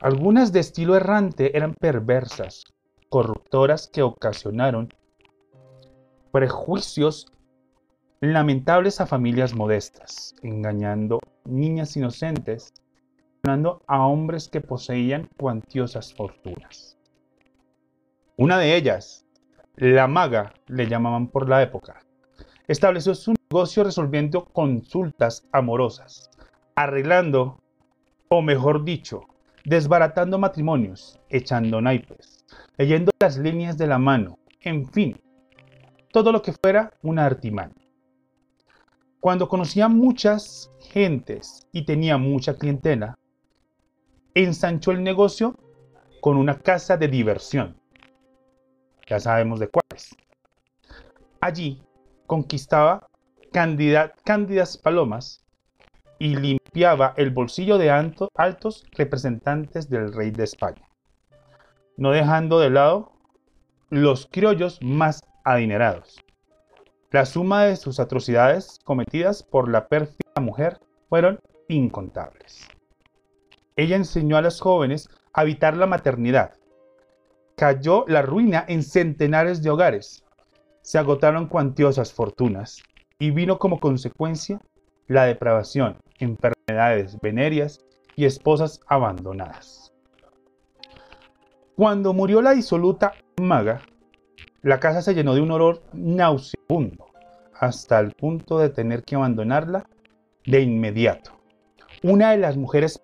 [0.00, 2.64] Algunas de estilo errante eran perversas,
[3.08, 4.92] corruptoras que ocasionaron
[6.32, 7.32] prejuicios
[8.20, 12.72] lamentables a familias modestas, engañando niñas inocentes,
[13.86, 16.98] a hombres que poseían cuantiosas fortunas.
[18.36, 19.26] Una de ellas,
[19.76, 22.04] la maga, le llamaban por la época,
[22.68, 26.30] estableció su negocio resolviendo consultas amorosas,
[26.74, 27.58] arreglando,
[28.28, 29.22] o mejor dicho,
[29.64, 32.44] desbaratando matrimonios, echando naipes,
[32.76, 35.20] leyendo las líneas de la mano, en fin,
[36.12, 37.74] todo lo que fuera una artimaña.
[39.20, 43.18] Cuando conocía muchas gentes y tenía mucha clientela,
[44.34, 45.56] ensanchó el negocio
[46.20, 47.76] con una casa de diversión.
[49.06, 50.16] Ya sabemos de cuáles.
[51.40, 51.82] Allí
[52.26, 53.08] conquistaba
[53.52, 55.44] cándidas palomas
[56.18, 60.86] y limpiaba el bolsillo de altos representantes del rey de España,
[61.96, 63.12] no dejando de lado
[63.88, 66.20] los criollos más adinerados.
[67.10, 70.78] La suma de sus atrocidades cometidas por la pérfida mujer
[71.08, 72.68] fueron incontables.
[73.76, 76.54] Ella enseñó a las jóvenes a evitar la maternidad.
[77.56, 80.24] Cayó la ruina en centenares de hogares
[80.82, 82.82] se agotaron cuantiosas fortunas
[83.18, 84.60] y vino como consecuencia
[85.06, 87.84] la depravación, enfermedades venéreas
[88.16, 89.92] y esposas abandonadas.
[91.76, 93.82] Cuando murió la disoluta maga,
[94.62, 97.06] la casa se llenó de un olor nauseabundo,
[97.54, 99.86] hasta el punto de tener que abandonarla
[100.44, 101.32] de inmediato.
[102.02, 102.98] Una de las mujeres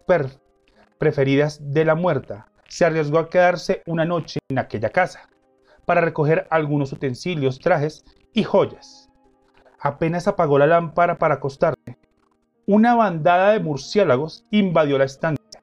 [0.98, 5.28] preferidas de la muerta se arriesgó a quedarse una noche en aquella casa,
[5.84, 9.08] para recoger algunos utensilios, trajes y joyas.
[9.78, 11.96] Apenas apagó la lámpara para acostarse,
[12.66, 15.62] una bandada de murciélagos invadió la estancia.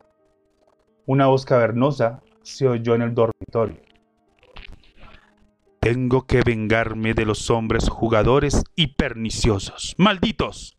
[1.05, 3.81] Una voz cavernosa se oyó en el dormitorio.
[5.81, 10.77] Tengo que vengarme de los hombres jugadores y perniciosos, malditos,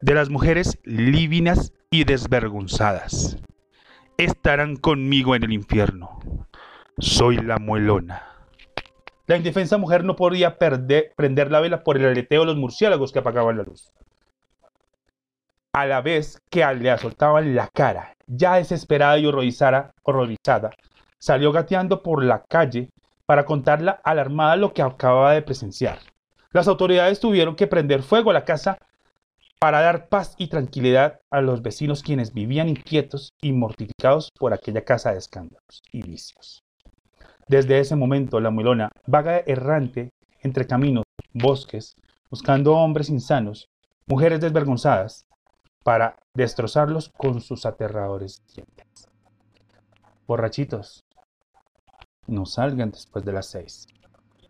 [0.00, 3.36] de las mujeres lívinas y desvergonzadas.
[4.16, 6.18] Estarán conmigo en el infierno.
[6.98, 8.24] Soy la muelona.
[9.28, 13.20] La indefensa mujer no podía prender la vela por el aleteo de los murciélagos que
[13.20, 13.92] apagaban la luz.
[15.72, 20.70] A la vez que le azotaban la cara, ya desesperada y horrorizada, horrorizada,
[21.20, 22.90] salió gateando por la calle
[23.24, 26.00] para contarla alarmada lo que acababa de presenciar.
[26.50, 28.78] Las autoridades tuvieron que prender fuego a la casa
[29.64, 34.84] para dar paz y tranquilidad a los vecinos quienes vivían inquietos y mortificados por aquella
[34.84, 36.62] casa de escándalos y vicios.
[37.48, 40.10] Desde ese momento, la muelona vaga errante
[40.42, 41.94] entre caminos, bosques,
[42.28, 43.66] buscando hombres insanos,
[44.06, 45.24] mujeres desvergonzadas,
[45.82, 49.08] para destrozarlos con sus aterradores dientes.
[50.26, 51.04] Borrachitos,
[52.26, 53.86] no salgan después de las seis.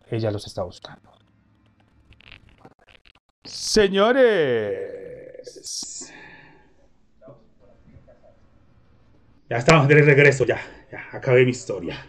[0.09, 1.09] Ella los está buscando.
[3.45, 5.04] Señores.
[9.49, 10.59] Ya estamos de regreso, ya.
[10.91, 12.05] Ya acabé mi historia.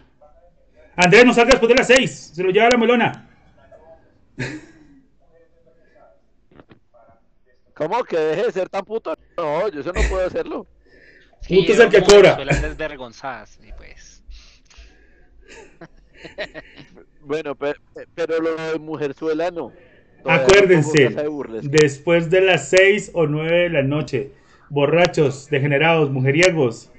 [0.95, 2.31] Andrés, no salga después de las 6.
[2.35, 3.29] Se lo lleva la melona.
[7.75, 9.15] ¿Cómo que deje de ser tan puto?
[9.37, 10.65] No, yo eso no puedo hacerlo.
[11.47, 12.35] puto es el que cobra.
[12.35, 14.23] desvergonzadas, y pues.
[17.21, 17.79] bueno, pero,
[18.15, 19.71] pero, lo de mujerzuela no.
[20.27, 21.15] Acuérdense,
[21.63, 24.31] después de las 6 o 9 de la noche,
[24.69, 26.91] borrachos, degenerados, mujeriegos,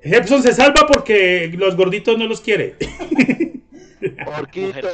[0.00, 2.76] Epson se salva porque los gorditos no los quiere.
[4.38, 4.88] Orquito.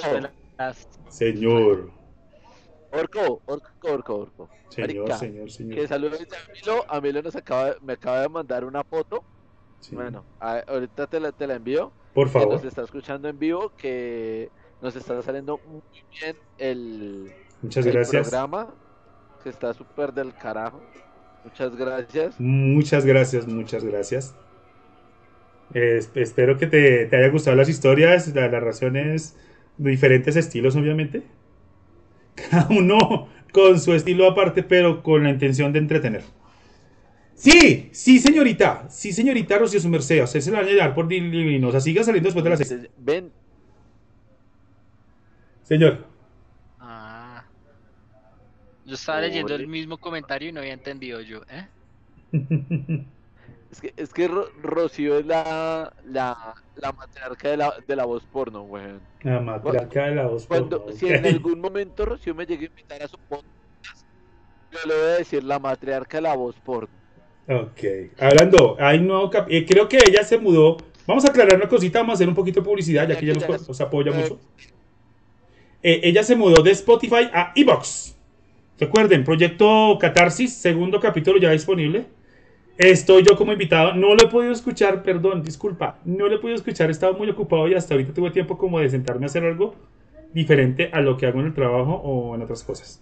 [1.09, 1.91] Señor.
[2.91, 4.49] Orco, orco, orco, orco.
[4.69, 5.74] Señor, señor, señor.
[5.74, 6.85] Que saludos a Milo.
[6.89, 9.23] A Milo nos acaba, me acaba de mandar una foto.
[9.93, 11.93] Bueno, ahorita te la, te la envío.
[12.15, 12.49] Por favor.
[12.49, 14.49] Que nos está escuchando en vivo, que
[14.85, 15.82] nos está saliendo muy
[16.20, 17.32] bien el,
[17.62, 18.28] Muchas gracias.
[18.28, 18.73] programa.
[19.43, 20.81] Que está súper del carajo.
[21.44, 22.39] Muchas gracias.
[22.39, 24.35] Muchas gracias, muchas gracias
[25.73, 29.36] espero que te, te haya gustado las historias, las narraciones
[29.77, 31.23] de diferentes estilos, obviamente.
[32.35, 36.23] Cada uno con su estilo aparte, pero con la intención de entretener.
[37.35, 38.89] Sí, sí, señorita.
[38.89, 40.23] Sí, señorita Rocío su merced.
[40.23, 42.89] O sea, se la van a llevar por sea, Siga saliendo después de las seis.
[42.98, 43.32] Ven.
[45.65, 46.05] Señor.
[46.78, 47.45] Ah.
[48.86, 51.66] Yo estaba leyendo el mismo comentario y no había entendido yo, ¿eh?
[53.74, 54.31] Es que, es que
[54.62, 58.85] Rocío es la, la, la matriarca de la, de la voz porno, güey.
[59.23, 63.03] La matriarca de la voz Cuando, Si en algún momento Rocío me llegue a invitar
[63.03, 64.07] a su podcast,
[64.70, 66.85] yo le voy a decir la matriarca de la voz por.
[67.49, 67.82] Ok.
[68.20, 70.77] Hablando, hay nuevo cap- eh, creo que ella se mudó.
[71.05, 73.45] Vamos a aclarar una cosita, vamos a hacer un poquito de publicidad, ya que ella
[73.49, 74.39] nos, nos apoya mucho.
[75.85, 78.16] Eh, ella se mudó de Spotify a Evox.
[78.81, 82.06] Recuerden, proyecto Catarsis, segundo capítulo ya disponible.
[82.78, 86.56] Estoy yo como invitado, no lo he podido escuchar, perdón, disculpa, no lo he podido
[86.56, 89.44] escuchar, he estado muy ocupado y hasta ahorita tuve tiempo como de sentarme a hacer
[89.44, 89.77] algo
[90.32, 93.01] diferente a lo que hago en el trabajo o en otras cosas.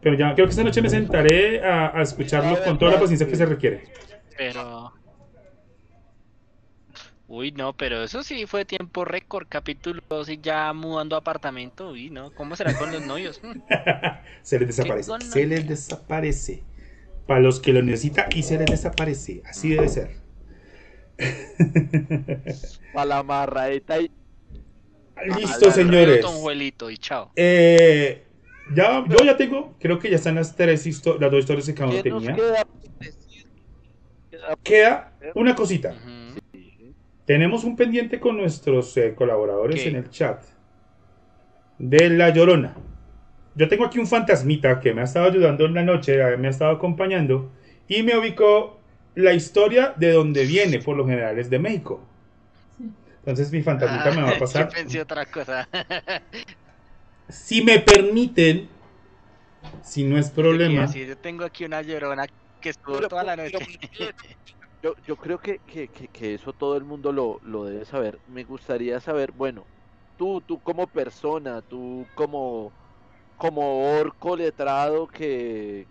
[0.00, 3.26] Pero ya creo que esta noche me sentaré a, a escucharlo con toda la paciencia
[3.26, 3.84] que se requiere.
[4.38, 4.92] Pero.
[7.26, 11.90] Uy, no, pero eso sí fue tiempo récord, capítulos y ya mudando a apartamento.
[11.90, 13.40] Uy, no, ¿cómo será con los novios?
[14.42, 16.62] Se les desaparece, se les desaparece.
[17.26, 20.16] Para los que lo necesitan y se les desaparece, así debe ser.
[22.92, 24.10] Para la marraeta y.
[25.34, 26.20] Listo, señores.
[26.20, 27.32] Don Juelito y chao.
[27.36, 28.26] Eh,
[28.74, 31.74] ya, yo ya tengo, creo que ya están las tres histo- las dos historias que
[31.74, 32.36] cada uno ¿Qué nos tenía.
[34.62, 35.92] queda una cosita.
[35.92, 35.98] Sí.
[37.24, 39.88] Tenemos un pendiente con nuestros eh, colaboradores ¿Qué?
[39.88, 40.44] en el chat
[41.78, 42.76] de La Llorona.
[43.54, 46.48] Yo tengo aquí un fantasmita que me ha estado ayudando en la noche, eh, me
[46.48, 47.52] ha estado acompañando
[47.88, 48.80] y me ubicó
[49.14, 52.00] la historia de donde viene, por lo general es de México.
[53.18, 54.68] Entonces mi fantasmita me va a pasar.
[54.68, 55.68] Yo pensé otra cosa.
[57.26, 58.68] Si me permiten,
[59.82, 60.86] si no es problema.
[60.86, 62.26] Sí, yo tengo aquí una llorona
[62.60, 63.58] que estuvo toda la noche.
[64.84, 68.20] Yo, yo creo que, que, que, que eso todo el mundo lo, lo debe saber.
[68.26, 69.68] Me gustaría saber, bueno,
[70.16, 72.74] tú, tú como persona, tú como,
[73.36, 75.88] como orco letrado que...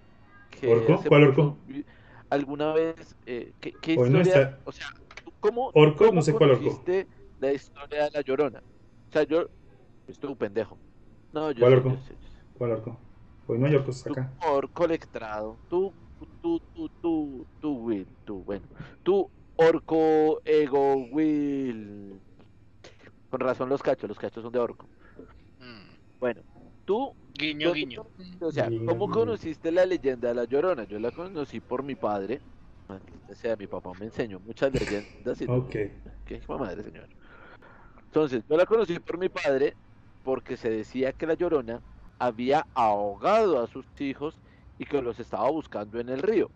[0.49, 1.07] que ¿Orco?
[1.07, 1.57] ¿Cuál orco?
[2.29, 4.87] ¿Alguna vez, eh, qué, qué no historia, está- o sea,
[5.23, 6.89] tú cómo, Orco, cómo no sé cuál orco.
[7.37, 8.59] la historia de La Llorona?
[8.59, 9.47] O sea, yo,
[10.07, 10.81] estoy un pendejo.
[11.31, 11.89] No, yo ¿Cuál sé, orco?
[11.89, 12.39] yo sé, yo sé.
[12.53, 12.99] ¿Cuál orco?
[13.47, 14.33] Hoy no hay orcos Tú acá.
[14.39, 15.95] orco letrado, tú,
[16.41, 18.65] tú, tú, tú, tú, Will, tú, bueno,
[19.03, 22.19] tú, orco, ego, Will.
[23.29, 24.87] Con razón los cachos, los cachos son de orco.
[25.59, 26.19] Mm.
[26.19, 26.41] Bueno,
[26.85, 28.05] tú, Guiño, guiño.
[28.41, 30.83] o sea, ¿cómo conociste la leyenda de la Llorona?
[30.83, 32.41] Yo la conocí por mi padre.
[32.87, 35.45] Maldita sea, mi papá me enseñó muchas leyendas y.
[35.45, 35.71] Ok.
[36.25, 37.07] Qué madre, señor.
[38.05, 39.75] Entonces, yo la conocí por mi padre
[40.23, 41.81] porque se decía que la Llorona
[42.19, 44.37] había ahogado a sus hijos
[44.83, 46.51] y que los estaba buscando en el río.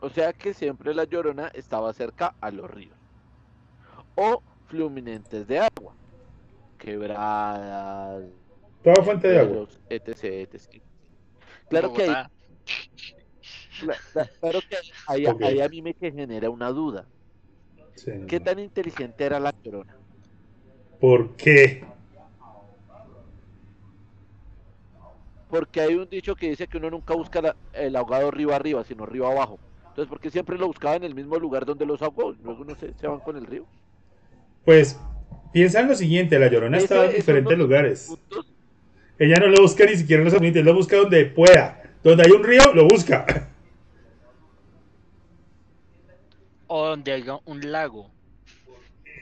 [0.00, 2.98] O sea que siempre la Llorona estaba cerca a los ríos.
[4.16, 5.94] O fluminentes de agua.
[6.76, 8.24] Quebradas,
[8.82, 9.66] Toda fuente de agua.
[9.88, 10.82] etc, etc.
[11.70, 12.30] Claro que cla-
[14.40, 14.76] claro que
[15.46, 17.06] ahí a mí me que genera una duda.
[17.94, 18.12] Sí.
[18.28, 19.96] ¿Qué tan inteligente era la Llorona?
[21.00, 21.86] ¿Por qué?
[25.54, 28.82] Porque hay un dicho que dice que uno nunca busca la- el ahogado río arriba,
[28.82, 29.60] sino río abajo.
[29.90, 32.34] Entonces, ¿por qué siempre lo buscaba en el mismo lugar donde los ahogó?
[32.42, 33.64] Luego no se, se van con el río.
[34.64, 34.98] Pues
[35.52, 38.06] piensa en lo siguiente, la llorona Eso- está en diferentes lugares.
[38.08, 38.52] Puntos.
[39.16, 41.80] Ella no lo busca ni siquiera en los ambientes, lo busca donde pueda.
[42.02, 43.24] Donde hay un río, lo busca.
[46.66, 48.10] O donde haya un lago.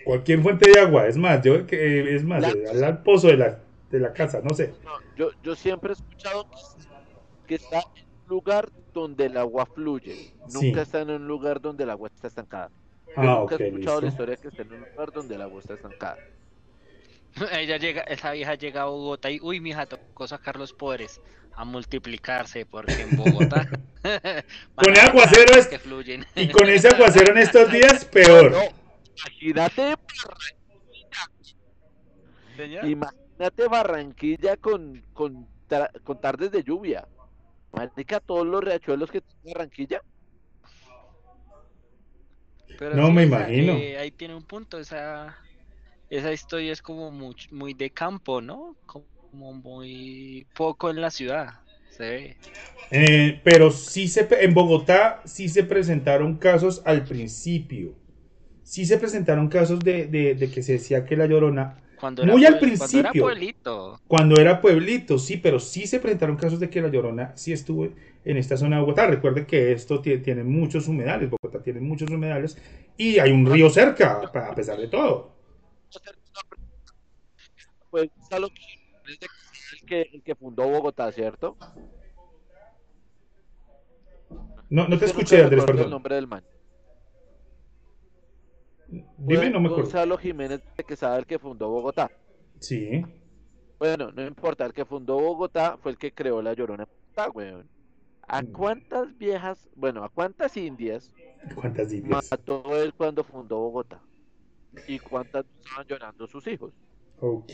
[0.07, 3.59] Cualquier fuente de agua, es más, yo que es más, eh, al pozo de la,
[3.93, 4.75] de la casa, no sé.
[4.85, 6.47] No, yo, yo siempre he escuchado
[7.47, 10.33] que, está en un lugar donde el agua fluye.
[10.53, 10.73] Nunca Sí.
[10.81, 12.71] está en un lugar donde el agua está estancada.
[13.09, 14.23] Yo Ah, nunca he escuchado la listo.
[14.23, 16.17] historia que está en un lugar donde el agua está estancada.
[17.53, 21.21] Ella llega, esa vieja llega a Bogotá y, uy, mija, tocó sacar los poderes
[21.55, 23.69] a multiplicarse porque en Bogotá.
[24.75, 26.25] Con aguacero es- que fluyen.
[26.35, 28.51] Y con ese aguacero en estos días, peor.
[28.51, 28.59] No,
[29.19, 29.95] imagínate,
[32.57, 32.85] Señor.
[32.87, 33.22] imagínate
[33.71, 37.07] Barranquilla con, con, tra- con tardes de lluvia.
[37.73, 40.01] Marica, todos los riachuelos que tiene Barranquilla.
[42.79, 43.73] Pero No me imagino.
[43.75, 45.37] eh, ahí tiene un punto, esa,
[46.11, 48.77] esa historia es como muy, muy de campo, ¿no?
[48.87, 49.07] Como
[49.55, 51.51] muy poco en la ciudad,
[51.91, 52.39] se ve.
[52.91, 57.95] Eh, pero sí se, en Bogotá sí se presentaron casos al principio.
[58.65, 62.45] Sí se presentaron casos de, de- de que se decía que la llorona, Cuando Muy
[62.45, 63.23] al puebl- Cuando era principio.
[63.23, 64.01] pueblito.
[64.09, 67.85] cuando era pueblito, sí, pero sí se presentaron casos de que la llorona sí estuvo
[68.25, 69.07] en esta zona de Bogotá.
[69.07, 72.59] Recuerden que esto tie- tiene muchos humedales, Bogotá tiene muchos humedales
[72.97, 75.31] y hay un río cerca, a pesar de todo.
[77.89, 78.51] Pues el
[79.87, 81.57] que, el que fundó Bogotá, ¿cierto?
[84.71, 85.91] No, no te escuché, Andrés, recuerdo el perdón.
[85.93, 86.43] nombre del man.
[89.17, 89.91] Dime, no me acuerdo.
[89.91, 92.11] Gonzalo Jiménez de Quesada, el que fundó Bogotá.
[92.61, 93.03] Sí.
[93.79, 97.71] Bueno, no importa, el que fundó Bogotá fue el que creó la Llorona Bogotá, weón.
[98.29, 101.13] ¿A cuántas viejas, bueno, a cuántas indias
[101.55, 102.29] ¿Cuántas indias?
[102.31, 104.01] mató él cuando fundó Bogotá?
[104.87, 106.75] ¿Y cuántas estaban llorando sus hijos?
[107.21, 107.53] Ok.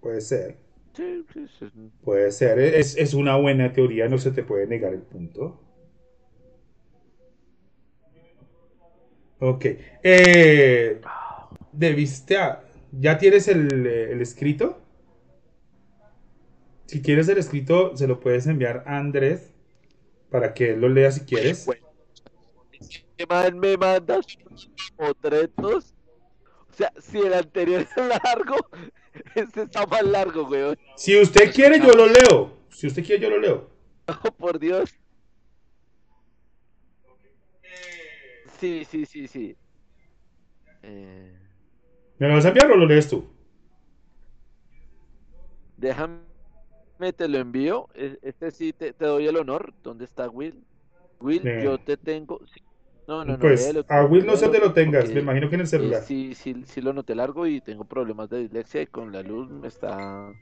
[0.00, 0.58] Puede ser.
[0.94, 1.92] Sí, sí, sí.
[2.02, 2.58] Puede ser.
[2.58, 5.63] Es, es una buena teoría, no se te puede negar el punto.
[9.40, 9.64] Ok.
[10.02, 11.00] Eh,
[11.72, 14.80] ¿Debiste a- ¿Ya tienes el, el escrito?
[16.86, 19.52] Si quieres el escrito, se lo puedes enviar a Andrés
[20.30, 21.66] para que él lo lea si quieres.
[21.66, 21.84] Bueno.
[23.16, 24.26] ¿Qué más me mandas?
[24.96, 25.94] Otretos.
[26.70, 28.56] O sea, si el anterior es largo,
[29.34, 30.76] este está más largo, weón.
[30.96, 32.56] Si usted quiere, yo lo leo.
[32.70, 33.70] Si usted quiere, yo lo leo.
[34.06, 34.90] Oh, por Dios.
[38.64, 39.58] Sí, sí, sí, sí.
[40.82, 41.34] Eh,
[42.18, 43.24] ¿Me lo vas a enviar o lo lees tú?
[45.76, 46.24] déjame,
[47.16, 47.88] te lo envío.
[47.94, 49.74] E- Este sí te, te doy el honor.
[49.82, 50.66] ¿Dónde está Will?
[51.20, 51.56] Will, Eh.
[51.56, 52.40] yo te tengo.
[53.06, 53.46] No, no, no.
[53.48, 56.02] Pues a Will no sé dónde lo tengas, me imagino que en el eh, celular.
[56.02, 59.50] sí, sí, sí lo noté largo y tengo problemas de dislexia y con la luz
[59.50, 60.32] me está,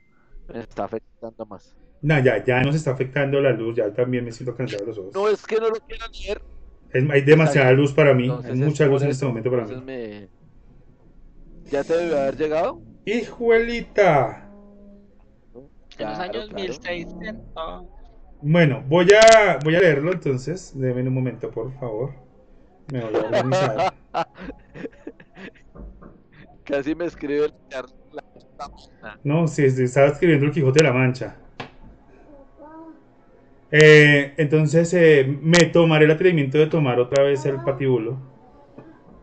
[0.48, 1.74] me está afectando más.
[2.02, 4.98] No, ya, ya nos está afectando la luz, ya también me siento cansado de los
[4.98, 5.14] ojos.
[5.14, 6.42] No es que no lo quiera leer.
[6.92, 9.82] Es- hay demasiada luz para mí, Entonces hay mucha luz en este momento para mí.
[9.84, 10.28] me-
[11.70, 12.80] ¿Ya te debió haber llegado?
[13.06, 14.48] ¡Hijuelita!
[15.98, 16.54] En los años claro.
[16.62, 17.84] 1600.
[18.42, 20.72] Bueno, voy a, voy a leerlo entonces.
[20.78, 22.12] Deme un momento, por favor.
[22.92, 23.94] Me voy a organizar.
[26.64, 28.24] Casi me escribe el la-
[29.00, 31.36] la- No, sí, sí, estaba escribiendo el Quijote de la Mancha.
[33.74, 38.18] Eh, entonces eh, me tomaré el atrevimiento de tomar otra vez el patíbulo,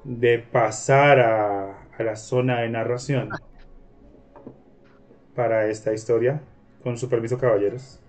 [0.04, 3.30] de pasar a, la zona de narración
[5.36, 6.42] para esta historia,
[6.82, 8.02] con su permiso, caballeros.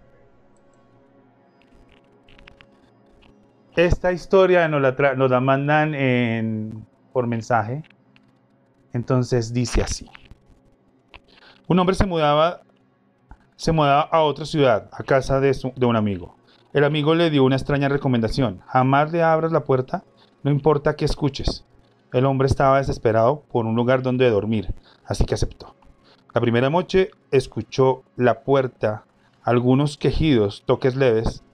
[3.76, 7.82] Esta historia nos la, nos la mandan en- por mensaje.
[8.92, 10.08] Entonces dice así.
[11.66, 12.62] Un hombre se mudaba,
[13.60, 16.34] se mudaba a otra ciudad, a casa de, un amigo.
[16.72, 18.62] El amigo le dio una extraña recomendación.
[18.66, 20.02] Jamás le abras la puerta,
[20.42, 21.66] no importa qué escuches.
[22.14, 24.72] El hombre estaba desesperado por un lugar donde dormir,
[25.04, 25.74] así que aceptó.
[26.32, 29.04] La primera noche escuchó la puerta,
[29.42, 31.44] algunos quejidos, toques leves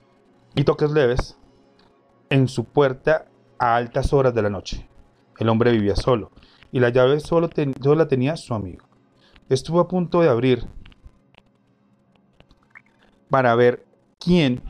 [0.55, 1.37] y toques leves
[2.29, 3.25] en su puerta
[3.59, 4.87] a altas horas de la noche.
[5.39, 6.31] El hombre vivía solo
[6.71, 7.49] y la llave solo,
[7.81, 8.85] solo la tenía su amigo.
[9.49, 10.67] Estuvo a punto de abrir
[13.29, 13.85] para ver
[14.19, 14.61] quién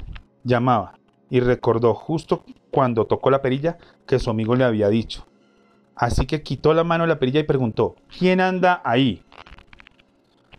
[0.44, 0.98] llamaba
[1.30, 5.26] y recordó justo cuando tocó la perilla que su amigo le había dicho.
[5.96, 9.24] Así que quitó la mano de la perilla y preguntó, ¿quién anda ahí?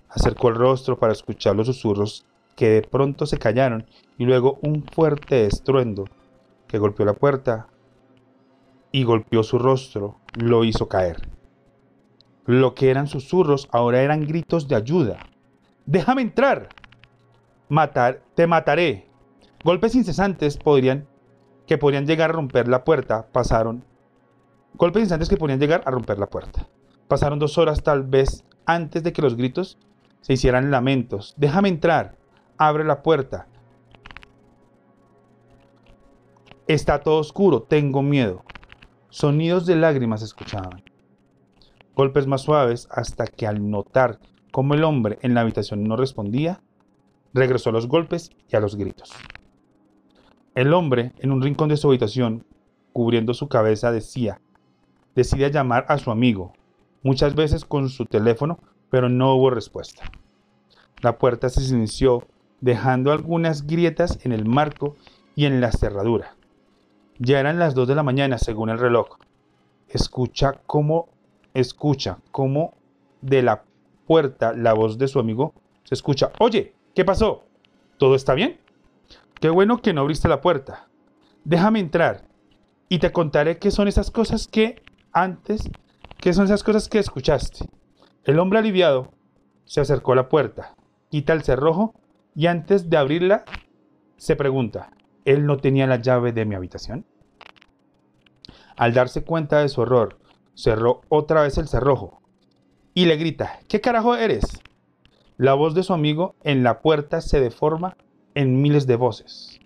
[0.09, 2.27] Acercó el rostro para escuchar los susurros
[2.57, 6.07] que de pronto se callaron y luego un fuerte estruendo
[6.67, 7.69] que golpeó la puerta
[8.91, 11.29] y golpeó su rostro lo hizo caer.
[12.47, 15.19] Lo que eran susurros ahora eran gritos de ayuda.
[15.87, 16.69] ¡Déjame entrar!
[17.69, 19.11] Matar, te mataré.
[19.63, 21.07] Golpes incesantes podrían
[21.67, 23.85] que podrían llegar a romper la puerta pasaron.
[24.75, 26.67] Golpes incesantes que podrían llegar a romper la puerta.
[27.09, 29.79] Pasaron dos horas tal vez antes de que los gritos
[30.23, 31.35] se hicieran lamentos.
[31.37, 32.17] Déjame entrar.
[32.57, 33.47] Abre la puerta.
[36.67, 37.63] Está todo oscuro.
[37.63, 38.45] Tengo miedo.
[39.11, 40.83] Sonidos de lágrimas escuchaban.
[41.95, 44.21] Golpes más suaves hasta que al notar
[44.53, 46.61] cómo el hombre en la habitación no respondía,
[47.35, 49.13] regresó a los golpes y a los gritos.
[50.55, 52.45] El hombre, en un rincón de su habitación,
[52.93, 54.41] cubriendo su cabeza, decía,
[55.15, 56.53] decide llamar a su amigo,
[57.03, 58.59] muchas veces con su teléfono,
[58.91, 60.11] pero no hubo respuesta.
[61.01, 62.27] La puerta se silenció,
[62.61, 64.97] dejando algunas grietas en el marco
[65.37, 66.35] y en la cerradura.
[67.19, 69.19] Ya eran las 2 de la mañana según el reloj.
[69.89, 71.09] Escucha cómo,
[71.55, 72.75] escucha cómo
[73.21, 73.65] de la
[74.07, 76.33] puerta la voz de su amigo se escucha.
[76.41, 77.45] Oye, ¿qué pasó?
[77.97, 78.59] ¿Todo está bien?
[79.41, 80.89] Qué bueno que no abriste la puerta.
[81.45, 82.25] Déjame entrar
[82.89, 85.71] y te contaré qué son esas cosas que antes,
[86.19, 87.71] qué son esas cosas que escuchaste.
[88.25, 89.13] El hombre aliviado
[89.65, 90.75] se acercó a la puerta,
[91.09, 91.95] quita el cerrojo
[92.35, 93.45] y antes de abrirla
[94.17, 94.91] se pregunta,
[95.25, 97.07] ¿él no tenía la llave de mi habitación?
[98.77, 100.19] Al darse cuenta de su error,
[100.55, 102.21] cerró otra vez el cerrojo
[102.93, 104.43] y le grita, ¿qué carajo eres?
[105.41, 107.97] La voz de su amigo en la puerta se deforma
[108.35, 109.61] en miles de voces,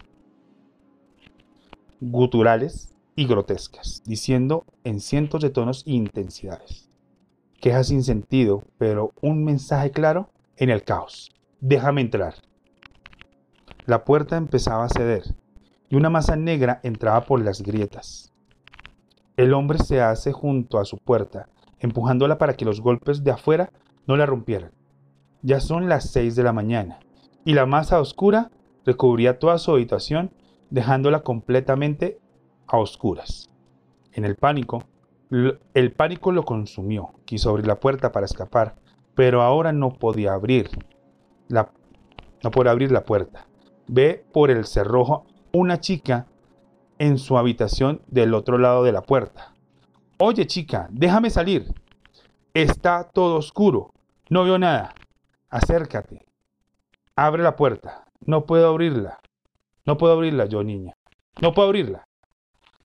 [1.98, 6.90] guturales y grotescas, diciendo en cientos de tonos e intensidades.
[7.58, 10.28] Quejas sin sentido, pero un mensaje claro
[10.58, 11.30] en el caos.
[11.62, 12.34] Déjame entrar.
[13.86, 15.22] La puerta empezaba a ceder
[15.88, 18.30] y una masa negra entraba por las grietas.
[19.38, 23.72] El hombre se hace junto a su puerta, empujándola para que los golpes de afuera
[24.06, 24.72] no la rompieran.
[25.42, 27.00] Ya son las seis de la mañana
[27.44, 28.50] y la masa oscura
[28.84, 30.32] recubría toda su habitación,
[30.70, 32.18] dejándola completamente
[32.66, 33.50] a oscuras.
[34.12, 34.84] En el pánico,
[35.74, 37.10] el pánico lo consumió.
[37.24, 38.76] Quiso abrir la puerta para escapar,
[39.14, 40.70] pero ahora no podía abrir
[41.48, 41.72] la,
[42.42, 43.46] no podía abrir la puerta.
[43.88, 46.26] Ve por el cerrojo una chica
[46.98, 49.54] en su habitación del otro lado de la puerta.
[50.18, 51.74] Oye chica, déjame salir.
[52.54, 53.92] Está todo oscuro.
[54.28, 54.94] No veo nada.
[55.52, 56.24] Acércate.
[57.14, 58.06] Abre la puerta.
[58.24, 59.20] No puedo abrirla.
[59.84, 60.94] No puedo abrirla yo, niña.
[61.42, 62.04] No puedo abrirla.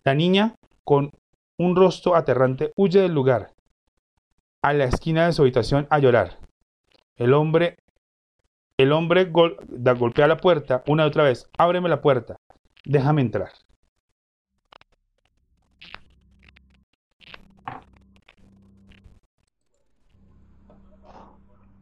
[0.03, 1.11] La niña, con
[1.57, 3.53] un rostro aterrante, huye del lugar,
[4.61, 6.39] a la esquina de su habitación a llorar.
[7.15, 7.77] El hombre,
[8.77, 9.31] el hombre
[9.69, 11.49] da, golpea la puerta una y otra vez.
[11.57, 12.35] Ábreme la puerta.
[12.83, 13.51] Déjame entrar.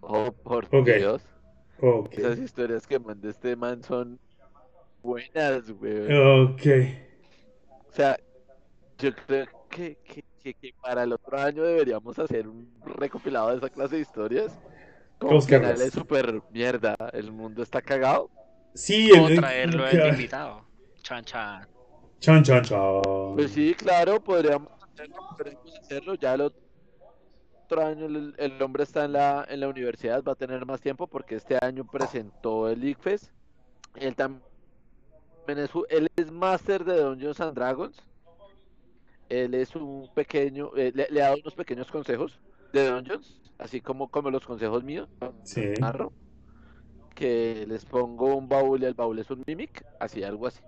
[0.08, 1.22] Oh, por Dios.
[2.12, 4.20] Esas historias que mandé este man son
[5.02, 6.06] buenas, güey.
[6.16, 6.62] Ok.
[7.90, 8.18] O sea,
[8.98, 9.98] yo creo que,
[10.82, 14.58] para el otro año deberíamos hacer un recopilado de esa clase de historias.
[15.18, 16.96] Con finales super mierda.
[17.14, 18.30] El mundo está cagado.
[18.74, 19.38] Sí, el...
[19.38, 20.66] O traerlo el invitado.
[21.02, 21.68] Chan, chan.
[22.20, 23.02] Chan, chan, chan.
[23.36, 26.16] Pues sí, claro, podríamos hacerlo, podríamos hacerlo.
[26.16, 26.65] Ya el otro
[27.72, 31.36] año el, hombre está en la, en la universidad, va a tener más tiempo porque
[31.36, 33.32] este año presentó el ICFES.
[33.96, 34.44] Él también
[35.48, 38.04] es, él es máster de Dungeons and Dragons
[39.30, 42.40] él es un pequeño, eh, le, ha dado unos pequeños consejos
[42.74, 45.10] de Dungeons, así como, como los consejos míos.
[45.44, 45.74] Sí.
[47.16, 50.62] que les pongo un baúl y el baúl es un mimic, así, algo así.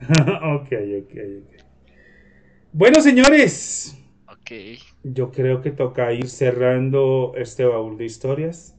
[0.00, 0.72] ok,
[1.02, 1.64] ok, ok.
[2.72, 3.99] Bueno, señores.
[4.50, 4.80] Ok.
[5.04, 8.76] Yo creo que toca ir cerrando este baúl de historias.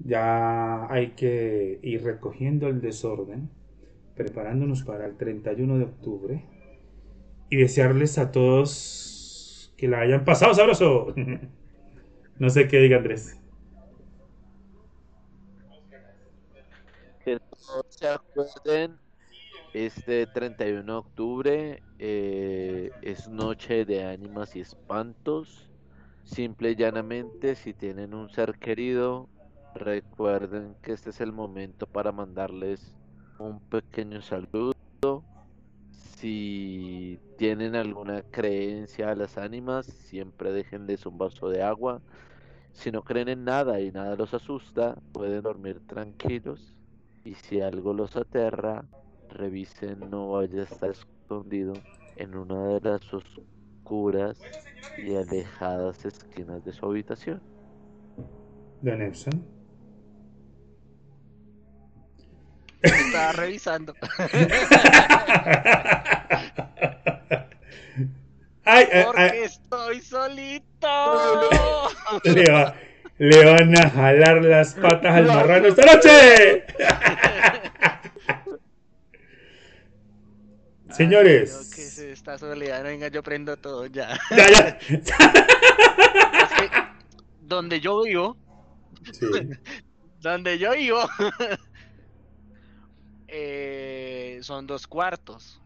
[0.00, 3.50] Ya hay que ir recogiendo el desorden,
[4.16, 6.44] preparándonos para el 31 de octubre
[7.50, 11.14] y desearles a todos que la hayan pasado sabroso.
[12.38, 13.40] no sé qué diga Andrés.
[17.24, 18.98] Que no se acuerden,
[19.74, 25.70] este 31 de octubre eh, es noche de ánimas y espantos.
[26.24, 29.28] Simple y llanamente, si tienen un ser querido,
[29.74, 32.94] recuerden que este es el momento para mandarles
[33.38, 34.74] un pequeño saludo
[36.18, 42.02] si tienen alguna creencia a las ánimas, siempre déjenles un vaso de agua.
[42.72, 46.74] Si no creen en nada y nada los asusta, pueden dormir tranquilos.
[47.24, 48.84] Y si algo los aterra,
[49.30, 51.74] revisen no vaya a estar escondido
[52.16, 54.38] en una de las oscuras
[54.96, 57.40] y alejadas esquinas de su habitación.
[58.82, 59.44] Don Epson.
[62.82, 63.94] Estaba revisando.
[68.64, 70.86] Porque estoy solito.
[72.24, 76.66] Le, van a jalar las patas al marrano esta noche.
[80.98, 81.70] Señores.
[81.72, 82.82] que es esta soledad?
[82.82, 84.18] Venga, yo prendo todo ya.
[87.40, 88.36] donde yo vivo.
[90.20, 91.00] donde yo vivo.
[93.30, 95.60] Eh, son dos cuartos.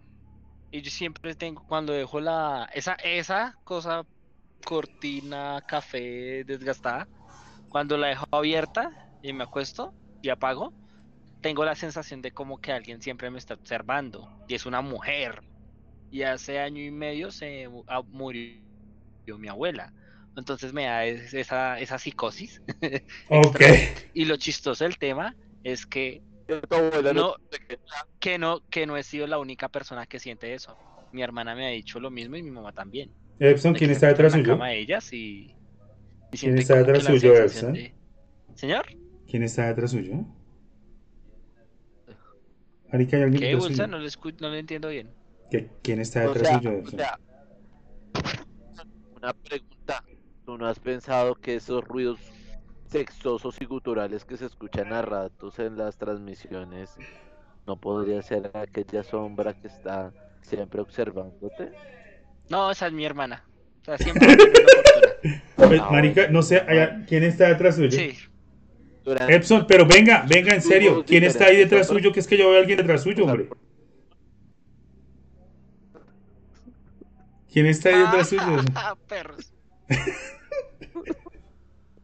[0.73, 2.69] Y yo siempre tengo, cuando dejo la.
[2.75, 4.05] Esa, esa cosa,
[4.65, 7.07] cortina, café desgastada,
[7.69, 8.91] cuando la dejo abierta
[9.23, 10.73] y me acuesto y apago,
[11.43, 14.29] tengo la sensación de como que alguien siempre me está observando.
[14.49, 15.43] Y es una mujer.
[16.11, 17.69] Y hace año y medio se
[18.09, 18.59] murió
[19.39, 19.93] mi abuela.
[20.37, 22.63] Entonces me da esa, esa psicosis.
[23.29, 23.61] ok.
[24.15, 26.23] y lo chistoso del tema es que
[27.15, 27.37] no,
[28.19, 30.77] que no, que no he sido la única persona que siente eso.
[31.13, 33.11] Mi hermana me ha dicho lo mismo y mi mamá también.
[33.39, 34.65] Epson, ¿quién está detrás suyo?
[34.67, 35.55] ellas y,
[36.31, 37.77] ¿Quién está detrás suyo, Epson?
[38.55, 38.87] ¿Señor?
[39.29, 40.25] ¿Quién está detrás suyo?
[42.93, 43.87] Arica, ¿hay alguien ¿Qué, Bolsa?
[43.87, 44.09] No, le
[44.41, 45.09] no le entiendo bien.
[45.83, 47.01] ¿Quién está detrás suyo, Epson?
[49.17, 50.05] una pregunta.
[50.45, 52.19] ¿Tú no has pensado que esos ruidos
[52.91, 56.91] sexosos y guturales que se escuchan a ratos en las transmisiones,
[57.67, 60.13] ¿no podría ser aquella sombra que está
[60.43, 61.73] siempre observándote?
[62.51, 63.45] No, esa es mi hermana.
[63.81, 64.37] O sea, siempre
[65.57, 66.63] pues, Marica, no sé,
[67.09, 67.93] ¿quién está detrás suyo?
[67.93, 68.19] Sí.
[69.05, 71.05] Durante- Epson, pero venga, venga, en serio.
[71.05, 72.13] ¿Quién está ahí detrás suyo?
[72.13, 73.49] Que es que yo veo a alguien detrás suyo, hombre.
[77.53, 78.43] ¿Quién está ahí detrás suyo?
[78.75, 79.53] Ah, perros.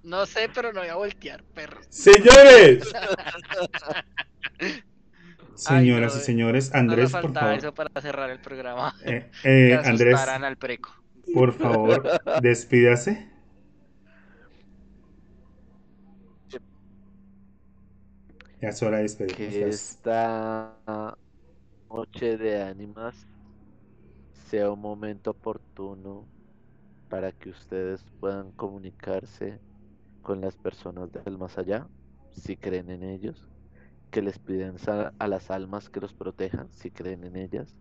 [0.02, 1.84] No sé, pero no voy a voltear, perros.
[1.90, 2.82] Señores.
[4.58, 4.82] Ay,
[5.54, 7.58] Señoras no, y señores, No Andrés, por favor.
[7.58, 8.94] eso para cerrar el programa.
[9.04, 10.94] Eh, eh, que Andrés, al preco.
[11.34, 12.10] por favor,
[12.40, 13.27] despídase.
[18.60, 19.74] Ya es hora de despedirnos.
[19.74, 21.16] esta
[21.88, 23.26] noche de ánimas
[24.48, 26.26] sea un momento oportuno
[27.08, 29.60] para que ustedes puedan comunicarse
[30.22, 31.86] con las personas del más allá,
[32.32, 33.48] si creen en ellos,
[34.10, 37.76] que les piden a las almas que los protejan, si creen en ellas,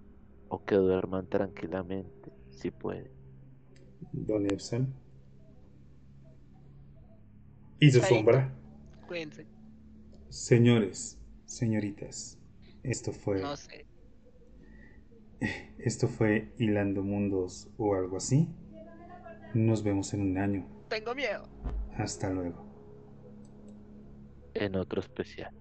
[0.48, 3.12] o que duerman tranquilamente, si pueden.
[4.12, 4.94] Don Epson.
[7.80, 8.54] Y su sombra.
[9.08, 9.57] Cuídense.
[10.30, 12.38] Señores, señoritas,
[12.84, 13.86] esto fue, No sé.
[15.80, 18.48] esto fue Hilando Mundos o algo así.
[19.54, 20.68] Nos vemos en un año.
[20.90, 21.48] Tengo miedo.
[21.98, 22.66] Hasta luego.
[24.54, 25.54] En otro especial.